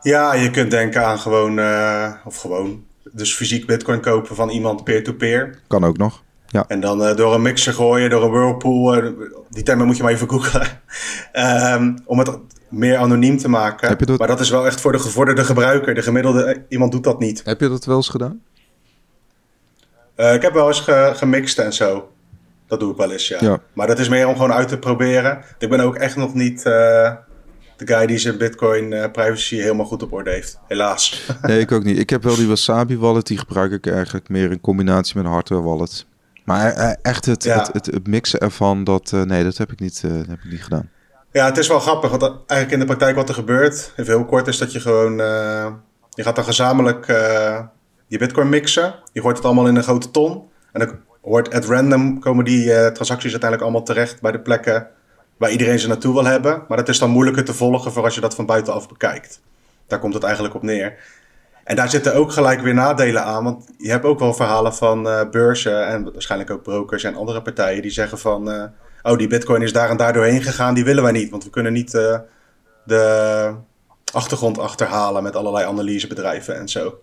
ja, 0.00 0.34
je 0.34 0.50
kunt 0.50 0.70
denken 0.70 1.06
aan 1.06 1.18
gewoon, 1.18 1.58
uh, 1.58 2.12
of 2.24 2.40
gewoon, 2.40 2.84
dus 3.12 3.34
fysiek 3.34 3.66
bitcoin 3.66 4.00
kopen 4.00 4.36
van 4.36 4.48
iemand 4.48 4.84
peer-to-peer. 4.84 5.48
-peer. 5.48 5.60
Kan 5.66 5.84
ook 5.84 5.96
nog. 5.96 6.24
Ja. 6.48 6.64
En 6.68 6.80
dan 6.80 7.02
uh, 7.02 7.16
door 7.16 7.34
een 7.34 7.42
mixer 7.42 7.72
gooien, 7.72 8.10
door 8.10 8.22
een 8.22 8.30
whirlpool. 8.30 8.96
Uh, 8.96 9.10
die 9.50 9.62
termen 9.62 9.86
moet 9.86 9.96
je 9.96 10.02
maar 10.02 10.12
even 10.12 10.30
googlen. 10.30 10.66
um, 11.32 11.98
om 12.04 12.18
het 12.18 12.38
meer 12.68 12.96
anoniem 12.96 13.38
te 13.38 13.48
maken. 13.48 14.06
Dat... 14.06 14.18
Maar 14.18 14.28
dat 14.28 14.40
is 14.40 14.50
wel 14.50 14.66
echt 14.66 14.80
voor 14.80 14.92
de 14.92 14.98
gevorderde 14.98 15.44
gebruiker. 15.44 15.94
De 15.94 16.02
gemiddelde 16.02 16.64
iemand 16.68 16.92
doet 16.92 17.04
dat 17.04 17.18
niet. 17.18 17.42
Heb 17.44 17.60
je 17.60 17.68
dat 17.68 17.84
wel 17.84 17.96
eens 17.96 18.08
gedaan? 18.08 18.40
Uh, 20.16 20.34
ik 20.34 20.42
heb 20.42 20.52
wel 20.52 20.66
eens 20.66 20.80
ge 20.80 21.12
gemixt 21.14 21.58
en 21.58 21.72
zo. 21.72 22.10
Dat 22.66 22.80
doe 22.80 22.90
ik 22.90 22.96
wel 22.96 23.12
eens, 23.12 23.28
ja. 23.28 23.38
ja. 23.40 23.60
Maar 23.72 23.86
dat 23.86 23.98
is 23.98 24.08
meer 24.08 24.28
om 24.28 24.34
gewoon 24.34 24.52
uit 24.52 24.68
te 24.68 24.78
proberen. 24.78 25.44
Ik 25.58 25.68
ben 25.68 25.80
ook 25.80 25.94
echt 25.96 26.16
nog 26.16 26.34
niet 26.34 26.66
de 27.76 27.86
guy 27.86 28.06
die 28.06 28.18
zijn 28.18 28.38
Bitcoin 28.38 28.92
uh, 28.92 29.04
privacy 29.12 29.56
helemaal 29.56 29.86
goed 29.86 30.02
op 30.02 30.12
orde 30.12 30.30
heeft. 30.30 30.58
Helaas. 30.66 31.26
Nee, 31.42 31.60
ik 31.60 31.72
ook 31.72 31.84
niet. 31.84 31.98
Ik 31.98 32.10
heb 32.10 32.22
wel 32.22 32.36
die 32.36 32.48
Wasabi 32.48 32.98
wallet. 32.98 33.26
Die 33.26 33.38
gebruik 33.38 33.72
ik 33.72 33.86
eigenlijk 33.86 34.28
meer 34.28 34.50
in 34.50 34.60
combinatie 34.60 35.16
met 35.16 35.24
een 35.24 35.30
hardware 35.30 35.62
wallet. 35.62 36.06
Maar 36.46 36.96
echt 37.02 37.24
het, 37.24 37.44
het, 37.44 37.72
het, 37.72 37.86
het, 37.86 38.06
mixen 38.06 38.40
ervan, 38.40 38.84
dat, 38.84 39.12
nee, 39.12 39.44
dat 39.44 39.56
heb 39.56 39.72
ik, 39.72 39.80
niet, 39.80 40.02
heb 40.02 40.38
ik 40.44 40.50
niet 40.50 40.62
gedaan. 40.62 40.90
Ja, 41.32 41.44
het 41.44 41.58
is 41.58 41.68
wel 41.68 41.80
grappig. 41.80 42.10
Want 42.10 42.22
eigenlijk 42.22 42.70
in 42.70 42.78
de 42.78 42.84
praktijk 42.84 43.16
wat 43.16 43.28
er 43.28 43.34
gebeurt, 43.34 43.92
even 43.96 44.14
heel 44.14 44.24
kort, 44.24 44.46
is 44.46 44.58
dat 44.58 44.72
je 44.72 44.80
gewoon... 44.80 45.16
je 46.10 46.22
gaat 46.22 46.36
dan 46.36 46.44
gezamenlijk 46.44 47.06
je 48.06 48.18
bitcoin 48.18 48.48
mixen. 48.48 48.94
Je 49.12 49.20
gooit 49.20 49.36
het 49.36 49.46
allemaal 49.46 49.68
in 49.68 49.76
een 49.76 49.82
grote 49.82 50.10
ton. 50.10 50.48
En 50.72 50.80
dan 50.80 50.98
hoort 51.22 51.54
at 51.54 51.64
random 51.64 52.20
komen 52.20 52.44
die 52.44 52.64
uh, 52.64 52.86
transacties 52.86 53.30
uiteindelijk 53.30 53.62
allemaal 53.62 53.82
terecht 53.82 54.20
bij 54.20 54.32
de 54.32 54.40
plekken 54.40 54.88
waar 55.36 55.50
iedereen 55.50 55.78
ze 55.78 55.88
naartoe 55.88 56.14
wil 56.14 56.24
hebben. 56.24 56.64
Maar 56.68 56.76
dat 56.76 56.88
is 56.88 56.98
dan 56.98 57.10
moeilijker 57.10 57.44
te 57.44 57.54
volgen 57.54 57.92
voor 57.92 58.04
als 58.04 58.14
je 58.14 58.20
dat 58.20 58.34
van 58.34 58.46
buitenaf 58.46 58.88
bekijkt. 58.88 59.40
Daar 59.86 59.98
komt 59.98 60.14
het 60.14 60.22
eigenlijk 60.22 60.54
op 60.54 60.62
neer. 60.62 60.98
En 61.66 61.76
daar 61.76 61.90
zitten 61.90 62.14
ook 62.14 62.32
gelijk 62.32 62.60
weer 62.60 62.74
nadelen 62.74 63.24
aan. 63.24 63.44
Want 63.44 63.68
je 63.78 63.90
hebt 63.90 64.04
ook 64.04 64.18
wel 64.18 64.34
verhalen 64.34 64.74
van 64.74 65.06
uh, 65.06 65.20
beurzen 65.30 65.86
en 65.86 66.12
waarschijnlijk 66.12 66.50
ook 66.50 66.62
brokers 66.62 67.04
en 67.04 67.14
andere 67.14 67.42
partijen 67.42 67.82
die 67.82 67.90
zeggen 67.90 68.18
van... 68.18 68.50
Uh, 68.50 68.64
oh, 69.02 69.18
die 69.18 69.26
bitcoin 69.26 69.62
is 69.62 69.72
daar 69.72 69.90
en 69.90 69.96
daar 69.96 70.12
doorheen 70.12 70.42
gegaan, 70.42 70.74
die 70.74 70.84
willen 70.84 71.02
wij 71.02 71.12
niet. 71.12 71.30
Want 71.30 71.44
we 71.44 71.50
kunnen 71.50 71.72
niet 71.72 71.94
uh, 71.94 72.18
de 72.84 73.54
achtergrond 74.12 74.58
achterhalen 74.58 75.22
met 75.22 75.36
allerlei 75.36 75.66
analysebedrijven 75.66 76.56
en 76.56 76.68
zo. 76.68 76.98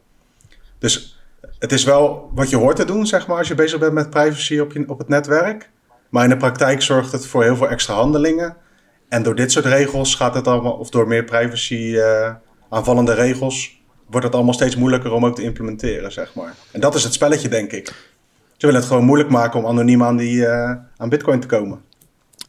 Dus 0.80 1.24
het 1.60 1.72
is 1.72 1.84
wel 1.84 2.32
wat 2.34 2.50
je 2.50 2.58
hoort 2.58 2.76
te 2.76 2.86
doen, 2.86 3.08
zeg 3.08 3.28
maar, 3.28 3.38
als 3.38 3.48
je 3.48 3.56
bezig 3.56 3.80
bent 3.80 3.94
met 3.94 4.10
privacy 4.10 4.60
op, 4.60 4.72
je, 4.72 4.84
op 4.88 4.98
het 4.98 5.08
netwerk. 5.08 5.70
Maar 6.10 6.24
in 6.24 6.30
de 6.30 6.38
praktijk 6.38 6.82
zorgt 6.82 7.12
het 7.12 7.28
voor 7.28 7.44
heel 7.44 7.56
veel 7.56 7.70
extra 7.70 7.94
handelingen. 7.94 8.56
En 9.10 9.24
door 9.24 9.36
dit 9.36 9.52
soort 9.52 9.66
regels 9.66 10.16
gaat 10.16 10.36
het 10.36 10.48
allemaal, 10.48 10.74
of 10.74 10.90
door 10.90 11.08
meer 11.08 11.24
privacy 11.24 11.98
aanvallende 12.70 13.14
regels, 13.14 13.83
wordt 14.10 14.26
het 14.26 14.36
allemaal 14.36 14.54
steeds 14.54 14.76
moeilijker 14.76 15.12
om 15.12 15.26
ook 15.26 15.36
te 15.36 15.44
implementeren, 15.44 16.12
zeg 16.12 16.34
maar. 16.34 16.56
En 16.72 16.80
dat 16.80 16.96
is 16.96 17.04
het 17.04 17.14
spelletje, 17.14 17.50
denk 17.50 17.72
ik. 17.72 17.88
Ze 18.58 18.66
willen 18.66 18.82
het 18.82 18.90
gewoon 18.90 19.06
moeilijk 19.06 19.30
maken 19.30 19.60
om 19.60 19.66
anoniem 19.66 20.04
aan, 20.04 20.18
die, 20.18 20.36
uh, 20.36 20.72
aan 20.98 21.10
Bitcoin 21.10 21.40
te 21.40 21.48
komen. 21.48 21.82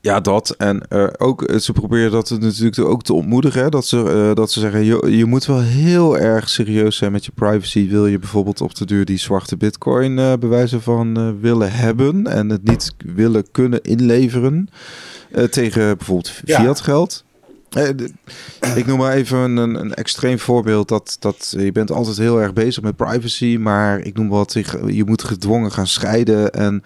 Ja, 0.05 0.21
dat. 0.21 0.51
En 0.51 0.83
uh, 0.88 1.07
ook, 1.19 1.43
eh, 1.43 1.57
ze 1.59 1.73
proberen 1.73 2.11
dat 2.11 2.31
natuurlijk 2.31 2.88
ook 2.88 3.03
te 3.03 3.12
ontmoedigen. 3.12 3.71
Dat, 3.71 3.87
ze, 3.87 3.97
uh, 3.97 4.35
dat 4.35 4.51
ze 4.51 4.61
zeggen, 4.61 4.85
je, 4.85 5.17
je 5.17 5.25
moet 5.25 5.47
wel 5.47 5.61
heel 5.61 6.19
erg 6.19 6.49
serieus 6.49 6.97
zijn 6.97 7.12
met 7.12 7.25
je 7.25 7.33
privacy. 7.35 7.88
Wil 7.88 8.07
je 8.07 8.19
bijvoorbeeld 8.19 8.61
op 8.61 8.75
de 8.75 8.85
duur 8.85 9.05
die 9.05 9.19
zwarte 9.19 9.57
bitcoin 9.57 10.19
uh, 10.19 10.33
bewijzen 10.40 10.83
van 10.83 11.40
willen 11.40 11.73
hebben. 11.73 12.27
En 12.27 12.51
het 12.51 12.64
niet 12.64 12.95
willen 13.14 13.51
kunnen 13.51 13.83
inleveren. 13.83 14.69
tegen 15.51 15.97
bijvoorbeeld 15.97 16.31
fiat 16.45 16.81
geld. 16.81 17.25
Ik 18.75 18.87
noem 18.87 18.99
maar 18.99 19.13
even 19.13 19.39
een, 19.39 19.75
een 19.75 19.95
extreem 19.95 20.39
voorbeeld. 20.39 20.89
Dat, 20.89 21.17
dat 21.19 21.55
je 21.59 21.73
bent 21.73 21.91
altijd 21.91 22.17
heel 22.17 22.41
erg 22.41 22.53
bezig 22.53 22.83
met 22.83 22.97
privacy. 22.97 23.57
Maar 23.61 23.99
ik 23.99 24.17
noem 24.17 24.29
wat, 24.29 24.53
je 24.87 25.05
moet 25.07 25.23
gedwongen 25.23 25.73
gaan 25.73 25.87
scheiden. 25.87 26.53
En 26.53 26.83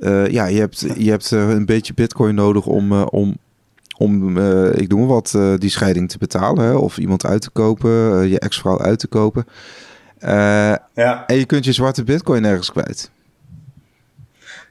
uh, 0.00 0.28
ja, 0.28 0.46
je 0.46 0.58
hebt, 0.58 0.86
je 0.96 1.10
hebt 1.10 1.30
uh, 1.30 1.48
een 1.48 1.66
beetje 1.66 1.94
bitcoin 1.94 2.34
nodig 2.34 2.66
om, 2.66 2.92
uh, 2.92 3.06
om, 3.10 3.36
om 3.96 4.38
ik 4.70 4.88
noem 4.88 5.06
wat, 5.06 5.38
die 5.58 5.70
scheiding 5.70 6.08
te 6.08 6.18
betalen. 6.18 6.64
Hè? 6.64 6.74
Of 6.74 6.98
iemand 6.98 7.26
uit 7.26 7.42
te 7.42 7.50
kopen, 7.50 8.28
je 8.28 8.38
ex-vrouw 8.38 8.80
uit 8.80 8.98
te 8.98 9.06
kopen. 9.06 9.46
ja. 10.94 11.26
En 11.26 11.36
je 11.36 11.44
kunt 11.44 11.64
je 11.64 11.72
zwarte 11.72 12.04
bitcoin 12.04 12.44
ergens 12.44 12.72
kwijt. 12.72 13.10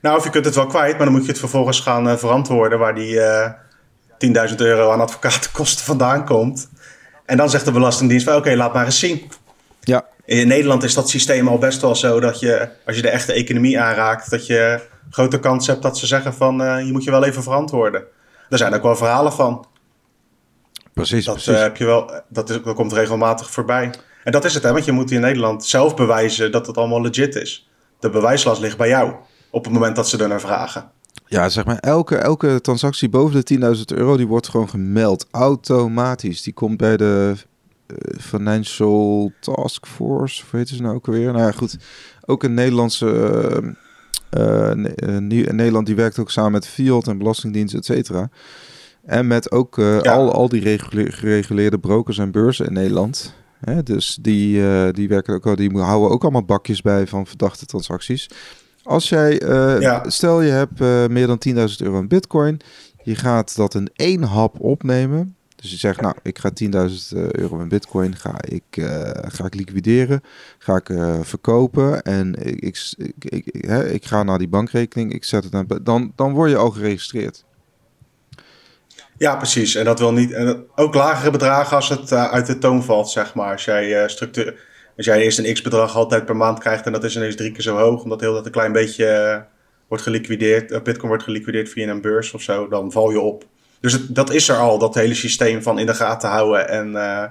Nou, 0.01 0.17
of 0.17 0.23
je 0.23 0.29
kunt 0.29 0.45
het 0.45 0.55
wel 0.55 0.67
kwijt, 0.67 0.95
maar 0.95 1.05
dan 1.05 1.13
moet 1.13 1.25
je 1.25 1.31
het 1.31 1.39
vervolgens 1.39 1.79
gaan 1.79 2.19
verantwoorden 2.19 2.79
waar 2.79 2.95
die 2.95 3.19
10.000 4.49 4.55
euro 4.55 4.91
aan 4.91 5.01
advocatenkosten 5.01 5.85
vandaan 5.85 6.25
komt. 6.25 6.69
En 7.25 7.37
dan 7.37 7.49
zegt 7.49 7.65
de 7.65 7.71
Belastingdienst 7.71 8.25
van 8.25 8.35
oké, 8.35 8.55
laat 8.55 8.73
maar 8.73 8.85
eens 8.85 8.99
zien. 8.99 9.31
Ja. 9.79 10.05
In 10.25 10.47
Nederland 10.47 10.83
is 10.83 10.93
dat 10.93 11.09
systeem 11.09 11.47
al 11.47 11.57
best 11.57 11.81
wel 11.81 11.95
zo 11.95 12.19
dat 12.19 12.39
je, 12.39 12.69
als 12.85 12.95
je 12.95 13.01
de 13.01 13.09
echte 13.09 13.33
economie 13.33 13.79
aanraakt, 13.79 14.29
dat 14.29 14.47
je 14.47 14.81
grote 15.09 15.39
kans 15.39 15.67
hebt 15.67 15.81
dat 15.81 15.97
ze 15.97 16.05
zeggen 16.05 16.33
van 16.33 16.61
uh, 16.61 16.85
je 16.85 16.91
moet 16.91 17.03
je 17.03 17.11
wel 17.11 17.23
even 17.23 17.43
verantwoorden. 17.43 18.03
Daar 18.49 18.59
zijn 18.59 18.73
ook 18.73 18.83
wel 18.83 18.95
verhalen 18.95 19.33
van. 19.33 19.65
Precies, 20.93 21.25
dat, 21.25 21.33
precies. 21.33 21.53
Uh, 21.53 21.59
heb 21.59 21.77
je 21.77 21.85
wel, 21.85 22.11
dat, 22.27 22.49
is, 22.49 22.61
dat 22.63 22.75
komt 22.75 22.93
regelmatig 22.93 23.51
voorbij. 23.51 23.93
En 24.23 24.31
dat 24.31 24.45
is 24.45 24.53
het, 24.53 24.63
hè, 24.63 24.71
want 24.71 24.85
je 24.85 24.91
moet 24.91 25.11
in 25.11 25.21
Nederland 25.21 25.65
zelf 25.65 25.95
bewijzen 25.95 26.51
dat 26.51 26.67
het 26.67 26.77
allemaal 26.77 27.01
legit 27.01 27.35
is. 27.35 27.69
De 27.99 28.09
bewijslast 28.09 28.61
ligt 28.61 28.77
bij 28.77 28.87
jou 28.87 29.13
op 29.49 29.63
het 29.63 29.73
moment 29.73 29.95
dat 29.95 30.09
ze 30.09 30.17
er 30.17 30.27
naar 30.27 30.41
vragen. 30.41 30.91
Ja, 31.33 31.49
zeg 31.49 31.65
maar, 31.65 31.77
elke, 31.77 32.15
elke 32.15 32.61
transactie 32.61 33.09
boven 33.09 33.43
de 33.45 33.75
10.000 33.77 33.97
euro, 33.97 34.17
die 34.17 34.27
wordt 34.27 34.49
gewoon 34.49 34.69
gemeld. 34.69 35.27
Automatisch. 35.31 36.41
Die 36.41 36.53
komt 36.53 36.77
bij 36.77 36.97
de 36.97 37.33
uh, 37.87 38.19
Financial 38.19 39.31
Task 39.39 39.85
Force, 39.85 40.43
hoe 40.49 40.59
heet 40.59 40.69
ze 40.69 40.81
nou 40.81 40.95
ook 40.95 41.07
alweer? 41.07 41.31
Nou 41.31 41.45
ja, 41.45 41.51
goed. 41.51 41.77
Ook 42.25 42.43
een 42.43 42.53
Nederlandse... 42.53 43.75
Uh, 44.37 44.71
Nederland 45.51 45.85
die 45.85 45.95
werkt 45.95 46.19
ook 46.19 46.31
samen 46.31 46.51
met 46.51 46.67
Fiat 46.67 47.07
en 47.07 47.17
Belastingdienst, 47.17 47.75
et 47.75 47.85
cetera. 47.85 48.29
En 49.05 49.27
met 49.27 49.51
ook 49.51 49.75
ja. 49.75 49.99
al, 49.99 50.31
al 50.31 50.49
die 50.49 50.79
gereguleerde 50.79 51.79
brokers 51.79 52.17
en 52.17 52.31
beurzen 52.31 52.65
in 52.65 52.73
Nederland. 52.73 53.33
Hè, 53.59 53.83
dus 53.83 54.17
die, 54.21 54.61
die 54.91 55.07
werken 55.07 55.33
ook 55.33 55.47
al, 55.47 55.55
die 55.55 55.77
houden 55.77 56.09
ook 56.09 56.21
allemaal 56.21 56.45
bakjes 56.45 56.81
bij 56.81 57.07
van 57.07 57.27
verdachte 57.27 57.65
transacties. 57.65 58.29
Als 58.83 59.09
jij, 59.09 59.41
uh, 59.41 59.81
ja. 59.81 60.09
stel 60.09 60.41
je 60.41 60.51
hebt 60.51 60.81
uh, 60.81 61.07
meer 61.07 61.27
dan 61.27 61.41
10.000 61.47 61.55
euro 61.77 61.99
in 61.99 62.07
bitcoin. 62.07 62.59
Je 63.03 63.15
gaat 63.15 63.55
dat 63.55 63.75
in 63.75 63.89
één 63.95 64.23
hap 64.23 64.59
opnemen. 64.59 65.35
Dus 65.55 65.71
je 65.71 65.77
zegt, 65.77 66.01
nou, 66.01 66.15
ik 66.21 66.39
ga 66.39 66.51
10.000 66.63 66.69
euro 67.31 67.59
in 67.59 67.67
bitcoin, 67.67 68.15
ga 68.15 68.35
ik, 68.41 68.63
uh, 68.77 69.09
ga 69.13 69.45
ik 69.45 69.55
liquideren, 69.55 70.21
ga 70.57 70.75
ik 70.75 70.89
verkopen 71.21 72.01
en 72.01 72.35
ik, 72.45 72.59
ik, 72.59 72.93
ik, 72.97 73.45
ik, 73.45 73.65
hè, 73.65 73.89
ik 73.89 74.05
ga 74.05 74.23
naar 74.23 74.37
die 74.37 74.47
bankrekening, 74.47 75.13
ik 75.13 75.23
zet 75.23 75.43
het 75.43 75.53
aan, 75.53 75.67
dan, 75.83 76.11
dan 76.15 76.33
word 76.33 76.49
je 76.49 76.57
al 76.57 76.69
geregistreerd. 76.69 77.43
Ja, 79.17 79.35
precies. 79.35 79.75
En 79.75 79.85
dat 79.85 79.99
wil 79.99 80.13
niet, 80.13 80.31
en 80.31 80.65
ook 80.75 80.93
lagere 80.93 81.31
bedragen 81.31 81.75
als 81.75 81.89
het 81.89 82.11
uit 82.11 82.45
de 82.45 82.57
toon 82.57 82.83
valt, 82.83 83.09
zeg 83.09 83.33
maar. 83.33 83.51
Als 83.51 83.65
jij 83.65 84.09
structuur 84.09 84.72
als 84.97 85.05
jij 85.05 85.21
eerst 85.21 85.39
een 85.39 85.53
x-bedrag 85.53 85.95
altijd 85.95 86.25
per 86.25 86.35
maand 86.35 86.59
krijgt 86.59 86.85
en 86.85 86.91
dat 86.91 87.03
is 87.03 87.15
ineens 87.15 87.35
drie 87.35 87.51
keer 87.51 87.61
zo 87.61 87.77
hoog, 87.77 88.03
omdat 88.03 88.21
heel 88.21 88.33
dat 88.33 88.45
een 88.45 88.51
klein 88.51 88.71
beetje 88.71 89.33
uh, 89.35 89.41
wordt 89.87 90.03
geliquideerd, 90.03 90.71
uh, 90.71 90.81
Bitcoin 90.81 91.07
wordt 91.07 91.23
geliquideerd 91.23 91.69
via 91.69 91.87
een 91.87 92.01
beurs 92.01 92.33
of 92.33 92.41
zo, 92.41 92.67
dan 92.67 92.91
val 92.91 93.11
je 93.11 93.19
op. 93.19 93.45
Dus 93.79 93.93
het, 93.93 94.15
dat 94.15 94.31
is 94.31 94.49
er 94.49 94.55
al, 94.55 94.77
dat 94.77 94.95
hele 94.95 95.13
systeem 95.13 95.63
van 95.63 95.79
in 95.79 95.85
de 95.85 95.93
gaten 95.93 96.29
houden 96.29 96.69
en 96.69 96.91
uh, 96.91 97.23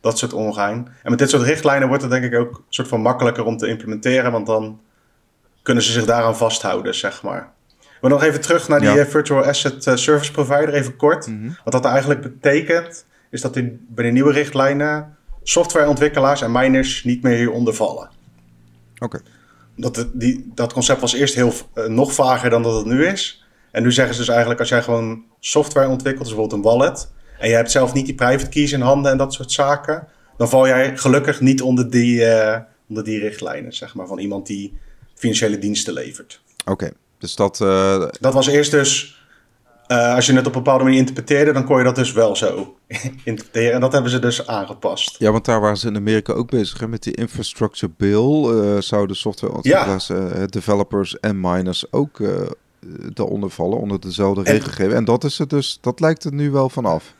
dat 0.00 0.18
soort 0.18 0.32
ongein. 0.32 0.88
En 1.02 1.10
met 1.10 1.18
dit 1.18 1.30
soort 1.30 1.42
richtlijnen 1.42 1.88
wordt 1.88 2.02
het 2.02 2.12
denk 2.12 2.24
ik 2.24 2.34
ook 2.34 2.54
een 2.54 2.64
soort 2.68 2.88
van 2.88 3.00
makkelijker 3.00 3.44
om 3.44 3.56
te 3.56 3.66
implementeren, 3.66 4.32
want 4.32 4.46
dan 4.46 4.80
kunnen 5.62 5.82
ze 5.82 5.92
zich 5.92 6.04
daaraan 6.04 6.36
vasthouden, 6.36 6.94
zeg 6.94 7.22
maar. 7.22 7.52
Maar 8.00 8.10
nog 8.10 8.22
even 8.22 8.40
terug 8.40 8.68
naar 8.68 8.80
die 8.80 8.90
ja. 8.90 9.06
Virtual 9.06 9.44
Asset 9.44 9.82
Service 9.94 10.32
Provider, 10.32 10.74
even 10.74 10.96
kort. 10.96 11.26
Mm 11.26 11.40
-hmm. 11.40 11.56
Wat 11.64 11.72
dat 11.72 11.84
eigenlijk 11.84 12.20
betekent, 12.20 13.06
is 13.30 13.40
dat 13.40 13.56
in, 13.56 13.86
bij 13.88 14.04
de 14.04 14.10
nieuwe 14.10 14.32
richtlijnen 14.32 15.16
softwareontwikkelaars 15.42 16.42
en 16.42 16.52
miners 16.52 17.04
niet 17.04 17.22
meer 17.22 17.36
hieronder 17.36 17.74
vallen. 17.74 18.10
Oké. 18.98 19.20
Dat, 19.76 20.08
die, 20.12 20.50
dat 20.54 20.72
concept 20.72 21.00
was 21.00 21.12
eerst 21.12 21.34
heel, 21.34 21.52
uh, 21.74 21.84
nog 21.86 22.12
vager 22.12 22.50
dan 22.50 22.62
dat 22.62 22.76
het 22.76 22.86
nu 22.86 23.06
is. 23.06 23.44
En 23.70 23.82
nu 23.82 23.92
zeggen 23.92 24.14
ze 24.14 24.20
dus 24.20 24.28
eigenlijk, 24.28 24.60
als 24.60 24.68
jij 24.68 24.82
gewoon 24.82 25.22
software 25.40 25.88
ontwikkelt, 25.88 26.26
dus 26.26 26.34
bijvoorbeeld 26.34 26.64
een 26.64 26.70
wallet, 26.70 27.10
en 27.38 27.48
je 27.48 27.54
hebt 27.54 27.70
zelf 27.70 27.92
niet 27.92 28.06
die 28.06 28.14
private 28.14 28.48
keys 28.48 28.72
in 28.72 28.80
handen 28.80 29.12
en 29.12 29.18
dat 29.18 29.32
soort 29.32 29.52
zaken, 29.52 30.06
dan 30.36 30.48
val 30.48 30.66
jij 30.66 30.96
gelukkig 30.96 31.40
niet 31.40 31.62
onder 31.62 31.90
die, 31.90 32.20
uh, 32.20 32.56
onder 32.88 33.04
die 33.04 33.18
richtlijnen, 33.18 33.72
zeg 33.72 33.94
maar, 33.94 34.06
van 34.06 34.18
iemand 34.18 34.46
die 34.46 34.78
financiële 35.14 35.58
diensten 35.58 35.92
levert. 35.92 36.42
Oké, 36.64 36.90
dus 37.18 37.34
dat... 37.34 37.60
Uh... 37.60 38.08
Dat 38.20 38.34
was 38.34 38.46
eerst 38.46 38.70
dus 38.70 39.19
uh, 39.90 40.14
als 40.14 40.26
je 40.26 40.32
het 40.32 40.46
op 40.46 40.54
een 40.54 40.62
bepaalde 40.62 40.84
manier 40.84 40.98
interpreteerde, 40.98 41.52
dan 41.52 41.64
kon 41.64 41.78
je 41.78 41.84
dat 41.84 41.94
dus 41.94 42.12
wel 42.12 42.36
zo 42.36 42.76
interpreteren. 43.24 43.72
En 43.72 43.80
dat 43.80 43.92
hebben 43.92 44.10
ze 44.10 44.18
dus 44.18 44.46
aangepast. 44.46 45.16
Ja, 45.18 45.30
want 45.30 45.44
daar 45.44 45.60
waren 45.60 45.76
ze 45.76 45.88
in 45.88 45.96
Amerika 45.96 46.32
ook 46.32 46.50
bezig 46.50 46.80
hè, 46.80 46.88
met 46.88 47.02
die 47.02 47.14
infrastructure 47.14 47.92
bill. 47.96 48.44
Uh, 48.44 48.80
zouden 48.80 49.16
softwareontwikkelaars, 49.16 50.06
ja. 50.06 50.14
uh, 50.14 50.44
developers 50.46 51.20
en 51.20 51.40
miners 51.40 51.92
ook 51.92 52.18
daaronder 53.12 53.50
vallen, 53.50 53.78
onder 53.78 54.00
dezelfde 54.00 54.44
en, 54.44 54.52
regelgeving. 54.52 54.94
En 54.94 55.04
dat 55.04 55.24
is 55.24 55.38
het 55.38 55.50
dus, 55.50 55.78
dat 55.80 56.00
lijkt 56.00 56.24
er 56.24 56.32
nu 56.32 56.50
wel 56.50 56.68
vanaf. 56.68 57.14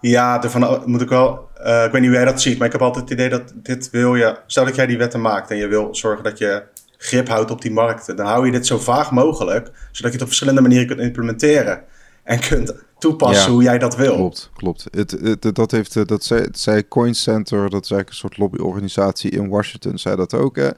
Ja, 0.00 0.42
ervan 0.42 0.82
moet 0.84 1.00
ik 1.00 1.08
wel. 1.08 1.48
ik 1.54 1.92
weet 1.92 1.92
niet 1.92 2.04
hoe 2.04 2.12
jij 2.12 2.24
dat 2.24 2.40
ziet, 2.40 2.58
maar 2.58 2.66
ik 2.66 2.72
heb 2.72 2.82
altijd 2.82 3.04
het 3.04 3.12
idee 3.12 3.28
dat 3.28 3.52
dit 3.54 3.90
wil 3.90 4.14
je. 4.14 4.38
Stel 4.46 4.64
dat 4.64 4.74
jij 4.74 4.86
die 4.86 4.98
wetten 4.98 5.20
maakt 5.20 5.50
en 5.50 5.56
je 5.56 5.66
wil 5.66 5.94
zorgen 5.94 6.24
dat 6.24 6.38
je 6.38 6.62
grip 7.04 7.28
houdt 7.28 7.50
op 7.50 7.62
die 7.62 7.72
markten. 7.72 8.16
Dan 8.16 8.26
hou 8.26 8.46
je 8.46 8.52
dit 8.52 8.66
zo 8.66 8.78
vaag 8.78 9.10
mogelijk, 9.10 9.66
zodat 9.66 10.12
je 10.12 10.18
het 10.18 10.20
op 10.20 10.26
verschillende 10.26 10.60
manieren 10.60 10.86
kunt 10.86 11.00
implementeren. 11.00 11.82
en 12.22 12.40
kunt 12.40 12.74
toepassen 12.98 13.52
hoe 13.52 13.62
jij 13.62 13.78
dat 13.78 13.96
wil. 13.96 14.14
Klopt, 14.14 14.50
klopt. 14.54 14.86
Het, 14.90 15.10
het, 15.10 15.54
dat, 15.54 15.70
heeft, 15.70 15.96
eh, 15.96 16.04
dat 16.04 16.24
zei, 16.24 16.48
zei 16.52 16.88
Coin 16.88 17.14
Center, 17.14 17.70
dat 17.70 17.84
is 17.84 17.90
eigenlijk 17.90 18.08
een 18.08 18.14
soort 18.14 18.36
lobbyorganisatie 18.36 19.30
in 19.30 19.48
Washington, 19.48 19.98
zei 19.98 20.16
dat 20.16 20.34
ook. 20.34 20.56
Hè? 20.56 20.70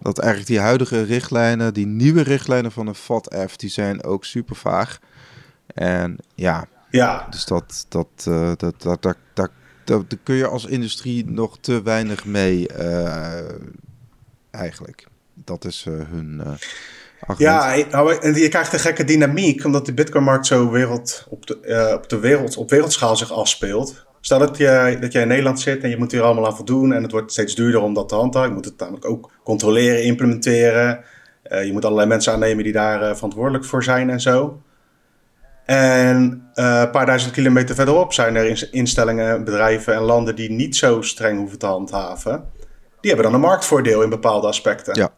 Dat 0.00 0.18
eigenlijk 0.18 0.50
die 0.50 0.60
huidige 0.60 1.02
richtlijnen, 1.02 1.74
die 1.74 1.86
nieuwe 1.86 2.22
richtlijnen 2.22 2.72
van 2.72 2.86
een 2.86 2.94
FATF, 2.94 3.56
die 3.56 3.70
zijn 3.70 4.04
ook 4.04 4.24
super 4.24 4.56
vaag. 4.56 4.98
En 5.74 6.16
ja, 6.34 6.66
ja. 6.90 7.26
dus 7.30 7.44
dat, 7.44 7.86
dat, 7.88 8.26
uh, 8.28 8.52
dat, 8.56 8.82
dat, 8.82 9.02
dat, 9.02 9.50
dat, 9.84 10.04
kun 10.22 10.34
je 10.34 10.46
als 10.46 10.66
industrie 10.66 11.30
nog 11.30 11.58
te 11.60 11.82
weinig 11.82 12.24
mee, 12.24 12.68
uh, 12.78 13.38
eigenlijk. 14.50 15.06
Dat 15.44 15.64
is 15.64 15.84
uh, 15.88 15.94
hun. 16.10 16.42
Ja, 17.36 17.76
nou, 17.90 18.18
en 18.20 18.34
je 18.34 18.48
krijgt 18.48 18.72
een 18.72 18.78
gekke 18.78 19.04
dynamiek, 19.04 19.64
omdat 19.64 19.86
de 19.86 19.94
Bitcoin-markt 19.94 20.46
zo 20.46 20.70
wereld, 20.70 21.26
op, 21.28 21.46
de, 21.46 21.58
uh, 21.62 21.94
op, 21.94 22.08
de 22.08 22.18
wereld, 22.18 22.56
op 22.56 22.70
wereldschaal 22.70 23.16
zich 23.16 23.32
afspeelt. 23.32 24.06
Stel 24.20 24.38
dat, 24.38 24.56
je, 24.56 24.96
dat 25.00 25.12
jij 25.12 25.22
in 25.22 25.28
Nederland 25.28 25.60
zit 25.60 25.82
en 25.82 25.90
je 25.90 25.96
moet 25.96 26.12
hier 26.12 26.22
allemaal 26.22 26.46
aan 26.46 26.56
voldoen 26.56 26.92
en 26.92 27.02
het 27.02 27.12
wordt 27.12 27.32
steeds 27.32 27.54
duurder 27.54 27.80
om 27.80 27.94
dat 27.94 28.08
te 28.08 28.14
handhaven. 28.14 28.48
Je 28.48 28.54
moet 28.54 28.64
het 28.64 28.78
namelijk 28.78 29.04
ook 29.04 29.30
controleren, 29.44 30.04
implementeren. 30.04 31.04
Uh, 31.52 31.64
je 31.64 31.72
moet 31.72 31.84
allerlei 31.84 32.08
mensen 32.08 32.32
aannemen 32.32 32.64
die 32.64 32.72
daar 32.72 33.02
uh, 33.02 33.14
verantwoordelijk 33.14 33.64
voor 33.64 33.84
zijn 33.84 34.10
en 34.10 34.20
zo. 34.20 34.62
En 35.64 36.50
een 36.54 36.90
paar 36.90 37.06
duizend 37.06 37.32
kilometer 37.32 37.74
verderop 37.74 38.12
zijn 38.12 38.36
er 38.36 38.68
instellingen, 38.70 39.44
bedrijven 39.44 39.94
en 39.94 40.02
landen 40.02 40.36
die 40.36 40.50
niet 40.50 40.76
zo 40.76 41.02
streng 41.02 41.38
hoeven 41.38 41.58
te 41.58 41.66
handhaven. 41.66 42.44
Die 43.00 43.10
hebben 43.10 43.30
dan 43.30 43.34
een 43.34 43.48
marktvoordeel 43.48 44.02
in 44.02 44.08
bepaalde 44.08 44.46
aspecten. 44.46 44.94
Ja. 44.94 45.12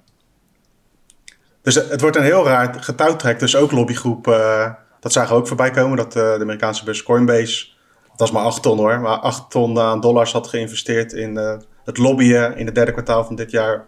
Dus 1.62 1.75
het 1.75 2.01
wordt 2.01 2.16
een 2.16 2.22
heel 2.22 2.44
raar 2.44 2.75
getouwtrek. 2.81 3.38
Dus 3.38 3.57
ook 3.57 3.72
lobbygroepen, 3.72 4.38
uh, 4.38 4.70
dat 5.01 5.12
zagen 5.12 5.35
we 5.35 5.40
ook 5.40 5.46
voorbij 5.46 5.70
komen. 5.70 5.96
Dat 5.96 6.16
uh, 6.16 6.22
de 6.35 6.38
Amerikaanse 6.40 6.85
beurs 6.85 7.03
Coinbase, 7.03 7.66
dat 8.09 8.18
was 8.18 8.31
maar 8.31 8.42
8 8.42 8.62
ton 8.62 8.79
hoor, 8.79 9.01
maar 9.01 9.16
8 9.16 9.51
ton 9.51 9.79
aan 9.79 10.01
dollars 10.01 10.33
had 10.33 10.46
geïnvesteerd 10.46 11.12
in 11.12 11.37
uh, 11.37 11.55
het 11.85 11.98
lobbyen 11.98 12.57
in 12.57 12.66
het 12.66 12.75
derde 12.75 12.92
kwartaal 12.92 13.25
van 13.25 13.35
dit 13.35 13.51
jaar 13.51 13.85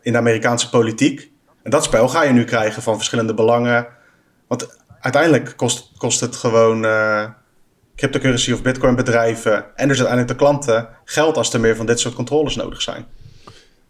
in 0.00 0.12
de 0.12 0.18
Amerikaanse 0.18 0.70
politiek. 0.70 1.30
En 1.62 1.70
dat 1.70 1.84
spel 1.84 2.08
ga 2.08 2.22
je 2.22 2.32
nu 2.32 2.44
krijgen 2.44 2.82
van 2.82 2.96
verschillende 2.96 3.34
belangen. 3.34 3.86
Want 4.46 4.78
uiteindelijk 5.00 5.52
kost, 5.56 5.92
kost 5.96 6.20
het 6.20 6.36
gewoon 6.36 6.86
cryptocurrency 7.96 8.52
of 8.52 8.62
bitcoin 8.62 8.94
bedrijven 8.94 9.76
en 9.76 9.88
dus 9.88 9.98
uiteindelijk 9.98 10.28
de 10.28 10.44
klanten 10.44 10.88
geld 11.04 11.36
als 11.36 11.52
er 11.52 11.60
meer 11.60 11.76
van 11.76 11.86
dit 11.86 12.00
soort 12.00 12.14
controles 12.14 12.56
nodig 12.56 12.82
zijn. 12.82 13.06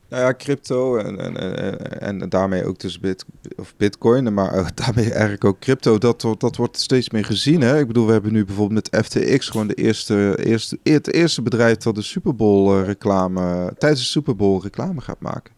Nou 0.09 0.23
ja, 0.23 0.35
crypto 0.35 0.97
en, 0.97 1.21
en, 1.21 1.37
en, 1.57 2.21
en 2.21 2.29
daarmee 2.29 2.65
ook 2.65 2.81
dus 2.81 3.01
bit, 3.01 3.25
of 3.57 3.75
bitcoin, 3.77 4.35
maar 4.35 4.71
daarmee 4.75 5.11
eigenlijk 5.11 5.45
ook 5.45 5.59
crypto, 5.59 5.99
dat, 5.99 6.27
dat 6.39 6.57
wordt 6.57 6.79
steeds 6.79 7.11
meer 7.11 7.25
gezien. 7.25 7.61
Hè? 7.61 7.79
Ik 7.79 7.87
bedoel, 7.87 8.07
we 8.07 8.13
hebben 8.13 8.33
nu 8.33 8.45
bijvoorbeeld 8.45 8.91
met 8.91 9.05
FTX 9.05 9.49
gewoon 9.49 9.67
de 9.67 9.75
eerste, 9.75 10.39
eerste, 10.45 10.79
het 10.83 11.13
eerste 11.13 11.43
bedrijf 11.43 11.77
dat 11.77 11.95
de 11.95 12.03
Super 12.03 12.35
Bowl 12.35 12.83
reclame, 12.83 13.73
tijdens 13.79 14.01
de 14.01 14.07
Super 14.07 14.37
Bowl 14.37 14.63
reclame 14.63 15.01
gaat 15.01 15.21
maken. 15.21 15.53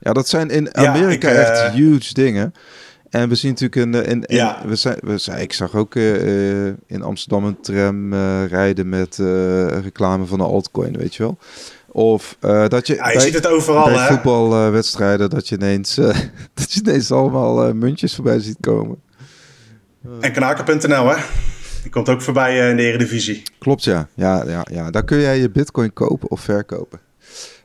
Ja, 0.00 0.12
dat 0.12 0.28
zijn 0.28 0.50
in 0.50 0.76
Amerika 0.76 1.28
ik, 1.28 1.36
echt 1.36 1.62
uh... 1.62 1.70
huge 1.72 2.14
dingen. 2.14 2.54
En 3.10 3.28
we 3.28 3.34
zien 3.34 3.50
natuurlijk 3.50 3.86
in, 3.86 4.04
in, 4.04 4.24
in 4.24 4.36
ja. 4.36 4.62
we 4.66 4.76
zijn, 4.76 4.98
we 5.00 5.18
zijn, 5.18 5.40
ik 5.40 5.52
zag 5.52 5.74
ook 5.74 5.94
uh, 5.94 6.66
in 6.66 7.02
Amsterdam 7.02 7.44
een 7.44 7.60
tram 7.60 8.12
uh, 8.12 8.46
rijden 8.46 8.88
met 8.88 9.16
reclame 9.82 10.24
van 10.24 10.40
een 10.40 10.46
altcoin, 10.46 10.96
weet 10.96 11.14
je 11.14 11.22
wel. 11.22 11.38
Of 11.96 12.36
uh, 12.40 12.68
dat 12.68 12.86
je, 12.86 12.94
ja, 12.94 13.08
je 13.08 13.12
bij, 13.12 13.22
ziet 13.22 13.34
het 13.34 13.46
overal, 13.46 13.84
bij 13.84 14.06
voetbalwedstrijden 14.06 15.30
dat 15.30 15.48
je 15.48 15.54
ineens, 15.54 15.98
uh, 15.98 16.06
dat 16.54 16.72
je 16.72 16.80
ineens 16.80 17.12
allemaal 17.12 17.68
uh, 17.68 17.72
muntjes 17.72 18.14
voorbij 18.14 18.38
ziet 18.38 18.56
komen. 18.60 18.96
En 20.20 20.32
knaken.nl, 20.32 21.08
hè? 21.08 21.16
Die 21.82 21.90
komt 21.90 22.08
ook 22.08 22.22
voorbij 22.22 22.70
in 22.70 22.76
de 22.76 22.82
Eredivisie. 22.82 23.42
Klopt, 23.58 23.84
ja. 23.84 24.08
Ja, 24.14 24.44
ja, 24.46 24.66
ja. 24.70 24.90
Daar 24.90 25.04
kun 25.04 25.20
jij 25.20 25.38
je 25.38 25.50
bitcoin 25.50 25.92
kopen 25.92 26.30
of 26.30 26.40
verkopen. 26.40 27.00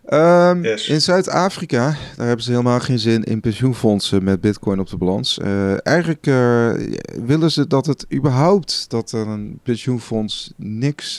Um, 0.09 0.63
yes. 0.63 0.87
In 0.87 1.01
Zuid-Afrika, 1.01 1.95
daar 2.15 2.27
hebben 2.27 2.45
ze 2.45 2.51
helemaal 2.51 2.79
geen 2.79 2.99
zin 2.99 3.23
in 3.23 3.39
pensioenfondsen 3.39 4.23
met 4.23 4.41
bitcoin 4.41 4.79
op 4.79 4.89
de 4.89 4.97
balans. 4.97 5.39
eigenlijk 5.83 6.25
willen 7.25 7.51
ze 7.51 7.67
dat 7.67 7.85
het 7.85 8.05
überhaupt, 8.13 8.85
dat 8.89 9.11
er 9.11 9.27
een 9.27 9.59
pensioenfonds 9.63 10.53
niks, 10.57 11.17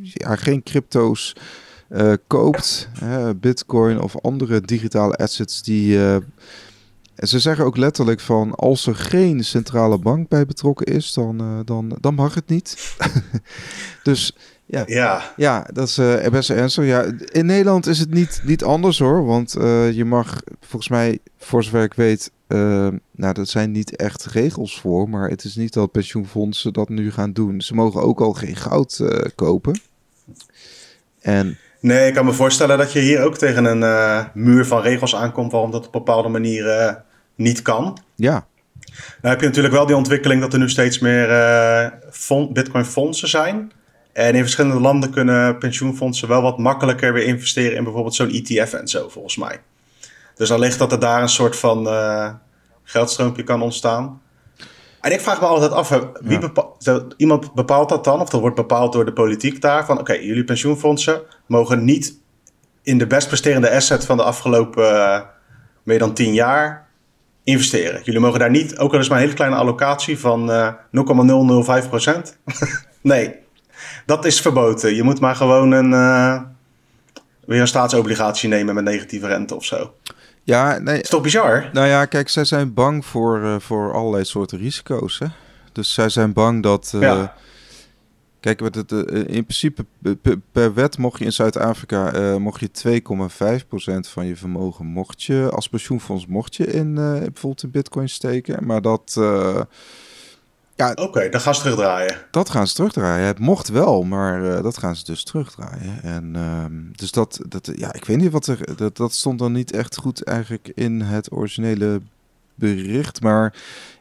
ja, 0.00 0.36
geen 0.36 0.62
crypto's 0.62 1.34
uh, 1.94 2.12
koopt, 2.26 2.88
bitcoin 3.36 4.00
of 4.00 4.20
andere 4.20 4.60
digitale 4.60 5.16
assets 5.16 5.62
die... 5.62 5.96
Uh, 5.96 6.16
ze 7.16 7.38
zeggen 7.38 7.64
ook 7.64 7.76
letterlijk 7.76 8.20
van 8.20 8.54
als 8.54 8.86
er 8.86 8.94
geen 8.94 9.44
centrale 9.44 9.98
bank 9.98 10.28
bij 10.28 10.46
betrokken 10.46 10.86
is, 10.86 11.12
dan, 11.12 11.42
uh, 11.42 11.58
dan, 11.64 11.96
dan 12.00 12.14
mag 12.14 12.34
het 12.34 12.48
niet. 12.48 12.96
dus 14.02 14.36
ja, 14.66 14.82
ja. 14.86 15.32
ja 15.36 15.68
dat 15.72 15.88
is 15.88 15.98
uh, 15.98 16.28
best 16.28 16.50
ernstig. 16.50 16.84
Ja, 16.84 17.04
in 17.32 17.46
Nederland 17.46 17.86
is 17.86 17.98
het 17.98 18.10
niet, 18.10 18.40
niet 18.44 18.64
anders 18.64 18.98
hoor, 18.98 19.24
want 19.24 19.52
je 19.92 20.04
mag 20.06 20.40
volgens 20.60 20.90
mij, 20.90 21.18
voor 21.38 21.64
zover 21.64 21.82
ik 21.82 21.94
weet, 21.94 22.30
nou 23.10 23.32
dat 23.32 23.48
zijn 23.48 23.70
niet 23.70 23.96
echt 23.96 24.26
regels 24.26 24.80
voor, 24.80 25.08
maar 25.08 25.28
het 25.28 25.44
is 25.44 25.56
niet 25.56 25.72
dat 25.72 25.92
pensioenfondsen 25.92 26.72
dat 26.72 26.88
nu 26.88 27.10
gaan 27.10 27.32
doen. 27.32 27.60
Ze 27.60 27.74
mogen 27.74 28.02
ook 28.02 28.20
al 28.20 28.32
geen 28.32 28.56
goud 28.56 29.00
kopen. 29.34 29.80
En 31.20 31.58
Nee, 31.84 32.08
ik 32.08 32.14
kan 32.14 32.24
me 32.24 32.32
voorstellen 32.32 32.78
dat 32.78 32.92
je 32.92 32.98
hier 32.98 33.22
ook 33.22 33.38
tegen 33.38 33.64
een 33.64 33.80
uh, 33.80 34.24
muur 34.34 34.66
van 34.66 34.80
regels 34.80 35.14
aankomt 35.14 35.52
waarom 35.52 35.70
dat 35.70 35.86
op 35.86 35.92
bepaalde 35.92 36.28
manieren 36.28 36.88
uh, 36.88 36.94
niet 37.34 37.62
kan. 37.62 37.98
Ja. 38.14 38.46
Nou 39.20 39.34
heb 39.34 39.40
je 39.40 39.46
natuurlijk 39.46 39.74
wel 39.74 39.86
die 39.86 39.96
ontwikkeling 39.96 40.40
dat 40.40 40.52
er 40.52 40.58
nu 40.58 40.70
steeds 40.70 40.98
meer 40.98 41.30
uh, 41.30 42.52
bitcoin-fondsen 42.52 43.28
zijn. 43.28 43.72
En 44.12 44.34
in 44.34 44.42
verschillende 44.42 44.80
landen 44.80 45.10
kunnen 45.10 45.58
pensioenfondsen 45.58 46.28
wel 46.28 46.42
wat 46.42 46.58
makkelijker 46.58 47.12
weer 47.12 47.26
investeren 47.26 47.76
in 47.76 47.84
bijvoorbeeld 47.84 48.14
zo'n 48.14 48.30
ETF 48.30 48.72
en 48.72 48.88
zo, 48.88 49.08
volgens 49.08 49.36
mij. 49.36 49.60
Dus 50.34 50.52
allicht 50.52 50.78
dat 50.78 50.92
er 50.92 51.00
daar 51.00 51.22
een 51.22 51.28
soort 51.28 51.56
van 51.56 51.88
geldstroompje 52.84 53.44
kan 53.44 53.62
ontstaan. 53.62 54.20
En 55.04 55.12
ik 55.12 55.20
vraag 55.20 55.40
me 55.40 55.46
altijd 55.46 55.72
af, 55.72 56.00
wie 56.20 56.38
bepaalt, 56.38 57.14
iemand 57.16 57.54
bepaalt 57.54 57.88
dat 57.88 58.04
dan? 58.04 58.20
Of 58.20 58.28
dat 58.28 58.40
wordt 58.40 58.56
bepaald 58.56 58.92
door 58.92 59.04
de 59.04 59.12
politiek 59.12 59.60
daar? 59.60 59.86
Van 59.86 59.98
oké, 59.98 60.12
jullie 60.12 60.44
pensioenfondsen 60.44 61.22
mogen 61.46 61.84
niet 61.84 62.18
in 62.82 62.98
de 62.98 63.06
best 63.06 63.26
presterende 63.26 63.70
asset 63.70 64.04
van 64.04 64.16
de 64.16 64.22
afgelopen 64.22 64.92
uh, 64.92 65.20
meer 65.82 65.98
dan 65.98 66.14
10 66.14 66.34
jaar 66.34 66.86
investeren. 67.42 68.00
Jullie 68.04 68.20
mogen 68.20 68.38
daar 68.38 68.50
niet, 68.50 68.78
ook 68.78 68.92
al 68.92 68.98
is 68.98 69.08
maar 69.08 69.18
een 69.18 69.24
hele 69.24 69.36
kleine 69.36 69.56
allocatie 69.56 70.18
van 70.18 70.50
uh, 70.50 70.72
0,005% 70.72 72.20
nee, 73.02 73.34
dat 74.06 74.24
is 74.24 74.40
verboden. 74.40 74.94
Je 74.94 75.02
moet 75.02 75.20
maar 75.20 75.36
gewoon 75.36 75.72
een, 75.72 75.90
uh, 75.90 76.40
weer 77.46 77.60
een 77.60 77.66
staatsobligatie 77.66 78.48
nemen 78.48 78.74
met 78.74 78.84
negatieve 78.84 79.26
rente 79.26 79.54
of 79.54 79.64
zo. 79.64 79.94
Ja, 80.44 80.78
nee. 80.78 81.00
Is 81.00 81.08
toch 81.08 81.22
bizar? 81.22 81.70
Nou 81.72 81.86
ja, 81.86 82.04
kijk, 82.04 82.28
zij 82.28 82.44
zijn 82.44 82.74
bang 82.74 83.06
voor, 83.06 83.40
uh, 83.40 83.58
voor 83.58 83.92
allerlei 83.92 84.24
soorten 84.24 84.58
risico's. 84.58 85.18
Hè? 85.18 85.26
Dus 85.72 85.92
zij 85.94 86.08
zijn 86.08 86.32
bang 86.32 86.62
dat. 86.62 86.92
Uh, 86.94 87.00
ja. 87.00 87.34
Kijk, 88.40 88.60
het, 88.60 88.92
uh, 88.92 89.00
in 89.10 89.46
principe 89.46 89.84
per 90.52 90.74
wet 90.74 90.98
mocht 90.98 91.18
je 91.18 91.24
in 91.24 91.32
Zuid-Afrika 91.32 92.38
mocht 92.38 92.60
je 92.60 93.00
2,5% 93.02 94.08
van 94.08 94.26
je 94.26 94.36
vermogen 94.36 94.86
mocht 94.86 95.22
je 95.22 95.48
als 95.52 95.68
pensioenfonds 95.68 96.26
mocht 96.26 96.56
je 96.56 96.66
in 96.66 96.94
bijvoorbeeld 96.94 97.62
in 97.62 97.70
Bitcoin 97.70 98.08
steken, 98.08 98.66
maar 98.66 98.82
dat 98.82 99.20
ja, 100.76 100.90
Oké, 100.90 101.02
okay, 101.02 101.28
dat 101.28 101.42
gaan 101.42 101.54
ze 101.54 101.60
terugdraaien. 101.60 102.16
Dat 102.30 102.50
gaan 102.50 102.66
ze 102.66 102.74
terugdraaien. 102.74 103.26
Het 103.26 103.38
mocht 103.38 103.68
wel, 103.68 104.02
maar 104.02 104.42
uh, 104.42 104.62
dat 104.62 104.78
gaan 104.78 104.96
ze 104.96 105.04
dus 105.04 105.24
terugdraaien. 105.24 106.02
En 106.02 106.32
uh, 106.36 106.64
dus 106.92 107.10
dat, 107.10 107.40
dat, 107.48 107.70
ja, 107.76 107.92
ik 107.92 108.04
weet 108.04 108.16
niet 108.16 108.32
wat 108.32 108.46
er, 108.46 108.76
dat, 108.76 108.96
dat 108.96 109.12
stond 109.12 109.38
dan 109.38 109.52
niet 109.52 109.72
echt 109.72 109.96
goed 109.96 110.24
eigenlijk 110.24 110.72
in 110.74 111.00
het 111.00 111.32
originele 111.32 112.00
bericht. 112.54 113.20
Maar 113.20 113.54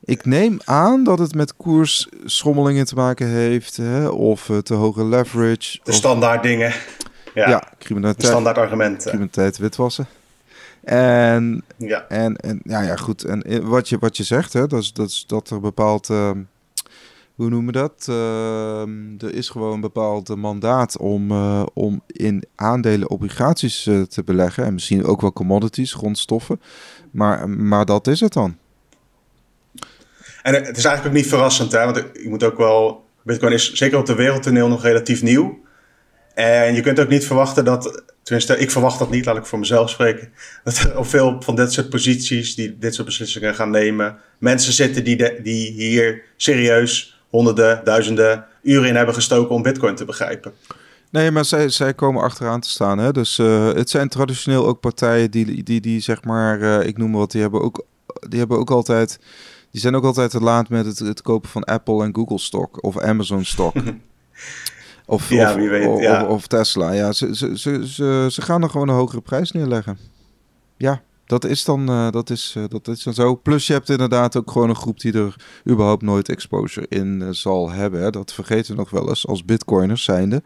ik 0.04 0.26
neem 0.26 0.60
aan 0.64 1.04
dat 1.04 1.20
het 1.20 1.36
met 1.36 1.56
koersschommelingen 1.56 2.86
te 2.86 2.96
maken 2.96 3.28
heeft, 3.28 3.78
hè, 3.78 4.08
of 4.08 4.50
uh, 4.50 4.58
te 4.58 4.74
hoge 4.74 5.06
leverage. 5.06 5.80
De 5.84 5.92
standaard 5.92 6.44
dingen. 6.44 6.74
Ja, 7.34 7.50
ja 7.50 7.64
criminaliteit. 7.80 8.26
De 8.26 8.32
standaard 8.32 8.58
argumenten. 8.58 9.08
Criminaliteit 9.08 9.58
witwassen. 9.58 10.08
En, 10.84 11.64
ja. 11.78 12.06
en, 12.08 12.36
en 12.36 12.60
ja, 12.64 12.82
ja, 12.82 12.96
goed. 12.96 13.24
En 13.24 13.68
wat 13.70 13.90
je, 13.90 13.98
wat 14.00 14.18
je 14.18 14.24
zegt, 14.24 14.54
hè, 14.54 14.68
dat, 14.68 14.82
is, 14.82 14.94
dat, 14.94 15.10
is 15.10 15.24
dat 15.28 15.50
er 15.50 15.60
bepaald 15.60 16.10
hoe 17.36 17.50
noemen 17.50 17.74
we 17.74 17.80
dat? 17.80 18.08
Uh, 18.10 18.82
er 19.22 19.34
is 19.34 19.50
gewoon 19.50 19.74
een 19.74 19.82
bepaald 19.82 20.36
mandaat 20.36 20.98
om, 20.98 21.32
uh, 21.32 21.66
om 21.74 22.04
in 22.08 22.44
aandelen 22.56 23.10
obligaties 23.10 23.86
uh, 23.86 24.02
te 24.02 24.24
beleggen. 24.24 24.66
En 24.66 24.74
misschien 24.74 25.06
ook 25.06 25.22
wel 25.22 25.34
commodities, 25.34 25.94
grondstoffen. 25.94 26.62
Maar, 27.12 27.50
maar 27.50 27.86
dat 27.86 28.08
is 28.08 28.20
het 28.20 28.34
dan. 28.34 28.58
En 30.42 30.54
het 30.54 30.78
is 30.78 30.86
eigenlijk 30.86 31.06
ook 31.06 31.22
niet 31.22 31.32
verrassend, 31.32 31.72
hè? 31.72 31.86
want 31.86 31.98
je 31.98 32.30
moet 32.30 32.44
ook 32.44 32.58
wel. 32.58 33.06
Bitcoin 33.24 33.54
is 33.54 33.74
zeker 33.74 33.98
op 33.98 34.06
de 34.06 34.16
wereldtoneel 34.16 34.68
nog 34.68 34.84
relatief 34.84 35.22
nieuw. 35.22 35.62
En 36.34 36.74
je 36.74 36.82
kunt 36.82 37.00
ook 37.00 37.10
niet 37.10 37.26
verwachten 37.26 37.66
dat, 37.66 38.04
tenminste, 38.24 38.58
ik 38.58 38.72
verwacht 38.72 39.00
dat 39.00 39.10
niet, 39.10 39.26
laat 39.26 39.38
ik 39.38 39.46
voor 39.46 39.60
mezelf 39.60 39.90
spreken, 39.90 40.30
dat 40.64 40.78
er 40.78 40.98
op 40.98 41.08
veel 41.08 41.42
van 41.42 41.56
dit 41.56 41.74
soort 41.74 41.90
posities, 41.90 42.56
die 42.56 42.78
dit 42.78 42.94
soort 42.94 43.08
beslissingen 43.08 43.56
gaan 43.56 43.70
nemen, 43.70 44.18
mensen 44.38 44.74
zitten 44.74 45.04
die, 45.04 45.42
die 45.42 45.72
hier 45.72 46.24
serieus 46.36 47.13
honderden, 47.34 47.82
duizenden 47.84 48.46
uren 48.62 48.90
in 48.90 48.96
hebben 48.96 49.16
gestoken 49.16 49.56
om 49.56 49.62
Bitcoin 49.62 49.96
te 49.96 50.06
begrijpen. 50.06 50.54
Nee, 51.10 51.32
maar 51.32 51.46
zij, 51.46 51.70
zij 51.70 51.94
komen 51.94 52.24
achteraan 52.24 52.60
te 52.60 52.70
staan. 52.70 52.98
Hè? 52.98 53.12
Dus 53.12 53.38
uh, 53.38 53.74
het 53.74 53.90
zijn 53.90 54.10
traditioneel 54.10 54.68
ook 54.68 54.80
partijen 54.80 55.32
die, 55.32 55.64
die, 55.64 55.82
die 55.82 56.00
zeg 56.00 56.24
maar, 56.24 56.60
uh, 56.60 56.88
ik 56.88 56.98
noem 56.98 57.10
maar 57.10 57.20
wat, 57.20 57.32
die 57.32 57.42
hebben 57.42 57.62
ook, 57.62 57.86
die 58.30 58.40
hebben 58.40 58.58
ook 58.58 58.72
altijd, 58.72 59.20
die 59.72 59.82
zijn 59.82 59.96
ook 59.96 60.04
altijd 60.04 60.32
te 60.32 60.40
laat 60.40 60.70
met 60.70 60.86
het, 60.86 61.00
het 61.00 61.22
kopen 61.22 61.50
van 61.50 61.64
Apple 61.64 62.04
en 62.04 62.16
Google 62.16 62.40
stock 62.40 62.84
of 62.84 63.00
Amazon 63.00 63.46
stock. 63.46 63.76
of, 65.06 65.30
ja, 65.30 65.50
of, 65.50 65.56
wie 65.56 65.70
weet, 65.70 65.88
of, 65.88 66.02
ja. 66.02 66.26
of, 66.26 66.48
Tesla. 66.48 66.92
Ja, 66.92 67.12
ze, 67.12 67.36
ze, 67.36 67.58
ze, 67.60 67.88
ze, 67.88 68.28
ze 68.32 68.42
gaan 68.42 68.64
er 68.64 68.70
gewoon 68.70 68.90
een 68.90 68.96
hogere 68.96 69.22
prijs 69.22 69.52
neerleggen. 69.52 69.98
Ja, 70.78 71.02
dat 71.34 71.46
is 71.46 71.64
dan, 71.64 71.90
uh, 71.90 72.12
dat 72.12 72.30
is, 72.30 72.54
uh, 72.58 72.64
dat 72.68 72.88
is 72.88 73.04
dan 73.04 73.14
zo. 73.14 73.36
Plus 73.36 73.68
je 73.68 73.74
hebt 73.74 73.90
inderdaad 73.90 74.36
ook 74.36 74.52
gewoon 74.52 74.70
een 74.70 74.76
groep 74.76 75.00
die 75.00 75.14
er 75.14 75.36
überhaupt 75.70 76.02
nooit 76.02 76.30
exposure 76.30 76.86
in 76.90 77.22
uh, 77.22 77.28
zal 77.32 77.72
hebben. 77.72 78.02
Hè. 78.02 78.10
Dat 78.10 78.34
vergeten 78.34 78.72
we 78.72 78.78
nog 78.78 78.90
wel 78.90 79.10
eens 79.10 79.28
als 79.28 79.46
bitcoiners 79.46 80.04
zijnde. 80.04 80.44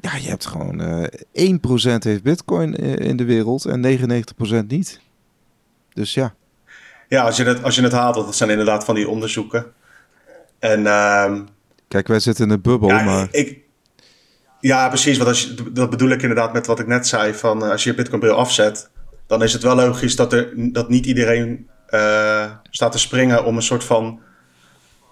Ja, 0.00 0.16
je 0.16 0.28
hebt 0.28 0.46
gewoon 0.46 0.80
1% 0.80 1.10
heeft 1.98 2.22
bitcoin 2.22 2.74
in 2.74 3.16
de 3.16 3.24
wereld 3.24 3.64
en 3.64 3.98
99% 4.62 4.66
niet. 4.66 5.00
Dus 5.92 6.14
ja. 6.14 6.34
Ja, 7.08 7.22
als 7.22 7.36
je 7.36 7.44
het, 7.44 7.62
als 7.62 7.74
je 7.74 7.82
het 7.82 7.92
haalt, 7.92 8.14
dat 8.14 8.36
zijn 8.36 8.50
inderdaad 8.50 8.84
van 8.84 8.94
die 8.94 9.08
onderzoeken. 9.08 9.66
En, 10.58 10.80
uh, 10.80 11.34
Kijk, 11.88 12.08
wij 12.08 12.20
zitten 12.20 12.44
in 12.44 12.50
een 12.50 12.60
bubbel, 12.60 12.88
ja, 12.88 13.02
maar... 13.02 13.28
Ik, 13.30 13.58
ja, 14.60 14.88
precies. 14.88 15.16
Want 15.16 15.28
als 15.28 15.42
je, 15.42 15.72
dat 15.72 15.90
bedoel 15.90 16.10
ik 16.10 16.22
inderdaad 16.22 16.52
met 16.52 16.66
wat 16.66 16.78
ik 16.78 16.86
net 16.86 17.06
zei. 17.06 17.34
Van, 17.34 17.62
als 17.62 17.84
je 17.84 17.90
je 17.90 17.96
bitcoin 17.96 18.20
bril 18.20 18.34
afzet 18.34 18.90
dan 19.26 19.42
is 19.42 19.52
het 19.52 19.62
wel 19.62 19.74
logisch 19.74 20.16
dat, 20.16 20.32
er, 20.32 20.52
dat 20.72 20.88
niet 20.88 21.06
iedereen 21.06 21.68
uh, 21.90 22.50
staat 22.70 22.92
te 22.92 22.98
springen 22.98 23.44
om 23.44 23.56
een 23.56 23.62
soort 23.62 23.84
van 23.84 24.20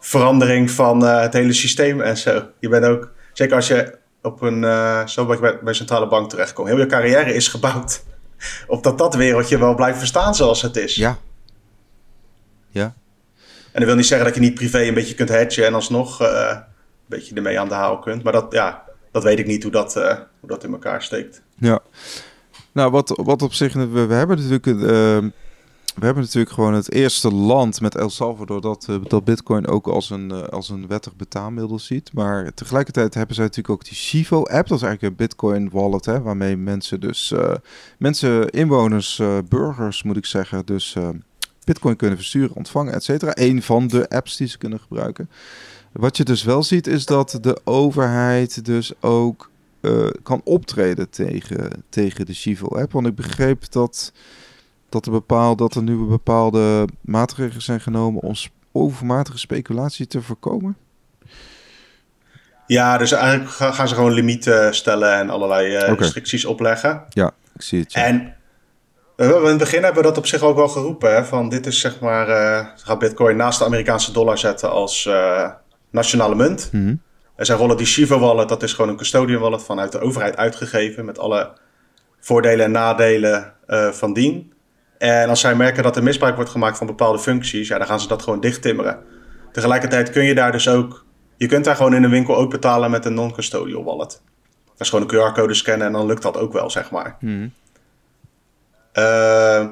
verandering 0.00 0.70
van 0.70 1.05
uh, 1.05 1.20
het 1.20 1.33
hele 1.33 1.53
systeem 1.53 2.00
en 2.00 2.16
zo. 2.16 2.48
Je 2.59 2.68
bent 2.68 2.85
ook, 2.85 3.12
zeker 3.33 3.57
als 3.57 3.68
je 3.68 3.98
op 4.22 4.42
een, 4.42 4.62
uh, 4.62 5.07
zo 5.07 5.27
bij, 5.27 5.38
bij 5.38 5.59
een 5.64 5.74
centrale 5.74 6.09
bank 6.09 6.31
terechtkomt, 6.31 6.68
heel 6.68 6.79
je 6.79 6.87
carrière 6.87 7.35
is 7.35 7.48
gebouwd 7.48 8.05
op 8.66 8.83
dat 8.83 8.98
dat 8.98 9.14
wereldje 9.14 9.59
wel 9.59 9.74
blijft 9.74 9.98
verstaan 9.98 10.35
zoals 10.35 10.62
het 10.62 10.77
is. 10.77 10.94
Ja. 10.94 11.18
Ja. 12.68 12.94
En 13.72 13.81
dat 13.81 13.85
wil 13.85 13.94
niet 13.94 14.07
zeggen 14.07 14.27
dat 14.27 14.35
je 14.35 14.40
niet 14.40 14.55
privé 14.55 14.83
een 14.83 14.94
beetje 14.94 15.14
kunt 15.14 15.29
hedgen 15.29 15.66
en 15.66 15.74
alsnog 15.74 16.20
een 16.20 16.62
beetje 17.07 17.35
ermee 17.35 17.61
aan 17.61 17.68
de 17.68 17.74
haal 17.74 17.98
kunt. 17.98 18.22
Maar 18.22 18.33
dat, 18.33 18.53
ja, 18.53 18.85
dat 19.12 19.22
weet 19.22 19.38
ik 19.38 19.46
niet 19.46 19.62
hoe 19.62 19.72
dat, 19.72 19.94
hoe 19.94 20.48
dat 20.48 20.64
in 20.64 20.72
elkaar 20.72 21.03
steekt. 21.03 21.42
Ja. 21.59 21.81
Nou, 22.75 22.91
wat, 22.91 23.21
wat 23.23 23.43
op 23.43 23.53
zich, 23.55 23.73
we, 23.73 23.87
we 23.87 24.15
hebben 24.15 24.37
natuurlijk, 24.37 24.67
uh, 24.67 24.83
we 25.95 26.05
hebben 26.05 26.23
natuurlijk 26.23 26.55
gewoon 26.55 26.75
het 26.75 26.93
eerste 26.93 27.33
land 27.33 27.81
met 27.81 27.95
El 27.95 28.11
Salvador 28.11 28.61
dat, 28.61 28.89
dat 29.09 29.25
Bitcoin 29.25 29.67
ook 29.67 29.87
als 29.87 30.11
een, 30.11 30.31
uh, 30.33 30.43
als 30.43 30.69
een 30.69 30.87
wettig 30.87 31.17
betaalmiddel 31.17 31.79
ziet. 31.79 32.13
Maar 32.13 32.55
tegelijkertijd 32.55 33.15
hebben 33.15 33.35
zij 33.35 33.45
natuurlijk 33.45 33.75
ook 33.75 33.85
die 33.85 33.95
Chivo-app, 33.95 34.69
dat 34.69 34.79
is 34.79 34.85
eigenlijk 34.85 35.03
een 35.03 35.27
Bitcoin 35.27 35.71
wallet, 35.71 36.05
hè, 36.05 36.23
waarmee 36.23 36.57
mensen 36.57 37.01
dus, 37.01 37.35
mensen, 37.99 38.51
inwoners, 38.51 39.23
burgers 39.49 40.03
moet 40.03 40.17
ik 40.17 40.27
zeggen, 40.27 40.67
dus 40.67 40.97
Bitcoin 41.65 41.97
kunnen 41.97 42.17
versturen, 42.17 42.57
ontvangen, 42.57 42.93
et 42.93 43.05
cetera. 43.05 43.33
Een 43.35 43.63
van 43.63 43.87
de 43.87 44.09
apps 44.09 44.37
die 44.37 44.49
ze 44.49 44.59
kunnen 44.59 44.81
gebruiken. 44.81 45.31
Wat 45.93 46.17
je 46.17 46.25
dus 46.25 46.43
wel 46.43 46.63
ziet 46.63 46.87
is 46.87 47.07
dat 47.07 47.39
de 47.41 47.61
overheid 47.65 48.65
dus 48.65 48.93
ook 49.01 49.51
uh, 49.85 50.11
kan 50.23 50.40
optreden 50.44 51.11
tegen, 51.11 51.85
tegen 51.88 52.27
de 52.27 52.33
Chivo-app. 52.35 52.92
Want 52.92 53.07
ik 53.07 53.14
begreep 53.14 53.73
dat, 53.73 54.12
dat, 54.88 55.07
er 55.07 55.12
bepaald, 55.12 55.59
dat 55.59 55.75
er 55.75 55.83
nu 55.83 55.97
bepaalde 55.97 56.88
maatregelen 57.01 57.62
zijn 57.62 57.81
genomen 57.81 58.23
om 58.23 58.35
overmatige 58.73 59.38
speculatie 59.38 60.07
te 60.07 60.23
voorkomen. 60.23 60.77
Ja, 62.66 62.99
dus 62.99 63.12
eigenlijk 63.12 63.51
gaan 63.51 63.88
ze 63.88 63.94
gewoon 63.94 64.12
limieten 64.12 64.75
stellen 64.75 65.14
en 65.14 65.31
allerlei 65.31 65.77
uh, 65.77 65.99
restricties 65.99 66.44
opleggen. 66.44 67.05
Ja, 67.09 67.31
ik 67.55 67.62
zie 67.62 67.81
het. 67.81 67.92
En 67.94 68.35
uh, 69.16 69.29
in 69.29 69.44
het 69.44 69.59
begin 69.59 69.83
hebben 69.83 70.03
we 70.03 70.09
dat 70.09 70.18
op 70.18 70.27
zich 70.27 70.42
ook 70.42 70.57
wel 70.57 70.68
geroepen. 70.68 71.14
Hè, 71.14 71.25
van 71.25 71.49
dit 71.49 71.66
is 71.66 71.81
zeg 71.81 72.01
maar, 72.01 72.29
uh, 72.29 72.66
gaat 72.77 72.99
Bitcoin 72.99 73.37
naast 73.37 73.59
de 73.59 73.64
Amerikaanse 73.64 74.12
dollar 74.12 74.38
zetten 74.38 74.70
als 74.70 75.09
nationale 75.90 76.35
munt. 76.35 76.68
Mm 76.73 77.01
zij 77.37 77.57
rollen 77.57 77.77
die 77.77 77.87
Shiva 77.87 78.18
wallet, 78.18 78.49
dat 78.49 78.62
is 78.62 78.73
gewoon 78.73 78.90
een 78.90 78.97
custodian 78.97 79.40
wallet 79.40 79.62
vanuit 79.62 79.92
de 79.92 80.01
overheid 80.01 80.37
uitgegeven 80.37 81.05
met 81.05 81.18
alle 81.18 81.53
voordelen 82.20 82.64
en 82.64 82.70
nadelen 82.70 83.55
uh, 83.66 83.88
van 83.88 84.12
dien. 84.12 84.53
En 84.99 85.29
als 85.29 85.40
zij 85.40 85.55
merken 85.55 85.83
dat 85.83 85.97
er 85.97 86.03
misbruik 86.03 86.35
wordt 86.35 86.51
gemaakt 86.51 86.79
van 86.79 86.87
bepaalde 86.87 87.18
functies, 87.18 87.68
ja, 87.68 87.79
dan 87.79 87.87
gaan 87.87 88.01
ze 88.01 88.09
dat 88.09 88.23
gewoon 88.23 88.40
dichttimmeren. 88.40 88.99
Tegelijkertijd 89.53 90.11
kun 90.11 90.25
je 90.25 90.35
daar 90.35 90.53
dus 90.53 90.68
ook, 90.68 91.05
je 91.37 91.47
kunt 91.47 91.64
daar 91.64 91.77
gewoon 91.77 91.94
in 91.94 92.03
een 92.03 92.11
winkel 92.11 92.37
ook 92.37 92.51
betalen 92.51 92.90
met 92.90 93.05
een 93.05 93.14
non-custodial 93.14 93.85
wallet. 93.85 94.23
Dat 94.64 94.81
is 94.81 94.88
gewoon 94.88 95.09
een 95.11 95.33
QR-code 95.33 95.55
scannen 95.55 95.87
en 95.87 95.92
dan 95.92 96.07
lukt 96.07 96.23
dat 96.23 96.37
ook 96.37 96.53
wel, 96.53 96.70
zeg 96.70 96.90
maar. 96.90 97.16
Hmm. 97.18 97.53
Uh, 98.99 99.66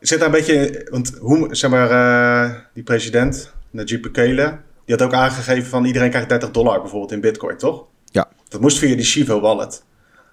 zit 0.00 0.18
daar 0.18 0.28
een 0.28 0.34
beetje, 0.34 0.86
want 0.90 1.16
hoe, 1.20 1.54
zeg 1.54 1.70
maar, 1.70 1.90
uh, 1.90 2.56
die 2.74 2.82
president, 2.82 3.52
Najib 3.70 4.02
Bukele, 4.02 4.58
die 4.92 5.00
had 5.00 5.14
ook 5.14 5.20
aangegeven 5.20 5.70
van 5.70 5.84
iedereen 5.84 6.10
krijgt 6.10 6.28
30 6.28 6.50
dollar 6.50 6.80
bijvoorbeeld 6.80 7.12
in 7.12 7.20
bitcoin, 7.20 7.56
toch? 7.56 7.84
Ja. 8.04 8.28
Dat 8.48 8.60
moest 8.60 8.78
via 8.78 8.96
die 8.96 9.04
Shivo 9.04 9.40
wallet. 9.40 9.84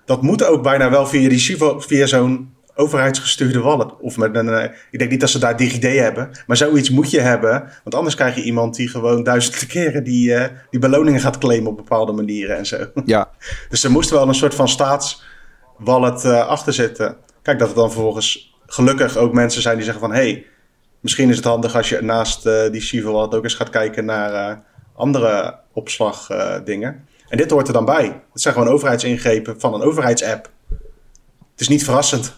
Dat 0.06 0.22
moet 0.22 0.44
ook 0.44 0.64
bijna 0.64 0.90
wel 0.90 1.06
via 1.08 1.30
die 1.30 1.40
Shivo, 1.40 1.80
via 1.80 2.06
zo'n 2.06 2.54
overheidsgestuurde 2.76 3.60
wallet. 3.60 4.00
Of 4.00 4.18
met 4.18 4.36
een, 4.36 4.48
uh, 4.48 4.64
ik 4.92 5.00
denk 5.00 5.12
niet 5.12 5.20
dat 5.20 5.30
ze 5.30 5.40
daar 5.40 5.58
DigiD 5.58 5.84
hebben, 5.84 6.30
maar 6.48 6.58
zoiets 6.58 6.90
moet 6.90 7.12
je 7.12 7.20
hebben. 7.20 7.70
Want 7.84 7.96
anders 7.96 8.16
krijg 8.16 8.36
je 8.36 8.44
iemand 8.44 8.76
die 8.76 8.90
gewoon 8.90 9.24
duizenden 9.24 9.68
keren 9.68 10.04
die, 10.04 10.30
uh, 10.30 10.46
die 10.70 10.80
beloningen 10.80 11.22
gaat 11.22 11.38
claimen 11.38 11.72
op 11.72 11.78
bepaalde 11.78 12.12
manieren 12.12 12.58
en 12.58 12.66
zo. 12.66 12.78
Ja. 13.06 13.30
dus 13.70 13.84
er 13.84 13.92
moest 13.92 14.10
wel 14.10 14.28
een 14.28 14.34
soort 14.34 14.56
van 14.56 14.70
staatswallet 14.70 16.24
uh, 16.24 16.48
achter 16.48 16.74
zitten. 16.74 17.16
Kijk, 17.42 17.60
dat 17.60 17.70
er 17.70 17.76
dan 17.76 17.92
vervolgens 17.92 18.58
gelukkig 18.66 19.18
ook 19.18 19.34
mensen 19.34 19.62
zijn 19.62 19.76
die 19.76 19.86
zeggen 19.86 20.02
van... 20.02 20.14
hey, 20.14 20.46
misschien 21.00 21.30
is 21.30 21.36
het 21.36 21.46
handig 21.46 21.76
als 21.76 21.90
je 21.90 22.02
naast 22.02 22.46
uh, 22.46 22.72
die 22.72 22.82
Shiva 22.82 23.12
Wallet 23.12 23.36
ook 23.36 23.44
eens 23.44 23.54
gaat 23.54 23.70
kijken 23.70 24.06
naar 24.06 24.52
uh, 24.52 24.58
andere 24.96 25.60
opslagdingen. 25.74 26.94
Uh, 26.94 27.30
en 27.30 27.38
dit 27.38 27.52
hoort 27.52 27.68
er 27.68 27.74
dan 27.74 27.86
bij. 27.86 28.22
Het 28.32 28.42
zijn 28.42 28.54
gewoon 28.54 28.70
overheidsingrepen 28.70 29.60
van 29.60 29.74
een 29.74 29.82
overheidsapp. 29.82 30.52
Het 31.52 31.68
is 31.68 31.68
niet 31.68 31.84
verrassend. 31.84 32.38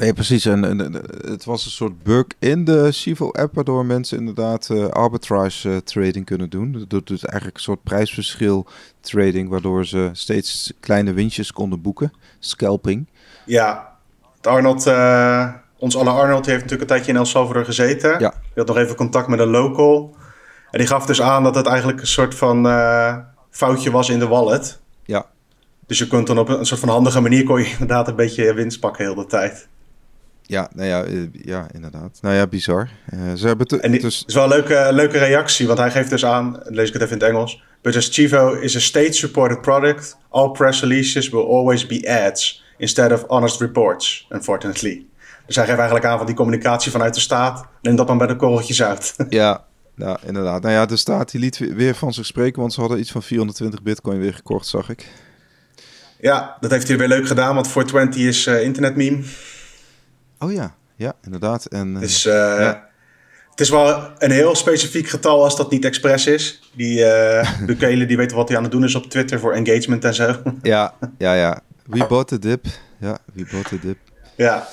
Nee, 0.00 0.12
precies. 0.12 0.44
En, 0.44 0.64
en, 0.64 0.92
het 1.30 1.44
was 1.44 1.64
een 1.64 1.70
soort 1.70 2.02
bug 2.02 2.24
in 2.38 2.64
de 2.64 2.88
Chivo-app, 2.92 3.54
waardoor 3.54 3.86
mensen 3.86 4.18
inderdaad 4.18 4.68
uh, 4.72 4.86
arbitrage 4.86 5.68
uh, 5.68 5.76
trading 5.76 6.24
kunnen 6.24 6.50
doen. 6.50 6.84
Dat 6.88 7.06
dus 7.06 7.24
eigenlijk 7.24 7.56
een 7.56 7.62
soort 7.62 7.82
prijsverschil 7.82 8.66
trading, 9.00 9.48
waardoor 9.48 9.86
ze 9.86 10.10
steeds 10.12 10.72
kleine 10.80 11.12
winstjes 11.12 11.52
konden 11.52 11.80
boeken. 11.80 12.12
Scalping. 12.38 13.06
Ja, 13.46 13.96
Arnold, 14.40 14.86
uh, 14.86 15.54
ons 15.80 15.96
alle 15.96 16.10
Arnold 16.10 16.46
heeft 16.46 16.62
natuurlijk 16.62 16.90
een 16.90 16.96
tijdje 16.96 17.12
in 17.12 17.18
El 17.18 17.24
Salvador 17.24 17.64
gezeten. 17.64 18.10
Ja. 18.10 18.30
Die 18.30 18.52
had 18.54 18.66
nog 18.66 18.76
even 18.76 18.96
contact 18.96 19.28
met 19.28 19.38
een 19.38 19.48
local. 19.48 20.14
En 20.70 20.78
die 20.78 20.86
gaf 20.86 21.06
dus 21.06 21.22
aan 21.22 21.42
dat 21.42 21.54
het 21.54 21.66
eigenlijk 21.66 22.00
een 22.00 22.06
soort 22.06 22.34
van 22.34 22.66
uh, 22.66 23.16
foutje 23.50 23.90
was 23.90 24.08
in 24.08 24.18
de 24.18 24.26
wallet. 24.26 24.80
Ja. 25.04 25.26
Dus 25.86 25.98
je 25.98 26.06
kunt 26.06 26.26
dan 26.26 26.38
op 26.38 26.48
een 26.48 26.66
soort 26.66 26.80
van 26.80 26.88
handige 26.88 27.20
manier 27.20 27.44
kon 27.44 27.58
je 27.60 27.70
inderdaad 27.78 28.08
een 28.08 28.16
beetje 28.16 28.54
winst 28.54 28.80
pakken 28.80 29.04
heel 29.04 29.14
de 29.14 29.26
tijd. 29.26 29.68
Ja, 30.42 30.70
nou 30.74 30.88
ja, 30.88 31.04
uh, 31.04 31.28
ja, 31.32 31.66
inderdaad. 31.72 32.18
Nou 32.22 32.34
ja, 32.34 32.46
bizar. 32.46 32.88
Uh, 33.14 33.32
ze 33.34 33.46
hebben 33.46 33.66
en 33.66 33.90
die, 33.90 34.00
dus... 34.00 34.24
is 34.26 34.34
wel 34.34 34.44
een 34.44 34.50
leuke, 34.50 34.88
leuke 34.92 35.18
reactie, 35.18 35.66
want 35.66 35.78
hij 35.78 35.90
geeft 35.90 36.10
dus 36.10 36.24
aan, 36.24 36.60
lees 36.64 36.86
ik 36.86 36.92
het 36.92 37.02
even 37.02 37.14
in 37.14 37.22
het 37.22 37.30
Engels. 37.30 37.62
But 37.82 37.96
as 37.96 38.08
Chivo 38.08 38.52
is 38.52 38.76
a 38.76 38.80
state-supported 38.80 39.60
product, 39.60 40.16
all 40.28 40.50
press 40.50 40.80
releases 40.80 41.28
will 41.28 41.44
always 41.44 41.86
be 41.86 42.24
ads 42.26 42.64
instead 42.78 43.12
of 43.12 43.24
honest 43.28 43.60
reports, 43.60 44.26
unfortunately. 44.30 45.09
Dus 45.50 45.58
hij 45.58 45.68
geeft 45.68 45.78
eigenlijk 45.78 46.08
aan 46.08 46.18
van 46.18 46.26
die 46.26 46.36
communicatie 46.36 46.90
vanuit 46.90 47.14
de 47.14 47.20
staat. 47.20 47.66
Neem 47.82 47.96
dat 47.96 48.08
maar 48.08 48.16
bij 48.16 48.26
de 48.26 48.36
korreltjes 48.36 48.82
uit. 48.82 49.14
Ja, 49.28 49.64
ja, 49.96 50.18
inderdaad. 50.26 50.62
Nou 50.62 50.74
ja, 50.74 50.86
de 50.86 50.96
staat 50.96 51.30
die 51.30 51.40
liet 51.40 51.58
weer 51.58 51.94
van 51.94 52.12
zich 52.12 52.26
spreken, 52.26 52.60
want 52.60 52.72
ze 52.72 52.80
hadden 52.80 52.98
iets 52.98 53.10
van 53.10 53.22
420 53.22 53.82
bitcoin 53.82 54.20
weer 54.20 54.34
gekocht, 54.34 54.66
zag 54.66 54.88
ik. 54.88 55.06
Ja, 56.20 56.56
dat 56.60 56.70
heeft 56.70 56.88
hij 56.88 56.98
weer 56.98 57.08
leuk 57.08 57.26
gedaan, 57.26 57.54
want 57.54 57.68
420 57.68 58.22
is 58.22 58.46
uh, 58.46 58.62
internetmeme. 58.62 59.22
Oh 60.38 60.52
ja, 60.52 60.74
ja, 60.96 61.12
inderdaad. 61.24 61.64
En, 61.66 61.88
uh, 61.88 62.00
dus 62.00 62.26
uh, 62.26 62.32
ja. 62.32 62.88
het 63.50 63.60
is 63.60 63.70
wel 63.70 64.10
een 64.18 64.30
heel 64.30 64.54
specifiek 64.54 65.08
getal 65.08 65.44
als 65.44 65.56
dat 65.56 65.70
niet 65.70 65.84
expres 65.84 66.26
is. 66.26 66.70
Die 66.74 67.04
Bukele, 67.66 68.06
die 68.06 68.16
weet 68.16 68.32
wat 68.32 68.48
hij 68.48 68.56
aan 68.56 68.62
het 68.62 68.72
doen 68.72 68.84
is 68.84 68.94
op 68.94 69.10
Twitter 69.10 69.40
voor 69.40 69.52
engagement 69.52 70.04
en 70.04 70.14
zo. 70.14 70.42
Ja, 70.62 70.94
ja, 71.18 71.34
ja. 71.34 71.60
We 71.86 72.06
bought 72.06 72.28
the 72.28 72.38
dip. 72.38 72.66
Ja, 72.98 73.18
we 73.32 73.46
bought 73.50 73.68
the 73.68 73.78
dip. 73.78 73.98
Ja, 74.36 74.68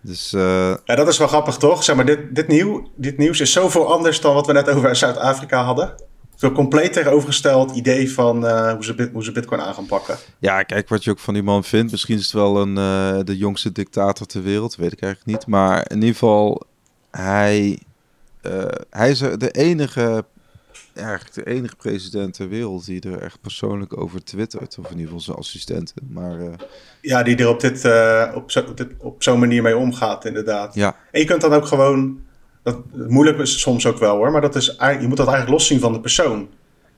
dus, 0.00 0.32
uh... 0.32 0.74
Ja, 0.84 0.94
dat 0.94 1.08
is 1.08 1.18
wel 1.18 1.28
grappig, 1.28 1.56
toch? 1.56 1.84
Zeg 1.84 1.96
maar, 1.96 2.04
dit, 2.04 2.34
dit, 2.34 2.48
nieuw, 2.48 2.88
dit 2.94 3.18
nieuws 3.18 3.40
is 3.40 3.52
zoveel 3.52 3.92
anders 3.92 4.20
dan 4.20 4.34
wat 4.34 4.46
we 4.46 4.52
net 4.52 4.68
over 4.68 4.96
Zuid-Afrika 4.96 5.62
hadden. 5.62 5.94
Veel 6.36 6.52
compleet 6.52 6.92
tegenovergesteld 6.92 7.76
idee 7.76 8.12
van 8.12 8.44
uh, 8.44 8.72
hoe, 8.72 8.84
ze, 8.84 9.10
hoe 9.12 9.24
ze 9.24 9.32
Bitcoin 9.32 9.60
aan 9.60 9.74
gaan 9.74 9.86
pakken. 9.86 10.16
Ja, 10.38 10.62
kijk 10.62 10.88
wat 10.88 11.04
je 11.04 11.10
ook 11.10 11.18
van 11.18 11.34
die 11.34 11.42
man 11.42 11.64
vindt. 11.64 11.90
Misschien 11.90 12.16
is 12.16 12.22
het 12.22 12.32
wel 12.32 12.56
een, 12.56 12.76
uh, 12.76 13.24
de 13.24 13.36
jongste 13.36 13.72
dictator 13.72 14.26
ter 14.26 14.42
wereld, 14.42 14.76
weet 14.76 14.92
ik 14.92 15.02
eigenlijk 15.02 15.38
niet. 15.38 15.46
Maar 15.46 15.90
in 15.90 15.96
ieder 15.96 16.12
geval, 16.12 16.62
hij, 17.10 17.78
hij 18.90 19.10
is 19.10 19.18
de 19.18 19.50
enige 19.50 20.24
eigenlijk 20.94 21.34
de 21.34 21.46
enige 21.46 21.76
president 21.76 22.34
ter 22.34 22.48
wereld 22.48 22.86
die 22.86 23.00
er 23.00 23.22
echt 23.22 23.40
persoonlijk 23.40 23.96
over 23.96 24.24
twittert. 24.24 24.78
Of 24.78 24.84
in 24.84 24.90
ieder 24.90 25.06
geval 25.06 25.20
zijn 25.20 25.36
assistenten. 25.36 25.96
Maar, 26.10 26.38
uh... 26.38 26.52
Ja, 27.00 27.22
die 27.22 27.36
er 27.36 27.48
op, 27.48 27.60
dit, 27.60 27.84
uh, 27.84 28.32
op 28.34 28.50
zo'n 28.50 28.64
op 28.98 29.22
zo'n 29.22 29.38
manier 29.38 29.62
mee 29.62 29.76
omgaat, 29.76 30.24
inderdaad. 30.24 30.74
Ja. 30.74 30.96
En 31.10 31.20
je 31.20 31.26
kunt 31.26 31.40
dan 31.40 31.52
ook 31.52 31.66
gewoon. 31.66 32.20
Dat, 32.62 32.78
moeilijk 32.92 33.38
is 33.38 33.60
soms 33.60 33.86
ook 33.86 33.98
wel 33.98 34.16
hoor, 34.16 34.30
maar 34.30 34.40
dat 34.40 34.56
is, 34.56 34.66
je 34.78 35.06
moet 35.08 35.16
dat 35.16 35.28
eigenlijk 35.28 35.48
loszien 35.48 35.80
van 35.80 35.92
de 35.92 36.00
persoon. 36.00 36.48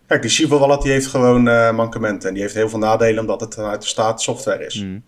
Kijk, 0.07 0.23
die 0.23 0.31
Shiva 0.31 0.59
Wallet 0.59 0.83
die 0.83 0.93
heeft 0.93 1.07
gewoon 1.07 1.49
uh, 1.49 1.73
mankementen. 1.73 2.29
En 2.29 2.35
die 2.35 2.43
heeft 2.43 2.55
heel 2.55 2.69
veel 2.69 2.79
nadelen 2.79 3.21
omdat 3.21 3.41
het 3.41 3.59
uit 3.59 3.83
de 3.83 3.87
staat 3.87 4.23
software 4.23 4.67
is. 4.67 4.83
Mm. 4.83 5.03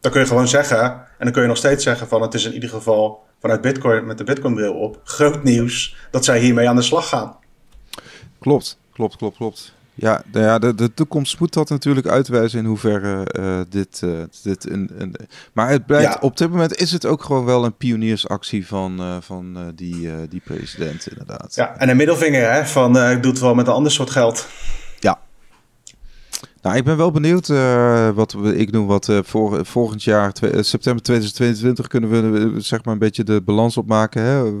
Dan 0.00 0.12
kun 0.12 0.20
je 0.20 0.26
gewoon 0.26 0.48
zeggen, 0.48 0.80
en 0.92 1.02
dan 1.18 1.32
kun 1.32 1.42
je 1.42 1.48
nog 1.48 1.56
steeds 1.56 1.84
zeggen 1.84 2.08
van 2.08 2.22
het 2.22 2.34
is 2.34 2.44
in 2.44 2.52
ieder 2.52 2.68
geval 2.68 3.22
vanuit 3.40 3.60
Bitcoin 3.60 4.06
met 4.06 4.18
de 4.18 4.24
Bitcoin 4.24 4.54
bril 4.54 4.74
op 4.74 5.00
groot 5.04 5.42
nieuws 5.42 5.96
dat 6.10 6.24
zij 6.24 6.38
hiermee 6.38 6.68
aan 6.68 6.76
de 6.76 6.82
slag 6.82 7.08
gaan. 7.08 7.36
Klopt, 8.40 8.78
klopt, 8.92 9.16
klopt, 9.16 9.36
klopt. 9.36 9.72
Ja, 9.94 10.22
de, 10.32 10.40
ja 10.40 10.58
de, 10.58 10.74
de 10.74 10.94
toekomst 10.94 11.40
moet 11.40 11.52
dat 11.52 11.68
natuurlijk 11.68 12.06
uitwijzen 12.06 12.58
in 12.58 12.64
hoeverre 12.64 13.26
uh, 13.38 13.60
dit. 13.68 14.00
Uh, 14.04 14.18
dit 14.42 14.66
in, 14.66 15.14
maar 15.52 15.68
het 15.70 15.86
blijkt, 15.86 16.18
op 16.18 16.36
dit 16.36 16.50
moment 16.50 16.76
is 16.76 16.92
het 16.92 17.06
ook 17.06 17.22
gewoon 17.22 17.44
wel 17.44 17.64
een 17.64 17.76
pioniersactie 17.76 18.66
van, 18.66 19.00
uh, 19.00 19.16
van 19.20 19.72
die, 19.74 20.28
die 20.28 20.40
president, 20.44 21.08
inderdaad. 21.08 21.54
Ja, 21.54 21.76
en 21.76 21.88
een 21.88 21.96
middelvinger 21.96 22.52
hè, 22.52 22.66
van 22.66 22.96
ik 22.96 23.22
doe 23.22 23.32
het 23.32 23.40
wel 23.40 23.54
met 23.54 23.66
een 23.66 23.72
ander 23.72 23.92
soort 23.92 24.10
geld. 24.10 24.46
Ja. 24.98 25.18
Nou, 26.62 26.76
ik 26.76 26.84
ben 26.84 26.96
wel 26.96 27.10
benieuwd 27.10 27.48
wat 28.14 28.32
we, 28.32 28.56
ik 28.56 28.70
noem 28.70 28.86
wat 28.86 29.12
voor, 29.22 29.66
volgend 29.66 30.02
jaar, 30.02 30.32
september 30.60 31.02
2022, 31.02 31.86
kunnen 31.86 32.10
we 32.10 32.60
zeg 32.60 32.84
maar 32.84 32.92
een 32.92 33.00
beetje 33.00 33.24
de 33.24 33.40
balans 33.40 33.76
opmaken. 33.76 34.22
Hè? 34.22 34.52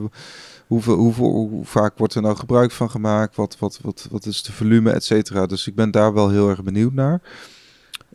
Hoeveel, 0.70 0.96
hoeveel, 0.96 1.30
hoe 1.30 1.64
vaak 1.64 1.98
wordt 1.98 2.14
er 2.14 2.22
nou 2.22 2.36
gebruik 2.36 2.72
van 2.72 2.90
gemaakt? 2.90 3.36
Wat, 3.36 3.56
wat, 3.58 3.78
wat, 3.82 4.06
wat 4.10 4.26
is 4.26 4.42
de 4.42 4.52
volume, 4.52 4.90
et 4.90 5.04
cetera? 5.04 5.46
Dus 5.46 5.66
ik 5.66 5.74
ben 5.74 5.90
daar 5.90 6.14
wel 6.14 6.30
heel 6.30 6.48
erg 6.48 6.62
benieuwd 6.62 6.92
naar. 6.92 7.20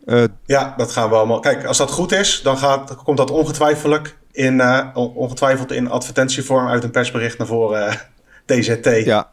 Uh, 0.04 0.24
ja, 0.46 0.74
dat 0.76 0.92
gaan 0.92 1.08
we 1.08 1.14
allemaal. 1.14 1.40
Kijk, 1.40 1.64
als 1.64 1.78
dat 1.78 1.90
goed 1.90 2.12
is, 2.12 2.40
dan 2.42 2.58
gaat, 2.58 2.96
komt 2.96 3.16
dat 3.16 3.30
ongetwijfeld 3.30 4.14
in, 4.32 4.54
uh, 4.54 4.86
ongetwijfeld 4.94 5.72
in 5.72 5.90
advertentievorm 5.90 6.66
uit 6.66 6.84
een 6.84 6.90
persbericht 6.90 7.38
naar 7.38 7.46
voren. 7.46 7.88
Uh, 8.50 8.58
TZT. 8.58 9.04
Ja. 9.04 9.30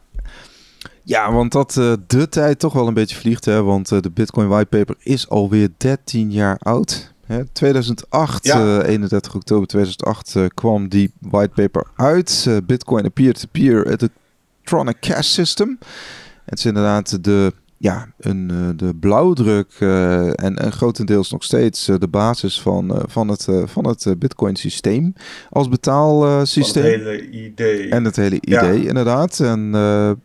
Ja, 1.02 1.32
want 1.32 1.52
dat 1.52 1.72
de 2.06 2.28
tijd 2.28 2.58
toch 2.58 2.72
wel 2.72 2.86
een 2.86 2.94
beetje 2.94 3.16
vliegt. 3.16 3.44
Hè? 3.44 3.62
Want 3.62 3.88
de 3.88 4.10
Bitcoin 4.10 4.48
whitepaper 4.48 4.96
is 4.98 5.28
alweer 5.28 5.68
13 5.76 6.30
jaar 6.30 6.58
oud. 6.58 7.13
2008, 7.52 8.48
31 8.48 9.30
eh, 9.30 9.36
oktober 9.36 9.66
2008, 9.66 10.34
uh, 10.34 10.44
eh, 10.44 10.50
kwam 10.54 10.88
die 10.88 11.12
whitepaper 11.20 11.86
uit. 11.96 12.44
Uh, 12.48 12.56
Bitcoin 12.66 13.12
peer-to-peer 13.12 13.86
electronic 13.86 14.96
cash 15.00 15.28
system. 15.28 15.78
Het 16.44 16.58
is 16.58 16.66
inderdaad 16.66 17.24
de, 17.24 17.52
ja, 17.76 18.08
een, 18.18 18.72
de 18.76 18.94
blauwdruk 18.94 19.72
en, 19.80 20.56
en 20.56 20.72
grotendeels 20.72 21.30
nog 21.30 21.44
steeds 21.44 21.84
de 21.84 22.08
basis 22.08 22.60
van, 22.60 23.02
van 23.06 23.28
het, 23.28 23.48
van 23.64 23.86
het 23.86 24.14
Bitcoin 24.18 24.56
systeem 24.56 25.14
als 25.50 25.68
betaalsysteem. 25.68 26.82
het 26.82 26.92
hele 26.92 27.30
idee. 27.30 27.88
En 27.88 28.04
het 28.04 28.16
hele 28.16 28.40
idee, 28.40 28.86
inderdaad. 28.86 29.40
En 29.40 29.74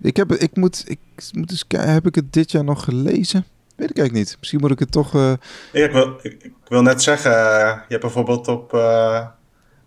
ik, 0.02 0.18
heb, 0.18 0.34
ik 0.34 0.56
moet, 0.56 0.84
ik 0.88 1.00
moet 1.32 1.52
eens 1.52 1.68
kijken, 1.68 1.94
heb 1.94 2.08
ik 2.08 2.16
het 2.16 2.34
dit 2.34 2.52
jaar 2.52 2.64
nog 2.64 2.84
gelezen? 2.84 3.46
Weet 3.80 3.90
ik 3.90 3.98
eigenlijk 3.98 4.28
niet. 4.28 4.38
Misschien 4.40 4.60
moet 4.60 4.72
ik 4.72 4.80
het 4.80 4.92
toch... 4.92 5.16
Uh... 5.16 5.32
ik, 5.72 5.92
wil, 5.92 6.20
ik, 6.22 6.52
wil 6.68 6.82
net 6.82 7.02
zeggen, 7.02 7.32
uh, 7.32 7.38
je 7.68 7.86
hebt 7.88 8.02
bijvoorbeeld 8.02 8.48
op 8.48 8.74
uh, 8.74 9.26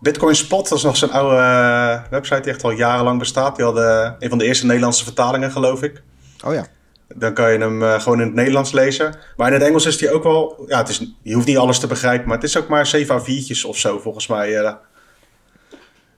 Bitcoin 0.00 0.34
Spot, 0.34 0.68
dat 0.68 0.78
is 0.78 0.84
nog 0.84 0.96
zo'n 0.96 1.10
oude 1.10 2.02
website 2.10 2.40
die 2.40 2.52
echt 2.52 2.64
al 2.64 2.70
jarenlang 2.70 3.18
bestaat. 3.18 3.56
Die 3.56 3.64
hadden 3.64 4.16
een 4.18 4.28
van 4.28 4.38
de 4.38 4.44
eerste 4.44 4.66
Nederlandse 4.66 5.04
vertalingen, 5.04 5.50
geloof 5.50 5.82
ik. 5.82 6.02
Oh 6.44 6.54
ja. 6.54 6.66
Dan 7.14 7.34
kan 7.34 7.52
je 7.52 7.58
hem 7.58 8.00
gewoon 8.00 8.20
in 8.20 8.26
het 8.26 8.34
Nederlands 8.34 8.72
lezen. 8.72 9.14
Maar 9.36 9.46
in 9.46 9.52
het 9.52 9.62
Engels 9.62 9.86
is 9.86 9.98
die 9.98 10.12
ook 10.12 10.22
wel... 10.22 10.64
Ja, 10.66 10.78
het 10.78 10.88
is, 10.88 11.12
je 11.22 11.34
hoeft 11.34 11.46
niet 11.46 11.56
alles 11.56 11.78
te 11.78 11.86
begrijpen, 11.86 12.28
maar 12.28 12.36
het 12.36 12.46
is 12.46 12.58
ook 12.58 12.68
maar 12.68 12.86
7 12.86 13.20
A4'tjes 13.20 13.66
of 13.66 13.78
zo, 13.78 13.98
volgens 13.98 14.26
mij. 14.26 14.76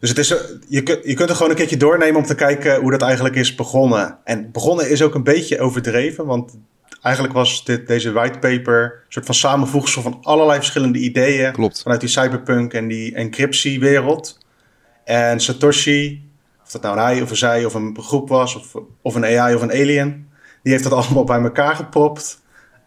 Dus 0.01 0.09
het 0.09 0.18
is, 0.18 0.35
je, 0.68 0.83
kunt, 0.83 1.05
je 1.05 1.14
kunt 1.14 1.29
er 1.29 1.35
gewoon 1.35 1.51
een 1.51 1.57
keertje 1.57 1.77
doornemen 1.77 2.16
om 2.16 2.27
te 2.27 2.35
kijken 2.35 2.81
hoe 2.81 2.91
dat 2.91 3.03
eigenlijk 3.03 3.35
is 3.35 3.55
begonnen. 3.55 4.18
En 4.25 4.53
begonnen 4.53 4.91
is 4.91 5.03
ook 5.03 5.14
een 5.14 5.22
beetje 5.22 5.61
overdreven, 5.61 6.27
want 6.27 6.57
Eigenlijk 7.03 7.35
was 7.35 7.65
dit, 7.65 7.87
deze 7.87 8.13
whitepaper 8.13 8.83
een 8.83 9.13
soort 9.13 9.27
van 9.27 9.35
samenvoegsel 9.35 10.03
van 10.03 10.19
allerlei 10.23 10.59
verschillende 10.59 10.99
ideeën. 10.99 11.53
Klopt. 11.53 11.83
Vanuit 11.83 12.01
die 12.01 12.09
cyberpunk 12.09 12.73
en 12.73 12.89
die 12.89 13.15
encryptiewereld. 13.15 14.39
En 15.05 15.41
Satoshi, 15.41 16.31
of 16.65 16.71
dat 16.71 16.83
nou 16.83 16.97
een 16.97 17.03
hij 17.05 17.23
of 17.23 17.31
een 17.31 17.37
zij 17.37 17.65
of 17.65 17.75
een 17.75 17.97
groep 18.01 18.29
was, 18.29 18.55
of, 18.55 18.75
of 19.03 19.15
een 19.15 19.25
AI 19.25 19.55
of 19.55 19.63
een 19.63 19.73
alien, 19.73 20.29
die 20.63 20.73
heeft 20.73 20.85
dat 20.85 20.93
allemaal 21.05 21.25
bij 21.25 21.41
elkaar 21.41 21.77
gepropt 21.77 22.43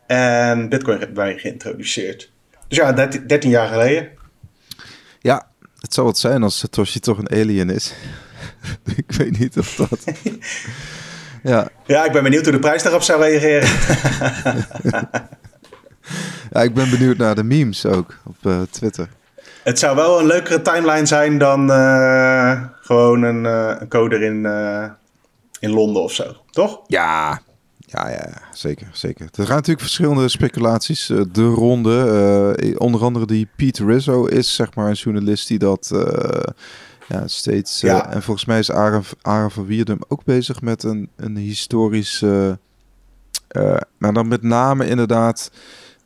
en 0.07 0.69
Bitcoin 0.69 1.13
bij 1.13 1.37
geïntroduceerd. 1.37 2.31
Dus 2.67 2.77
ja, 2.77 2.91
13, 2.91 3.27
13 3.27 3.49
jaar 3.49 3.67
geleden. 3.67 4.09
Ja, 5.19 5.47
het 5.79 5.93
zou 5.93 6.07
wat 6.07 6.17
zijn 6.17 6.43
als 6.43 6.57
Satoshi 6.57 6.99
toch 6.99 7.17
een 7.17 7.29
alien 7.29 7.69
is. 7.69 7.93
ik 8.95 9.11
weet 9.11 9.39
niet 9.39 9.57
of 9.57 9.75
dat. 9.75 10.03
Ja. 11.43 11.67
ja, 11.85 12.05
ik 12.05 12.11
ben 12.11 12.23
benieuwd 12.23 12.43
hoe 12.43 12.53
de 12.53 12.59
prijs 12.59 12.83
daarop 12.83 13.01
zou 13.01 13.21
reageren. 13.21 13.69
ja, 16.51 16.61
ik 16.61 16.73
ben 16.73 16.89
benieuwd 16.89 17.17
naar 17.17 17.35
de 17.35 17.43
memes 17.43 17.85
ook 17.85 18.17
op 18.25 18.35
uh, 18.43 18.61
Twitter. 18.69 19.07
Het 19.63 19.79
zou 19.79 19.95
wel 19.95 20.19
een 20.19 20.25
leukere 20.25 20.61
timeline 20.61 21.05
zijn 21.05 21.37
dan 21.37 21.69
uh, 21.69 22.61
gewoon 22.81 23.21
een, 23.21 23.43
uh, 23.43 23.75
een 23.79 23.87
coder 23.87 24.21
in, 24.23 24.45
in 25.59 25.69
Londen 25.69 26.01
of 26.03 26.11
zo, 26.11 26.35
toch? 26.49 26.81
Ja, 26.87 27.41
ja, 27.79 28.09
ja, 28.09 28.29
zeker, 28.51 28.87
zeker. 28.91 29.25
Er 29.25 29.45
gaan 29.45 29.55
natuurlijk 29.55 29.81
verschillende 29.81 30.29
speculaties 30.29 31.05
de 31.31 31.45
ronde. 31.45 32.75
onder 32.77 33.01
andere 33.01 33.25
die 33.25 33.47
Pete 33.55 33.85
Rizzo 33.85 34.25
is 34.25 34.55
zeg 34.55 34.75
maar 34.75 34.87
een 34.87 34.93
journalist 34.93 35.47
die 35.47 35.59
dat 35.59 35.91
ja, 37.07 37.27
steeds. 37.27 37.83
Eh, 37.83 38.13
en 38.13 38.23
volgens 38.23 38.45
mij 38.45 38.59
is 38.59 38.71
Aaron, 38.71 39.03
Aaron 39.21 39.51
van 39.51 39.65
Wierdum 39.65 39.99
ook 40.07 40.23
bezig 40.23 40.61
met 40.61 40.83
een, 40.83 41.09
een 41.15 41.37
historische. 41.37 42.59
Uh, 43.51 43.77
maar 43.97 44.13
dan 44.13 44.27
met 44.27 44.41
name 44.41 44.87
inderdaad 44.87 45.51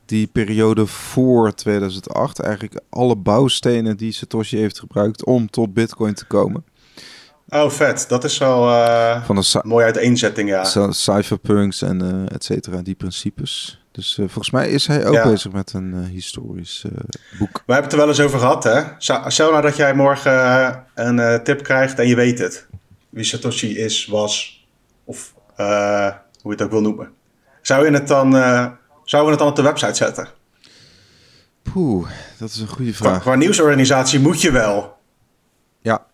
die 0.06 0.28
periode 0.28 0.86
voor 0.86 1.54
2008. 1.54 2.39
Eigenlijk 2.39 2.82
alle 2.89 3.16
bouwstenen 3.16 3.97
die 3.97 4.12
Satoshi 4.12 4.58
heeft 4.58 4.80
gebruikt 4.80 5.26
om 5.26 5.49
tot 5.49 5.74
Bitcoin 5.74 6.14
te 6.14 6.26
komen. 6.26 6.66
Oh, 7.49 7.70
vet. 7.70 8.06
Dat 8.08 8.24
is 8.24 8.38
wel 8.38 8.70
uh, 8.70 9.24
Van 9.24 9.38
een 9.38 9.62
mooie 9.64 9.86
uiteenzetting, 9.86 10.49
ja. 10.49 10.91
Cypherpunks 10.91 11.82
en 11.82 12.04
uh, 12.04 12.36
et 12.36 12.43
cetera, 12.43 12.82
die 12.82 12.95
principes. 12.95 13.80
Dus 13.91 14.17
uh, 14.17 14.25
volgens 14.25 14.51
mij 14.51 14.69
is 14.69 14.87
hij 14.87 15.05
ook 15.05 15.23
bezig 15.23 15.51
met 15.51 15.73
een 15.73 15.93
uh, 15.93 16.05
historisch 16.05 16.83
uh, 16.85 16.91
boek. 17.39 17.63
We 17.65 17.73
hebben 17.73 17.83
het 17.83 17.91
er 17.91 17.97
wel 17.97 18.07
eens 18.07 18.19
over 18.19 18.39
gehad, 18.39 18.63
hè? 18.63 18.81
Stel 18.97 19.51
nou 19.51 19.61
dat 19.61 19.75
jij 19.75 19.93
morgen 19.93 20.85
een 20.95 21.43
tip 21.43 21.63
krijgt 21.63 21.99
en 21.99 22.07
je 22.07 22.15
weet 22.15 22.39
het. 22.39 22.67
Wie 23.09 23.23
Satoshi 23.23 23.77
is, 23.77 24.05
was, 24.05 24.65
of 25.03 25.33
hoe 25.55 26.15
je 26.41 26.49
het 26.49 26.61
ook 26.61 26.71
wil 26.71 26.81
noemen. 26.81 27.11
Zou 27.61 27.85
je 27.85 27.91
het 27.91 28.07
dan, 28.07 28.31
zouden 28.31 28.77
we 29.05 29.29
het 29.29 29.39
dan 29.39 29.47
op 29.47 29.55
de 29.55 29.61
website 29.61 29.93
zetten? 29.93 30.27
Poeh, 31.61 32.09
dat 32.39 32.49
is 32.49 32.59
een 32.59 32.67
goede 32.67 32.93
vraag. 32.93 33.11
Qua, 33.11 33.19
qua 33.19 33.35
nieuwsorganisatie 33.35 34.19
moet 34.19 34.41
je 34.41 34.51
wel. 34.51 34.97
Ja. 35.81 36.05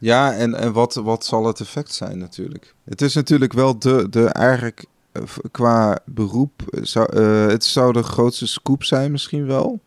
Ja, 0.00 0.32
en, 0.32 0.54
en 0.54 0.72
wat, 0.72 0.94
wat 0.94 1.24
zal 1.24 1.46
het 1.46 1.60
effect 1.60 1.92
zijn 1.92 2.18
natuurlijk? 2.18 2.74
Het 2.84 3.02
is 3.02 3.14
natuurlijk 3.14 3.52
wel 3.52 3.78
de, 3.78 4.06
de 4.10 4.24
eigenlijk 4.24 4.84
eh, 5.12 5.22
qua 5.50 5.98
beroep, 6.04 6.62
zou, 6.82 7.16
uh, 7.16 7.46
het 7.46 7.64
zou 7.64 7.92
de 7.92 8.02
grootste 8.02 8.46
scoop 8.46 8.84
zijn 8.84 9.10
misschien 9.10 9.46
wel. 9.46 9.80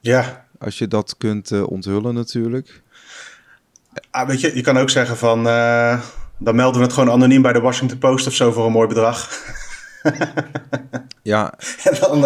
Ja. 0.00 0.46
Als 0.58 0.78
je 0.78 0.88
dat 0.88 1.14
kunt 1.18 1.50
uh, 1.50 1.70
onthullen 1.70 2.14
natuurlijk. 2.14 2.82
Ah, 4.10 4.28
weet 4.28 4.40
je, 4.40 4.54
je 4.54 4.62
kan 4.62 4.78
ook 4.78 4.90
zeggen 4.90 5.16
van, 5.16 5.46
uh, 5.46 6.00
dan 6.38 6.54
melden 6.54 6.80
we 6.80 6.86
het 6.86 6.94
gewoon 6.94 7.10
anoniem 7.10 7.42
bij 7.42 7.52
de 7.52 7.60
Washington 7.60 7.98
Post 7.98 8.26
of 8.26 8.34
zo 8.34 8.52
voor 8.52 8.66
een 8.66 8.72
mooi 8.72 8.88
bedrag. 8.88 9.28
ja. 11.22 11.54
En 11.84 11.96
dan, 12.00 12.20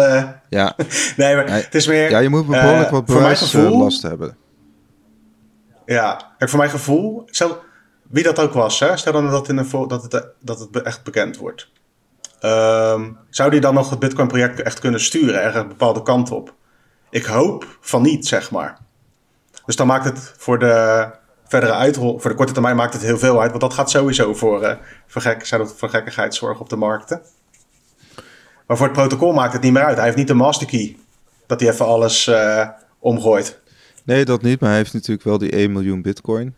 ja. 0.49 0.75
nee, 1.17 1.35
maar 1.35 1.49
het 1.49 1.75
is 1.75 1.87
meer... 1.87 2.09
Ja, 2.09 2.19
je 2.19 2.29
moet 2.29 2.47
behoorlijk 2.47 2.89
wat 2.89 3.05
bewijslast 3.05 4.01
hebben. 4.01 4.37
Ja, 5.85 6.33
kijk, 6.37 6.49
voor 6.49 6.59
mijn 6.59 6.71
gevoel, 6.71 7.23
stel, 7.25 7.59
wie 8.09 8.23
dat 8.23 8.39
ook 8.39 8.53
was, 8.53 8.79
hè, 8.79 8.97
stel 8.97 9.13
dan 9.13 9.29
dat, 9.29 9.49
in 9.49 9.55
dat, 9.87 10.11
het, 10.11 10.27
dat 10.39 10.59
het 10.59 10.81
echt 10.81 11.03
bekend 11.03 11.37
wordt. 11.37 11.71
Um, 12.41 13.17
zou 13.29 13.49
die 13.49 13.59
dan 13.59 13.73
nog 13.73 13.89
het 13.89 13.99
Bitcoin-project 13.99 14.61
echt 14.61 14.79
kunnen 14.79 14.99
sturen, 14.99 15.41
ergens 15.41 15.63
een 15.63 15.67
bepaalde 15.67 16.01
kant 16.01 16.31
op? 16.31 16.53
Ik 17.09 17.25
hoop 17.25 17.77
van 17.81 18.01
niet, 18.01 18.27
zeg 18.27 18.51
maar. 18.51 18.77
Dus 19.65 19.75
dan 19.75 19.87
maakt 19.87 20.05
het 20.05 20.33
voor 20.37 20.59
de 20.59 21.09
verdere 21.47 21.73
uitrol, 21.73 22.19
voor 22.19 22.29
de 22.29 22.35
korte 22.35 22.53
termijn 22.53 22.75
maakt 22.75 22.93
het 22.93 23.01
heel 23.01 23.17
veel 23.17 23.41
uit, 23.41 23.49
want 23.49 23.61
dat 23.61 23.73
gaat 23.73 23.89
sowieso 23.89 24.33
voor, 24.33 24.63
uh, 24.63 24.73
voor, 25.07 25.21
gek, 25.21 25.47
voor 25.75 25.89
gekkigheid 25.89 26.35
zorgen 26.35 26.61
op 26.61 26.69
de 26.69 26.75
markten. 26.75 27.21
Maar 28.67 28.77
voor 28.77 28.85
het 28.85 28.95
protocol 28.95 29.33
maakt 29.33 29.53
het 29.53 29.61
niet 29.61 29.73
meer 29.73 29.83
uit. 29.83 29.95
Hij 29.95 30.05
heeft 30.05 30.17
niet 30.17 30.27
de 30.27 30.33
masterkey 30.33 30.97
dat 31.45 31.59
hij 31.59 31.69
even 31.69 31.85
alles 31.85 32.27
uh, 32.27 32.69
omgooit. 32.99 33.61
Nee, 34.05 34.25
dat 34.25 34.41
niet. 34.41 34.59
Maar 34.59 34.69
hij 34.69 34.77
heeft 34.77 34.93
natuurlijk 34.93 35.23
wel 35.23 35.37
die 35.37 35.51
1 35.51 35.71
miljoen 35.71 36.01
bitcoin. 36.01 36.55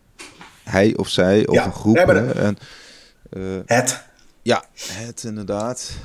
hij 0.64 0.96
of 0.96 1.10
zij 1.10 1.48
of 1.48 1.66
een 1.66 1.74
groep. 1.74 1.96
En, 1.98 2.58
uh, 3.34 3.44
het. 3.66 4.06
Ja, 4.42 4.64
het 4.92 5.24
inderdaad. 5.24 5.98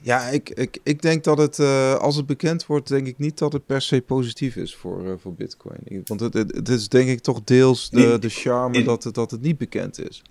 Ja, 0.00 0.22
ik, 0.22 0.50
ik, 0.50 0.78
ik 0.82 1.02
denk 1.02 1.24
dat 1.24 1.38
het, 1.38 1.58
uh, 1.58 1.94
als 1.94 2.16
het 2.16 2.26
bekend 2.26 2.66
wordt, 2.66 2.88
denk 2.88 3.06
ik 3.06 3.18
niet 3.18 3.38
dat 3.38 3.52
het 3.52 3.66
per 3.66 3.82
se 3.82 4.00
positief 4.00 4.56
is 4.56 4.76
voor, 4.76 5.04
uh, 5.04 5.12
voor 5.20 5.34
Bitcoin. 5.34 6.02
Want 6.04 6.20
het, 6.20 6.34
het, 6.34 6.68
is 6.68 6.88
denk 6.88 7.08
ik 7.08 7.20
toch 7.20 7.40
deels 7.44 7.90
de, 7.90 8.18
de 8.18 8.28
charme 8.28 8.82
dat, 8.82 9.04
het, 9.04 9.14
dat 9.14 9.30
het 9.30 9.40
niet 9.40 9.58
bekend 9.58 10.08
is. 10.08 10.22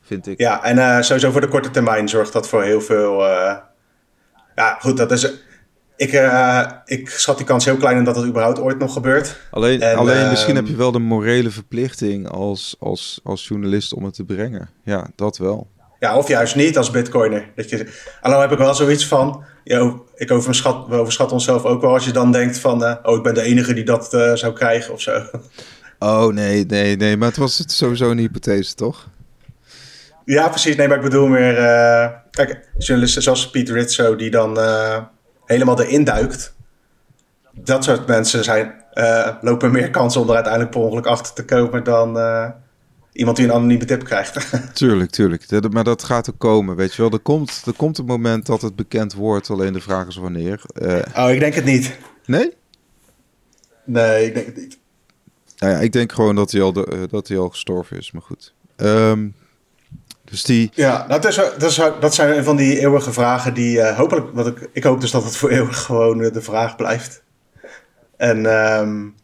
Vind 0.00 0.26
ik. 0.26 0.38
Ja, 0.38 0.64
en 0.64 1.04
sowieso 1.04 1.30
voor 1.30 1.40
de 1.40 1.48
korte 1.48 1.70
termijn 1.70 2.08
zorgt 2.08 2.32
dat 2.32 2.48
voor 2.48 2.62
heel 2.62 2.80
veel. 2.80 3.26
ja, 4.54 4.78
goed, 4.80 4.96
dat 4.96 5.12
is. 5.12 5.32
Ik, 5.98 6.12
ik 6.84 7.10
schat 7.10 7.36
die 7.36 7.46
kans 7.46 7.64
heel 7.64 7.76
klein 7.76 7.96
in 7.96 8.04
dat 8.04 8.16
het 8.16 8.26
überhaupt 8.26 8.60
ooit 8.60 8.78
nog 8.78 8.92
gebeurt. 8.92 9.36
Alleen, 9.50 9.82
alleen 9.82 10.28
misschien 10.28 10.56
heb 10.56 10.66
je 10.66 10.76
wel 10.76 10.92
de 10.92 10.98
morele 10.98 11.50
verplichting 11.50 12.28
als, 12.28 12.76
als, 12.78 13.20
als 13.24 13.48
journalist 13.48 13.94
om 13.94 14.04
het 14.04 14.14
te 14.14 14.24
brengen. 14.24 14.70
Ja, 14.84 15.06
dat 15.16 15.38
wel. 15.38 15.68
Ja, 15.98 16.16
of 16.16 16.28
juist 16.28 16.56
niet 16.56 16.76
als 16.76 16.90
bitcoiner. 16.90 17.50
Dat 17.54 17.70
je, 17.70 17.86
heb 18.20 18.52
ik 18.52 18.58
wel 18.58 18.74
zoiets 18.74 19.06
van, 19.06 19.44
yo, 19.64 20.06
ik 20.14 20.30
overschat, 20.30 20.86
we 20.88 20.94
overschatten 20.94 21.36
onszelf 21.36 21.64
ook 21.64 21.80
wel 21.80 21.92
als 21.92 22.04
je 22.04 22.12
dan 22.12 22.32
denkt 22.32 22.58
van, 22.58 22.82
uh, 22.82 22.94
oh, 23.02 23.16
ik 23.16 23.22
ben 23.22 23.34
de 23.34 23.42
enige 23.42 23.74
die 23.74 23.84
dat 23.84 24.14
uh, 24.14 24.34
zou 24.34 24.52
krijgen 24.52 24.92
of 24.92 25.00
zo. 25.00 25.22
Oh, 25.98 26.26
nee, 26.26 26.66
nee, 26.66 26.96
nee, 26.96 27.16
maar 27.16 27.28
het 27.28 27.36
was 27.36 27.58
het 27.58 27.72
sowieso 27.72 28.10
een 28.10 28.18
hypothese, 28.18 28.74
toch? 28.74 29.08
Ja, 30.24 30.48
precies. 30.48 30.76
Nee, 30.76 30.88
maar 30.88 30.96
ik 30.96 31.02
bedoel 31.02 31.26
meer, 31.26 31.54
kijk, 32.30 32.68
journalisten 32.78 33.22
zoals 33.22 33.50
Pete 33.50 33.72
Rizzo 33.72 34.16
die 34.16 34.30
dan 34.30 34.58
helemaal 35.48 35.82
erin 35.82 36.04
duikt. 36.04 36.54
Dat 37.52 37.84
soort 37.84 38.06
mensen 38.06 38.44
zijn, 38.44 38.74
lopen 39.40 39.72
meer 39.72 39.90
kans 39.90 40.16
om 40.16 40.28
er 40.28 40.34
uiteindelijk 40.34 40.72
per 40.72 40.80
ongeluk 40.80 41.06
achter 41.06 41.34
te 41.34 41.44
komen 41.44 41.84
dan 41.84 42.16
iemand 43.12 43.36
die 43.36 43.46
een 43.46 43.52
anonieme 43.52 43.84
tip 43.84 44.04
krijgt. 44.04 44.50
tuurlijk, 44.72 45.10
tuurlijk. 45.10 45.72
Maar 45.72 45.84
dat 45.84 46.04
gaat 46.04 46.26
er 46.26 46.32
komen, 46.32 46.76
weet 46.76 46.94
je 46.94 47.02
wel. 47.02 47.10
Er 47.10 47.18
komt, 47.18 47.62
er 47.66 47.72
komt 47.72 47.98
een 47.98 48.04
moment 48.04 48.46
dat 48.46 48.62
het 48.62 48.76
bekend 48.76 49.14
wordt, 49.14 49.50
alleen 49.50 49.72
de 49.72 49.80
vraag 49.80 50.06
is 50.06 50.16
wanneer. 50.16 50.62
Uh, 50.82 50.98
oh, 51.16 51.30
ik 51.30 51.40
denk 51.40 51.54
het 51.54 51.64
niet. 51.64 51.98
Nee? 52.26 52.56
Nee, 53.84 54.26
ik 54.26 54.34
denk 54.34 54.46
het 54.46 54.56
niet. 54.56 54.78
Nou 55.58 55.72
ja, 55.72 55.78
ik 55.78 55.92
denk 55.92 56.12
gewoon 56.12 56.34
dat 56.34 56.50
hij 56.50 56.62
al, 56.62 56.72
de, 56.72 57.06
dat 57.10 57.28
hij 57.28 57.38
al 57.38 57.48
gestorven 57.48 57.96
is, 57.96 58.12
maar 58.12 58.22
goed. 58.22 58.54
Um, 58.76 59.34
dus 60.30 60.44
die... 60.44 60.70
Ja, 60.74 61.06
dat, 61.08 61.24
is, 61.24 61.34
dat, 61.34 61.62
is, 61.62 61.80
dat 62.00 62.14
zijn 62.14 62.44
van 62.44 62.56
die 62.56 62.78
eeuwige 62.80 63.12
vragen 63.12 63.54
die 63.54 63.76
uh, 63.76 63.96
hopelijk... 63.96 64.26
Wat 64.32 64.46
ik, 64.46 64.68
ik 64.72 64.84
hoop 64.84 65.00
dus 65.00 65.10
dat 65.10 65.24
het 65.24 65.36
voor 65.36 65.50
eeuwig 65.56 65.78
gewoon 65.78 66.18
de 66.18 66.42
vraag 66.42 66.76
blijft. 66.76 67.22
En 68.16 68.46
um, 68.46 69.14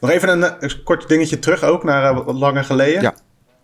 nog 0.00 0.10
even 0.10 0.28
een, 0.28 0.54
een, 0.60 0.82
kort 0.84 1.08
dingetje 1.08 1.38
terug 1.38 1.62
ook, 1.62 1.84
naar 1.84 2.14
wat 2.14 2.34
langer 2.34 2.64
geleden. 2.64 3.14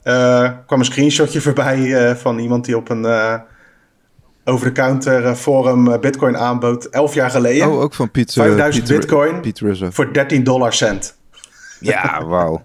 Ja. 0.03 0.63
Kwam 0.67 0.79
een 0.79 0.85
screenshotje 0.85 1.41
voorbij 1.51 2.17
van 2.17 2.39
iemand 2.39 2.65
die 2.65 2.77
op 2.77 2.89
een 2.89 3.07
over-the-counter 4.45 5.35
forum 5.35 6.01
Bitcoin 6.01 6.37
aanbood. 6.37 6.85
Elf 6.85 7.15
jaar 7.15 7.31
geleden. 7.31 7.69
Oh, 7.69 7.81
ook 7.81 7.95
van 7.95 8.11
Piet. 8.11 8.33
5000 8.33 8.89
Bitcoin 8.89 9.41
Piet 9.41 9.63
voor 9.91 10.13
13 10.13 10.45
dollar 10.45 10.73
cent. 10.73 11.19
Ja, 11.81 12.25
wauw. 12.25 12.65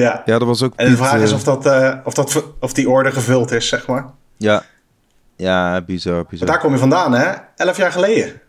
Ja. 0.00 0.22
ja, 0.24 0.38
dat 0.38 0.48
was 0.48 0.62
ook. 0.62 0.72
En 0.76 0.90
de 0.90 0.96
vraag 0.96 1.20
is 1.20 1.32
of, 1.32 1.44
dat, 1.44 1.66
of, 2.04 2.14
dat, 2.14 2.44
of 2.60 2.72
die 2.72 2.90
orde 2.90 3.10
gevuld 3.10 3.50
is, 3.50 3.68
zeg 3.68 3.86
maar. 3.86 4.06
Ja, 4.36 4.62
ja 5.36 5.80
bizar, 5.80 6.26
bizar. 6.28 6.46
daar 6.46 6.58
kom 6.58 6.72
je 6.72 6.78
vandaan, 6.78 7.12
hè? 7.12 7.32
Elf 7.56 7.76
jaar 7.76 7.92
geleden. 7.92 8.40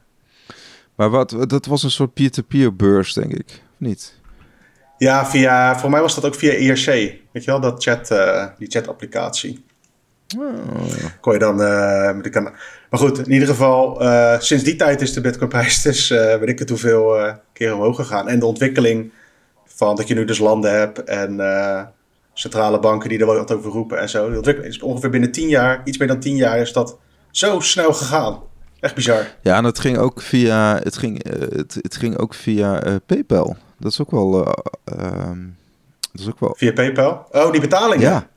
Maar 0.96 1.10
wat, 1.10 1.36
dat 1.48 1.66
was 1.66 1.84
een 1.84 1.92
soort 1.92 2.14
peer-to-peer 2.14 2.76
beurs, 2.76 3.14
denk 3.14 3.32
ik. 3.32 3.48
Of 3.48 3.76
niet? 3.78 4.14
Ja, 4.98 5.26
via, 5.26 5.80
voor 5.80 5.90
mij 5.90 6.02
was 6.02 6.16
dat 6.16 6.26
ook 6.26 6.36
via 6.36 6.52
IRC. 6.52 6.86
Weet 7.32 7.44
je 7.44 7.52
wel, 7.52 7.60
dat 7.60 7.84
chat, 7.84 8.12
uh, 8.12 8.46
die 8.58 8.70
chat-applicatie. 8.70 9.66
Oh. 10.38 10.46
Kon 11.22 11.34
je 11.34 11.40
dan 11.40 11.62
uh, 11.62 12.12
met 12.12 12.24
de 12.24 12.30
kanaal. 12.30 12.54
Maar 12.90 13.00
goed, 13.00 13.18
in 13.18 13.32
ieder 13.32 13.48
geval, 13.48 14.04
uh, 14.04 14.40
sinds 14.40 14.64
die 14.64 14.76
tijd 14.76 15.02
is 15.02 15.14
de 15.14 15.22
Bitcoin-prijs 15.22 15.82
dus 15.82 16.10
weet 16.10 16.50
ik 16.50 16.60
het 16.60 16.70
hoeveel 16.70 17.34
keer 17.54 17.74
omhoog 17.74 17.96
gegaan. 17.96 18.28
En 18.30 18.40
de 18.40 18.46
ontwikkeling 18.46 19.12
van 19.80 19.96
dat 19.96 20.08
je 20.08 20.14
nu 20.14 20.26
dus 20.26 20.40
landen 20.40 20.80
hebt 20.80 21.04
en 21.04 21.40
centrale 22.34 22.80
banken 22.80 23.10
die 23.10 23.20
er 23.20 23.26
wat 23.26 23.52
over 23.52 23.72
roepen 23.72 24.00
en 24.00 24.10
zo. 24.10 24.26
Ontwikkeling 24.26 24.74
is 24.74 24.82
ongeveer 24.82 25.10
binnen 25.10 25.32
tien 25.32 25.48
jaar, 25.48 25.82
iets 25.84 25.98
meer 25.98 26.08
dan 26.08 26.20
tien 26.20 26.36
jaar, 26.36 26.58
is 26.58 26.74
dat 26.74 26.98
zo 27.32 27.60
snel 27.60 27.94
gegaan. 27.94 28.40
Echt 28.80 28.96
bizar. 28.96 29.28
Ja, 29.42 29.58
en 29.58 29.64
het 29.64 29.80
ging 29.80 29.98
ook 29.98 30.22
via, 30.22 30.80
het 30.84 30.98
ging, 30.98 31.24
het, 31.56 31.78
het 31.82 31.96
ging 31.96 32.18
ook 32.18 32.34
via 32.34 33.00
PayPal. 33.06 33.58
Dat 33.78 33.92
is 33.92 34.02
ook 34.02 34.12
wel... 34.12 34.48
Uh, 34.48 35.32
dat 36.12 36.22
is 36.22 36.28
ook 36.28 36.40
wel... 36.40 36.54
Via 36.58 36.74
PayPal? 36.74 37.26
Oh, 37.32 37.52
die 37.52 37.62
betalingen? 37.62 38.10
Ja. 38.10 38.28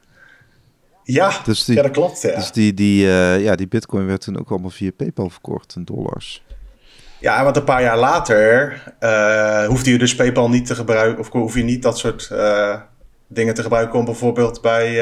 Ja, 1.04 1.32
dus 1.44 1.64
die, 1.64 1.76
ja 1.76 1.82
dat 1.82 1.90
klopt. 1.90 2.22
Ja. 2.22 2.34
Dus 2.34 2.52
die, 2.52 2.74
die, 2.74 3.04
uh, 3.04 3.40
ja, 3.40 3.56
die 3.56 3.68
bitcoin 3.68 4.06
werd 4.06 4.20
toen 4.20 4.38
ook 4.38 4.50
allemaal 4.50 4.70
via 4.70 4.90
PayPal 4.96 5.30
verkocht 5.30 5.74
in 5.76 5.84
dollars. 5.84 6.44
Ja, 7.22 7.44
want 7.44 7.56
een 7.56 7.64
paar 7.64 7.82
jaar 7.82 7.98
later 7.98 8.82
uh, 9.00 9.66
hoefde 9.66 9.90
je 9.90 9.98
dus 9.98 10.14
PayPal 10.14 10.48
niet 10.48 10.66
te 10.66 10.74
gebruiken... 10.74 11.18
of 11.18 11.28
hoef 11.28 11.54
je 11.54 11.62
niet 11.62 11.82
dat 11.82 11.98
soort 11.98 12.28
uh, 12.32 12.80
dingen 13.26 13.54
te 13.54 13.62
gebruiken... 13.62 13.98
om 13.98 14.04
bijvoorbeeld 14.04 14.60
bij... 14.60 14.94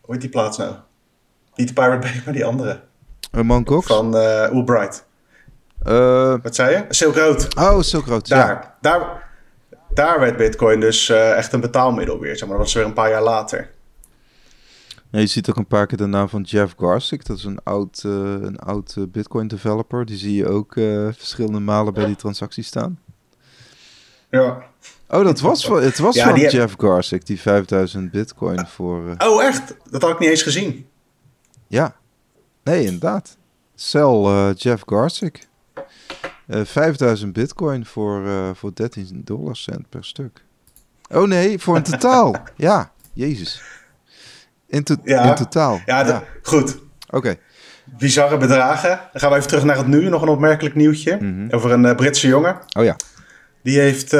hoe 0.00 0.12
heet 0.12 0.20
die 0.20 0.30
plaats 0.30 0.58
nou? 0.58 0.74
Niet 1.54 1.68
de 1.68 1.74
Pirate 1.74 1.98
Bay, 1.98 2.20
maar 2.24 2.34
die 2.34 2.44
andere. 2.44 2.80
Een? 3.30 3.86
Van 3.86 4.14
Albright. 4.50 5.06
Wat 6.42 6.54
zei 6.54 6.70
je? 6.70 6.84
Silk 6.88 7.16
Road. 7.16 7.56
Oh, 7.56 7.80
Silk 7.80 8.06
Road, 8.06 8.28
daar, 8.28 8.48
ja. 8.48 8.74
Daar, 8.80 9.30
daar 9.94 10.20
werd 10.20 10.36
Bitcoin 10.36 10.80
dus 10.80 11.08
echt 11.08 11.52
een 11.52 11.60
betaalmiddel 11.60 12.18
weer. 12.18 12.36
Zeg 12.36 12.48
maar. 12.48 12.56
Dat 12.56 12.66
was 12.66 12.74
weer 12.74 12.84
een 12.84 12.92
paar 12.92 13.10
jaar 13.10 13.22
later. 13.22 13.70
Ja, 15.12 15.18
je 15.18 15.26
ziet 15.26 15.50
ook 15.50 15.56
een 15.56 15.66
paar 15.66 15.86
keer 15.86 15.98
de 15.98 16.06
naam 16.06 16.28
van 16.28 16.42
Jeff 16.42 16.74
Garsick. 16.78 17.26
Dat 17.26 17.36
is 17.36 17.44
een 17.44 17.62
oud, 17.62 18.02
uh, 18.06 18.12
een 18.22 18.58
oud 18.58 18.96
Bitcoin 19.08 19.48
developer. 19.48 20.04
Die 20.04 20.16
zie 20.16 20.34
je 20.34 20.48
ook 20.48 20.72
verschillende 21.16 21.60
malen 21.60 21.94
bij 21.94 22.06
die 22.06 22.16
transacties 22.16 22.66
staan. 22.66 22.98
Ja. 24.30 24.62
Oh, 25.08 25.24
dat 25.24 25.40
was 25.40 25.64
van, 25.64 25.82
het 25.82 25.98
was 25.98 26.14
ja, 26.14 26.28
van 26.28 26.40
Jeff 26.40 26.74
Garsick, 26.78 27.26
die 27.26 27.40
5000 27.40 28.10
Bitcoin 28.10 28.66
voor. 28.66 29.14
Oh, 29.18 29.42
echt? 29.42 29.76
Dat 29.90 30.02
had 30.02 30.10
ik 30.10 30.18
niet 30.18 30.28
eens 30.28 30.42
gezien. 30.42 30.86
Ja. 31.66 31.96
Nee, 32.62 32.84
inderdaad. 32.84 33.36
Sell 33.74 34.52
Jeff 34.56 34.82
Garsick. 34.86 35.48
Uh, 36.46 36.60
eh, 36.60 36.66
5000 36.66 37.32
bitcoin 37.32 37.86
voor, 37.86 38.22
voor 38.56 38.74
13 38.74 39.22
dollar 39.24 39.56
cent 39.56 39.88
per 39.88 40.04
stuk. 40.04 40.44
Oh 41.10 41.26
nee, 41.26 41.58
voor 41.58 41.76
een 41.76 41.82
totaal. 41.82 42.36
ja, 42.56 42.92
jezus. 43.12 43.62
In, 44.72 44.82
to 44.82 44.96
ja. 45.04 45.28
in 45.28 45.34
totaal. 45.34 45.80
Ja, 45.86 46.06
ja. 46.06 46.22
goed. 46.42 46.78
Oké. 47.10 47.36
Bizarre 47.98 48.36
bedragen. 48.36 48.88
Dan 48.88 49.20
gaan 49.20 49.30
we 49.30 49.36
even 49.36 49.48
terug 49.48 49.64
naar 49.64 49.76
het 49.76 49.86
nu. 49.86 50.08
Nog 50.08 50.22
een 50.22 50.28
opmerkelijk 50.28 50.74
nieuwtje. 50.74 51.16
Mm 51.20 51.34
-hmm. 51.34 51.50
Over 51.50 51.70
een 51.70 51.84
uh, 51.84 51.94
Britse 51.94 52.28
jongen. 52.28 52.56
Oh 52.78 52.84
ja. 52.84 52.96
Die 53.62 53.78
heeft... 53.78 54.16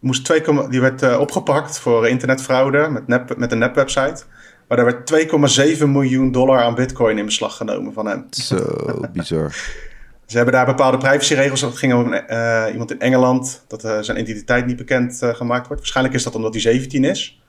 moest 0.00 0.24
2, 0.24 0.68
die 0.68 0.80
werd 0.80 1.16
opgepakt 1.16 1.78
voor 1.78 2.08
internetfraude 2.08 2.88
met, 2.88 3.06
nep, 3.06 3.36
met 3.36 3.52
een 3.52 3.58
nepwebsite. 3.58 4.22
Maar 4.68 4.76
daar 4.76 4.86
werd 4.86 5.78
2,7 5.78 5.86
miljoen 5.86 6.32
dollar 6.32 6.62
aan 6.62 6.74
bitcoin 6.74 7.18
in 7.18 7.24
beslag 7.24 7.56
genomen 7.56 7.92
van 7.92 8.06
hem. 8.06 8.26
Zo 8.30 9.06
bizar. 9.12 9.54
Ze 10.26 10.36
hebben 10.36 10.54
daar 10.54 10.66
bepaalde 10.66 10.98
privacyregels. 10.98 11.60
Het 11.60 11.76
ging 11.76 11.94
om 11.94 12.12
uh, 12.12 12.64
iemand 12.72 12.90
in 12.90 13.00
Engeland 13.00 13.64
dat 13.68 13.84
uh, 13.84 13.98
zijn 14.00 14.20
identiteit 14.20 14.66
niet 14.66 14.76
bekend 14.76 15.20
uh, 15.22 15.34
gemaakt 15.34 15.66
wordt. 15.66 15.82
Waarschijnlijk 15.82 16.16
is 16.16 16.22
dat 16.22 16.34
omdat 16.34 16.52
hij 16.52 16.62
17 16.62 17.04
is. 17.04 17.42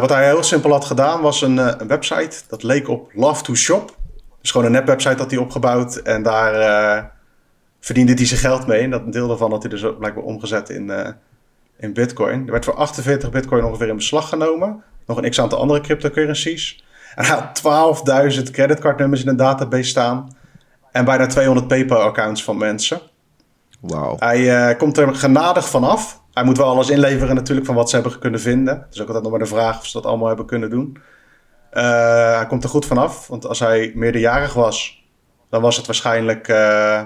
Wat 0.00 0.10
hij 0.10 0.24
heel 0.24 0.42
simpel 0.42 0.70
had 0.70 0.84
gedaan 0.84 1.20
was 1.20 1.42
een, 1.42 1.56
een, 1.56 1.88
website 1.88 2.42
dat 2.48 2.62
leek 2.62 2.88
op 2.88 3.10
Love 3.14 3.42
to 3.42 3.54
Shop. 3.54 3.96
Dus 4.40 4.50
gewoon 4.50 4.66
een 4.66 4.72
nepwebsite 4.72 5.16
had 5.16 5.30
hij 5.30 5.40
opgebouwd 5.40 5.96
en 5.96 6.22
daar 6.22 7.12
verdiende 7.80 8.12
hij 8.12 8.26
zijn 8.26 8.40
geld 8.40 8.66
mee. 8.66 8.80
En 8.80 8.90
dat 8.90 9.12
deel 9.12 9.28
daarvan 9.28 9.50
had 9.50 9.62
hij 9.62 9.70
dus 9.70 9.84
blijkbaar 9.98 10.24
omgezet 10.24 10.70
in, 10.70 10.92
in 11.78 11.92
bitcoin. 11.92 12.46
Er 12.46 12.52
werd 12.52 12.64
voor 12.64 12.74
48 12.74 13.30
bitcoin 13.30 13.64
ongeveer 13.64 13.88
in 13.88 13.96
beslag 13.96 14.28
genomen. 14.28 14.82
Nog 15.06 15.16
een 15.22 15.30
x-aantal 15.30 15.58
andere 15.58 15.80
cryptocurrencies. 15.80 16.84
En 17.14 17.24
hij 17.24 17.36
had 17.36 17.62
12.000 18.36 18.50
creditcardnummers 18.50 19.22
in 19.22 19.28
een 19.28 19.36
database 19.36 19.88
staan. 19.88 20.36
En 20.92 21.04
bijna 21.04 21.26
200 21.26 21.68
PayPal-accounts 21.68 22.44
van 22.44 22.56
mensen. 22.56 23.00
Wauw. 23.80 24.16
Hij 24.18 24.70
uh, 24.70 24.78
komt 24.78 24.98
er 24.98 25.14
genadig 25.14 25.68
vanaf. 25.68 26.22
Hij 26.36 26.44
moet 26.44 26.56
wel 26.56 26.66
alles 26.66 26.90
inleveren 26.90 27.34
natuurlijk 27.34 27.66
van 27.66 27.74
wat 27.74 27.90
ze 27.90 27.94
hebben 27.94 28.18
kunnen 28.18 28.40
vinden. 28.40 28.74
Het 28.74 28.94
is 28.94 29.00
ook 29.00 29.06
altijd 29.06 29.22
nog 29.22 29.32
maar 29.32 29.42
de 29.42 29.54
vraag 29.54 29.78
of 29.78 29.86
ze 29.86 29.92
dat 29.92 30.06
allemaal 30.06 30.28
hebben 30.28 30.46
kunnen 30.46 30.70
doen. 30.70 30.96
Uh, 31.72 31.82
hij 32.36 32.46
komt 32.48 32.64
er 32.64 32.70
goed 32.70 32.86
vanaf, 32.86 33.26
want 33.26 33.46
als 33.46 33.58
hij 33.58 33.92
meerderjarig 33.94 34.54
was, 34.54 35.04
dan 35.50 35.62
was 35.62 35.76
het 35.76 35.86
waarschijnlijk 35.86 36.48
uh, 36.48 37.02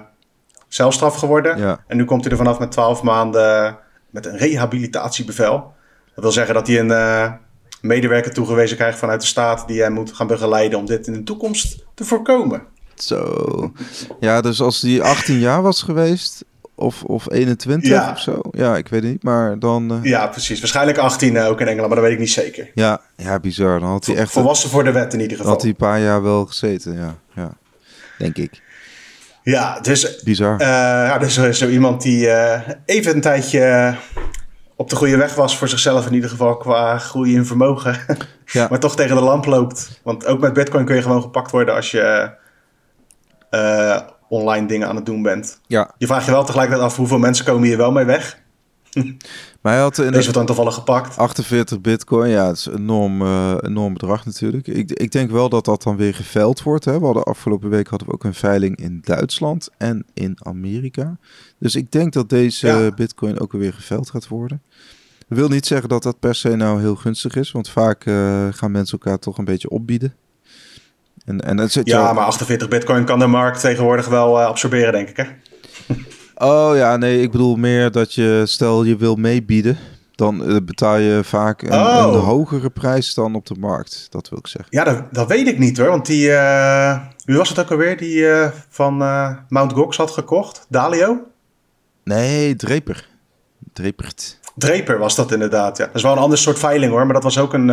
celstraf 0.68 1.14
geworden. 1.14 1.58
Ja. 1.58 1.84
En 1.86 1.96
nu 1.96 2.04
komt 2.04 2.22
hij 2.22 2.30
er 2.30 2.38
vanaf 2.38 2.58
met 2.58 2.72
12 2.72 3.02
maanden 3.02 3.78
met 4.10 4.26
een 4.26 4.36
rehabilitatiebevel. 4.36 5.72
Dat 6.14 6.24
wil 6.24 6.32
zeggen 6.32 6.54
dat 6.54 6.66
hij 6.66 6.78
een 6.78 7.38
medewerker 7.80 8.32
toegewezen 8.32 8.76
krijgt 8.76 8.98
vanuit 8.98 9.20
de 9.20 9.26
staat 9.26 9.68
die 9.68 9.80
hij 9.80 9.90
moet 9.90 10.12
gaan 10.12 10.26
begeleiden 10.26 10.78
om 10.78 10.86
dit 10.86 11.06
in 11.06 11.12
de 11.12 11.22
toekomst 11.22 11.84
te 11.94 12.04
voorkomen. 12.04 12.62
Zo. 12.94 13.72
Ja, 14.20 14.40
dus 14.40 14.60
als 14.60 14.80
die 14.80 15.02
18 15.02 15.38
jaar 15.38 15.62
was 15.62 15.82
geweest, 15.82 16.44
of, 16.80 17.02
of 17.02 17.30
21 17.30 18.10
of 18.10 18.20
zo. 18.20 18.40
Ja, 18.50 18.76
ik 18.76 18.88
weet 18.88 19.02
het 19.02 19.10
niet, 19.10 19.22
maar 19.22 19.58
dan... 19.58 20.00
Ja, 20.02 20.26
precies. 20.26 20.58
Waarschijnlijk 20.58 20.98
18 20.98 21.38
ook 21.38 21.60
in 21.60 21.66
Engeland, 21.66 21.86
maar 21.86 21.96
dat 21.96 22.04
weet 22.04 22.14
ik 22.14 22.18
niet 22.18 22.30
zeker. 22.30 22.70
Ja, 22.74 23.00
ja 23.16 23.40
bizar. 23.40 23.80
Dan 23.80 23.88
had 23.88 24.06
hij 24.06 24.16
echt... 24.16 24.32
Volwassen 24.32 24.70
voor 24.70 24.84
de 24.84 24.92
wet 24.92 25.14
in 25.14 25.20
ieder 25.20 25.36
geval. 25.36 25.52
had 25.52 25.60
hij 25.60 25.70
een 25.70 25.76
paar 25.76 26.00
jaar 26.00 26.22
wel 26.22 26.46
gezeten, 26.46 26.94
ja. 26.94 27.16
ja. 27.34 27.52
Denk 28.18 28.36
ik. 28.36 28.62
Ja, 29.42 29.80
dus... 29.80 30.22
Bizar. 30.22 30.60
ja, 30.60 31.18
dus 31.18 31.36
er 31.36 31.48
is 31.48 31.58
zo 31.58 31.68
iemand 31.68 32.02
die 32.02 32.28
even 32.84 33.14
een 33.14 33.20
tijdje 33.20 33.94
op 34.80 34.90
de 34.90 34.96
goede 34.96 35.16
weg 35.16 35.34
was 35.34 35.58
voor 35.58 35.68
zichzelf 35.68 36.06
in 36.06 36.14
ieder 36.14 36.30
geval 36.30 36.56
qua 36.56 36.98
groei 36.98 37.34
in 37.34 37.46
vermogen. 37.46 37.96
Ja. 38.52 38.66
maar 38.70 38.78
toch 38.78 38.96
tegen 38.96 39.16
de 39.16 39.22
lamp 39.22 39.44
loopt. 39.44 40.00
Want 40.02 40.26
ook 40.26 40.40
met 40.40 40.52
bitcoin 40.52 40.84
kun 40.84 40.96
je 40.96 41.02
gewoon 41.02 41.22
gepakt 41.22 41.50
worden 41.50 41.74
als 41.74 41.90
je 41.90 42.30
online 44.30 44.66
dingen 44.66 44.88
aan 44.88 44.96
het 44.96 45.06
doen 45.06 45.22
bent. 45.22 45.60
Ja. 45.66 45.94
Je 45.98 46.06
vraagt 46.06 46.24
je 46.24 46.30
wel 46.30 46.44
tegelijkertijd 46.44 46.86
af 46.86 46.96
hoeveel 46.96 47.18
mensen 47.18 47.44
komen 47.44 47.68
hier 47.68 47.76
wel 47.76 47.92
mee 47.92 48.04
weg. 48.04 48.38
Maar 49.60 49.72
hij 49.72 49.82
had 49.82 49.98
in 49.98 50.04
Deze 50.04 50.18
wordt 50.18 50.34
dan 50.34 50.46
toevallig 50.46 50.74
gepakt. 50.74 51.16
48 51.16 51.80
bitcoin, 51.80 52.30
ja, 52.30 52.46
het 52.46 52.56
is 52.56 52.66
een 52.66 52.76
enorm, 52.76 53.22
uh, 53.22 53.56
enorm 53.60 53.92
bedrag 53.92 54.26
natuurlijk. 54.26 54.66
Ik, 54.66 54.90
ik 54.90 55.12
denk 55.12 55.30
wel 55.30 55.48
dat 55.48 55.64
dat 55.64 55.82
dan 55.82 55.96
weer 55.96 56.14
geveild 56.14 56.62
wordt. 56.62 56.84
Hè. 56.84 56.98
We 56.98 57.04
hadden 57.04 57.22
afgelopen 57.22 57.70
week 57.70 57.88
hadden 57.88 58.08
we 58.08 58.14
ook 58.14 58.24
een 58.24 58.34
veiling 58.34 58.76
in 58.76 58.98
Duitsland 59.02 59.68
en 59.78 60.06
in 60.14 60.36
Amerika. 60.38 61.18
Dus 61.58 61.74
ik 61.74 61.92
denk 61.92 62.12
dat 62.12 62.28
deze 62.28 62.92
bitcoin 62.96 63.40
ook 63.40 63.52
weer 63.52 63.72
geveild 63.72 64.10
gaat 64.10 64.28
worden. 64.28 64.62
Dat 65.28 65.38
wil 65.38 65.48
niet 65.48 65.66
zeggen 65.66 65.88
dat 65.88 66.02
dat 66.02 66.18
per 66.18 66.34
se 66.34 66.56
nou 66.56 66.80
heel 66.80 66.96
gunstig 66.96 67.36
is, 67.36 67.52
want 67.52 67.68
vaak 67.68 68.06
uh, 68.06 68.46
gaan 68.50 68.70
mensen 68.70 68.98
elkaar 68.98 69.18
toch 69.18 69.38
een 69.38 69.44
beetje 69.44 69.70
opbieden. 69.70 70.14
En, 71.30 71.40
en 71.40 71.58
het 71.58 71.72
zit 71.72 71.86
ja, 71.86 72.12
maar 72.12 72.24
48 72.24 72.68
bitcoin 72.68 73.04
kan 73.04 73.18
de 73.18 73.26
markt 73.26 73.60
tegenwoordig 73.60 74.08
wel 74.08 74.40
uh, 74.40 74.46
absorberen, 74.46 74.92
denk 74.92 75.08
ik 75.08 75.16
hè? 75.16 75.24
Oh 76.34 76.76
ja, 76.76 76.96
nee, 76.96 77.22
ik 77.22 77.30
bedoel 77.30 77.56
meer 77.56 77.90
dat 77.90 78.14
je, 78.14 78.42
stel 78.46 78.84
je 78.84 78.96
wil 78.96 79.14
meebieden, 79.14 79.78
dan 80.14 80.50
uh, 80.50 80.56
betaal 80.62 80.96
je 80.96 81.20
vaak 81.24 81.62
een, 81.62 81.72
oh. 81.72 82.10
een, 82.12 82.18
hogere 82.18 82.70
prijs 82.70 83.14
dan 83.14 83.34
op 83.34 83.46
de 83.46 83.54
markt. 83.58 84.06
Dat 84.10 84.28
wil 84.28 84.38
ik 84.38 84.46
zeggen. 84.46 84.70
Ja, 84.76 84.84
dat, 84.84 85.14
dat 85.14 85.28
weet 85.28 85.46
ik 85.48 85.58
niet 85.58 85.78
hoor, 85.78 85.88
want 85.88 86.06
die, 86.06 86.28
uh, 86.28 86.98
wie 87.24 87.36
was 87.36 87.48
het 87.48 87.58
ook 87.58 87.70
alweer 87.70 87.96
die 87.96 88.26
van 88.68 88.96
Mount 89.48 89.72
Gox 89.72 89.96
had 89.96 90.10
gekocht? 90.10 90.66
Dalio? 90.68 91.18
Nee, 92.04 92.56
Dreper. 92.56 93.08
Drepert. 93.72 94.38
Dreper 94.54 94.98
was 94.98 95.14
dat 95.14 95.32
inderdaad, 95.32 95.76
ja. 95.76 95.86
Dat 95.86 95.94
is 95.94 96.02
wel 96.02 96.12
een 96.12 96.18
ander 96.18 96.38
soort 96.38 96.58
veiling 96.58 96.92
hoor, 96.92 97.04
maar 97.04 97.14
dat 97.14 97.22
was 97.22 97.38
ook 97.38 97.52
een 97.52 97.70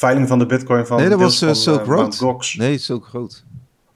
veiling 0.00 0.28
van 0.28 0.38
de 0.38 0.46
bitcoin 0.46 0.86
van... 0.86 0.96
Nee, 0.96 1.08
dat 1.08 1.20
was 1.20 1.42
uh, 1.42 1.52
Silk 1.52 1.86
Road. 1.86 2.54
Nee, 2.56 2.78
Silk 2.78 3.08
Road. 3.12 3.44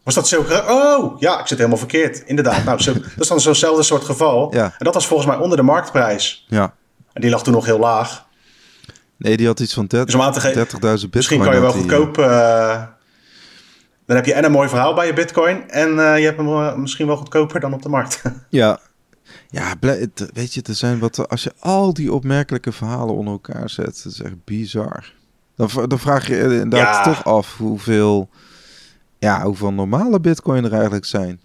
Was 0.03 0.15
dat 0.15 0.29
Silk 0.29 0.49
Road? 0.49 0.71
Oh, 0.71 1.21
ja, 1.21 1.41
ik 1.41 1.47
zit 1.47 1.59
helemaal 1.59 1.79
verkeerd. 1.79 2.23
Inderdaad. 2.27 2.65
nou, 2.65 2.85
dat 2.85 3.03
is 3.19 3.29
dan 3.29 3.41
zo'nzelfde 3.41 3.83
soort 3.83 4.05
geval. 4.05 4.55
Ja. 4.55 4.65
En 4.65 4.85
dat 4.85 4.95
was 4.95 5.07
volgens 5.07 5.29
mij 5.29 5.39
onder 5.39 5.57
de 5.57 5.63
marktprijs. 5.63 6.47
Ja. 6.49 6.75
En 7.13 7.21
die 7.21 7.31
lag 7.31 7.43
toen 7.43 7.53
nog 7.53 7.65
heel 7.65 7.79
laag. 7.79 8.27
Nee, 9.17 9.37
die 9.37 9.47
had 9.47 9.61
iets 9.61 9.75
van 9.75 9.85
30.000 9.85 10.03
bitcoin. 10.11 11.09
Misschien 11.13 11.43
kan 11.43 11.55
je 11.55 11.61
wel 11.61 11.73
goedkoop... 11.73 12.19
Uh, 12.19 12.83
dan 14.07 14.17
heb 14.17 14.27
je 14.27 14.35
en 14.35 14.45
een 14.45 14.53
mooi 14.53 14.69
verhaal 14.69 14.95
bij 14.95 15.07
je 15.07 15.13
bitcoin... 15.13 15.71
en 15.71 15.91
uh, 15.91 16.19
je 16.19 16.25
hebt 16.25 16.37
hem 16.37 16.81
misschien 16.81 17.07
wel 17.07 17.17
goedkoper 17.17 17.61
dan 17.61 17.75
op 17.75 17.83
de 17.83 17.89
markt. 17.89 18.23
ja, 18.49 18.79
ja, 19.49 19.75
weet 20.33 20.55
je, 20.55 20.63
er 20.63 20.75
zijn 20.75 20.99
wat. 20.99 21.29
Als 21.29 21.43
je 21.43 21.53
al 21.59 21.95
die 21.95 22.13
opmerkelijke 22.13 22.73
verhalen 22.73 23.15
onder 23.15 23.33
elkaar 23.33 23.71
zet, 23.71 24.03
dat 24.03 24.13
is 24.13 24.23
echt 24.23 24.45
bizar. 24.45 25.13
Dan, 25.57 25.69
dan 25.89 25.99
vraag 25.99 26.29
je 26.29 26.43
inderdaad 26.43 27.05
toch 27.05 27.25
af 27.25 27.57
hoeveel, 27.57 28.29
ja, 29.19 29.43
hoeveel 29.43 29.73
normale 29.73 30.21
bitcoin 30.21 30.65
er 30.65 30.73
eigenlijk 30.73 31.05
zijn. 31.05 31.41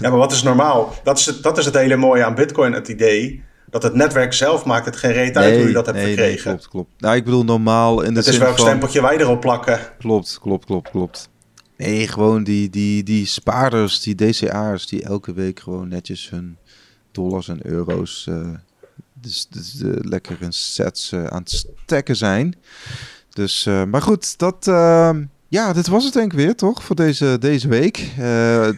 Ja, 0.00 0.08
maar 0.08 0.18
wat 0.18 0.32
is 0.32 0.42
normaal? 0.42 0.94
Dat 1.04 1.18
is 1.18 1.26
het, 1.26 1.42
dat 1.42 1.58
is 1.58 1.64
het 1.64 1.74
hele 1.74 1.96
mooie 1.96 2.24
aan 2.24 2.34
bitcoin, 2.34 2.72
het 2.72 2.88
idee. 2.88 3.44
Dat 3.70 3.82
het 3.82 3.94
netwerk 3.94 4.32
zelf 4.32 4.64
maakt 4.64 4.84
het 4.84 4.96
geen 4.96 5.12
reet 5.12 5.36
uit 5.36 5.56
hoe 5.56 5.66
je 5.66 5.72
dat 5.72 5.86
hebt 5.86 5.98
gekregen. 5.98 6.26
Nee, 6.26 6.36
klopt, 6.36 6.68
klopt. 6.68 6.90
Nou, 6.98 7.16
ik 7.16 7.24
bedoel 7.24 7.44
normaal 7.44 8.02
in 8.02 8.14
de 8.14 8.18
het 8.18 8.28
is 8.28 8.38
welk 8.38 8.58
stempeltje 8.58 9.02
wij 9.02 9.18
erop 9.18 9.40
plakken. 9.40 9.80
Klopt, 9.98 10.38
klopt, 10.40 10.64
klopt, 10.64 10.90
klopt. 10.90 11.28
Nee, 11.76 12.08
gewoon 12.08 12.44
die, 12.44 12.70
die, 12.70 13.02
die 13.02 13.26
spaarders, 13.26 14.00
die 14.00 14.14
DCA's, 14.14 14.86
die 14.86 15.02
elke 15.02 15.32
week 15.32 15.60
gewoon 15.60 15.88
netjes 15.88 16.30
hun 16.30 16.58
dollars 17.12 17.48
en 17.48 17.66
euro's 17.66 18.26
uh, 18.28 18.48
dus, 19.20 19.46
dus 19.50 19.80
uh, 19.82 19.92
lekker 19.96 20.36
in 20.40 20.52
sets 20.52 21.12
uh, 21.12 21.24
aan 21.24 21.42
het 21.42 21.66
stekken 21.84 22.16
zijn. 22.16 22.54
Dus, 23.30 23.66
uh, 23.66 23.84
maar 23.84 24.02
goed, 24.02 24.38
dat, 24.38 24.68
ehm, 24.68 25.24
ja, 25.48 25.72
dit 25.72 25.86
was 25.86 26.04
het 26.04 26.12
denk 26.12 26.32
ik 26.32 26.38
weer, 26.38 26.56
toch? 26.56 26.84
Voor 26.84 26.96
deze, 26.96 27.36
deze 27.40 27.68
week. 27.68 28.10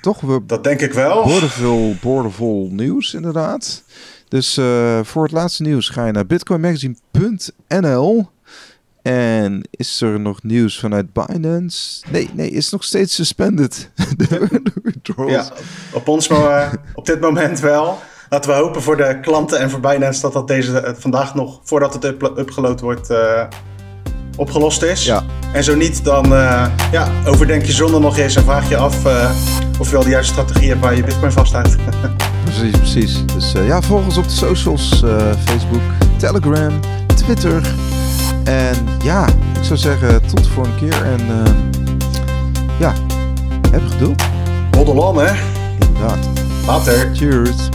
toch, 0.00 0.20
we 0.20 0.40
dat 0.46 0.64
denk 0.64 0.80
ik 0.80 0.92
wel. 0.92 1.24
Boordevol, 1.24 1.96
boordevol 2.00 2.68
nieuws, 2.70 3.14
inderdaad. 3.14 3.82
Dus 4.28 4.54
voor 5.02 5.22
het 5.22 5.32
laatste 5.32 5.62
nieuws 5.62 5.88
ga 5.88 6.06
je 6.06 6.12
naar 6.12 6.26
bitcoinmagazine.nl. 6.26 8.30
En 9.02 9.62
is 9.70 10.00
er 10.00 10.20
nog 10.20 10.42
nieuws 10.42 10.78
vanuit 10.78 11.12
Binance? 11.12 12.04
Nee, 12.10 12.30
nee, 12.34 12.50
is 12.50 12.70
nog 12.70 12.84
steeds 12.84 13.14
suspended. 13.14 13.90
ja, 15.26 15.52
op 15.92 16.08
ons 16.08 16.28
maar 16.28 16.76
op 16.94 17.06
dit 17.06 17.20
moment 17.20 17.60
wel 17.60 17.98
laten 18.32 18.50
we 18.50 18.56
hopen 18.56 18.82
voor 18.82 18.96
de 18.96 19.18
klanten 19.20 19.58
en 19.58 19.70
voor 19.70 19.80
Binance 19.80 20.20
dat 20.20 20.32
dat 20.32 20.48
deze 20.48 20.80
eh, 20.80 20.92
vandaag 20.98 21.34
nog, 21.34 21.60
voordat 21.62 21.94
het 21.94 22.04
up, 22.04 22.32
upgeload 22.36 22.80
wordt, 22.80 23.10
uh, 23.10 23.42
opgelost 24.36 24.82
is. 24.82 25.04
Ja. 25.04 25.22
En 25.52 25.64
zo 25.64 25.74
niet, 25.74 26.04
dan 26.04 26.32
uh, 26.32 26.66
ja, 26.92 27.08
overdenk 27.26 27.64
je 27.64 27.72
zonder 27.72 28.00
nog 28.00 28.18
eens 28.18 28.36
en 28.36 28.42
vraag 28.42 28.68
je 28.68 28.76
af 28.76 29.06
uh, 29.06 29.30
of 29.78 29.86
je 29.86 29.92
wel 29.92 30.02
de 30.02 30.10
juiste 30.10 30.32
strategie 30.32 30.68
hebt 30.68 30.80
waar 30.80 30.96
je 30.96 31.04
bitcoin 31.04 31.32
vasthoudt. 31.32 31.76
precies, 32.44 32.76
precies. 32.76 33.26
Dus 33.26 33.52
ja, 33.52 33.82
volg 33.82 34.04
ons 34.04 34.16
op 34.16 34.24
de 34.24 34.30
socials, 34.30 35.04
Facebook, 35.44 35.82
Telegram, 36.16 36.80
Twitter. 37.14 37.62
En 38.44 38.74
ja, 39.02 39.26
ik 39.28 39.64
zou 39.64 39.78
zeggen 39.78 40.26
tot 40.26 40.44
de 40.44 40.50
volgende 40.50 40.78
keer. 40.78 41.02
En 41.02 41.20
ja, 42.78 42.92
heb 43.70 43.82
geduld. 43.90 44.22
Roddel 44.70 44.96
on, 44.96 45.18
hè? 45.18 45.32
Inderdaad. 45.78 46.28
Later. 46.66 47.10
Cheers. 47.14 47.68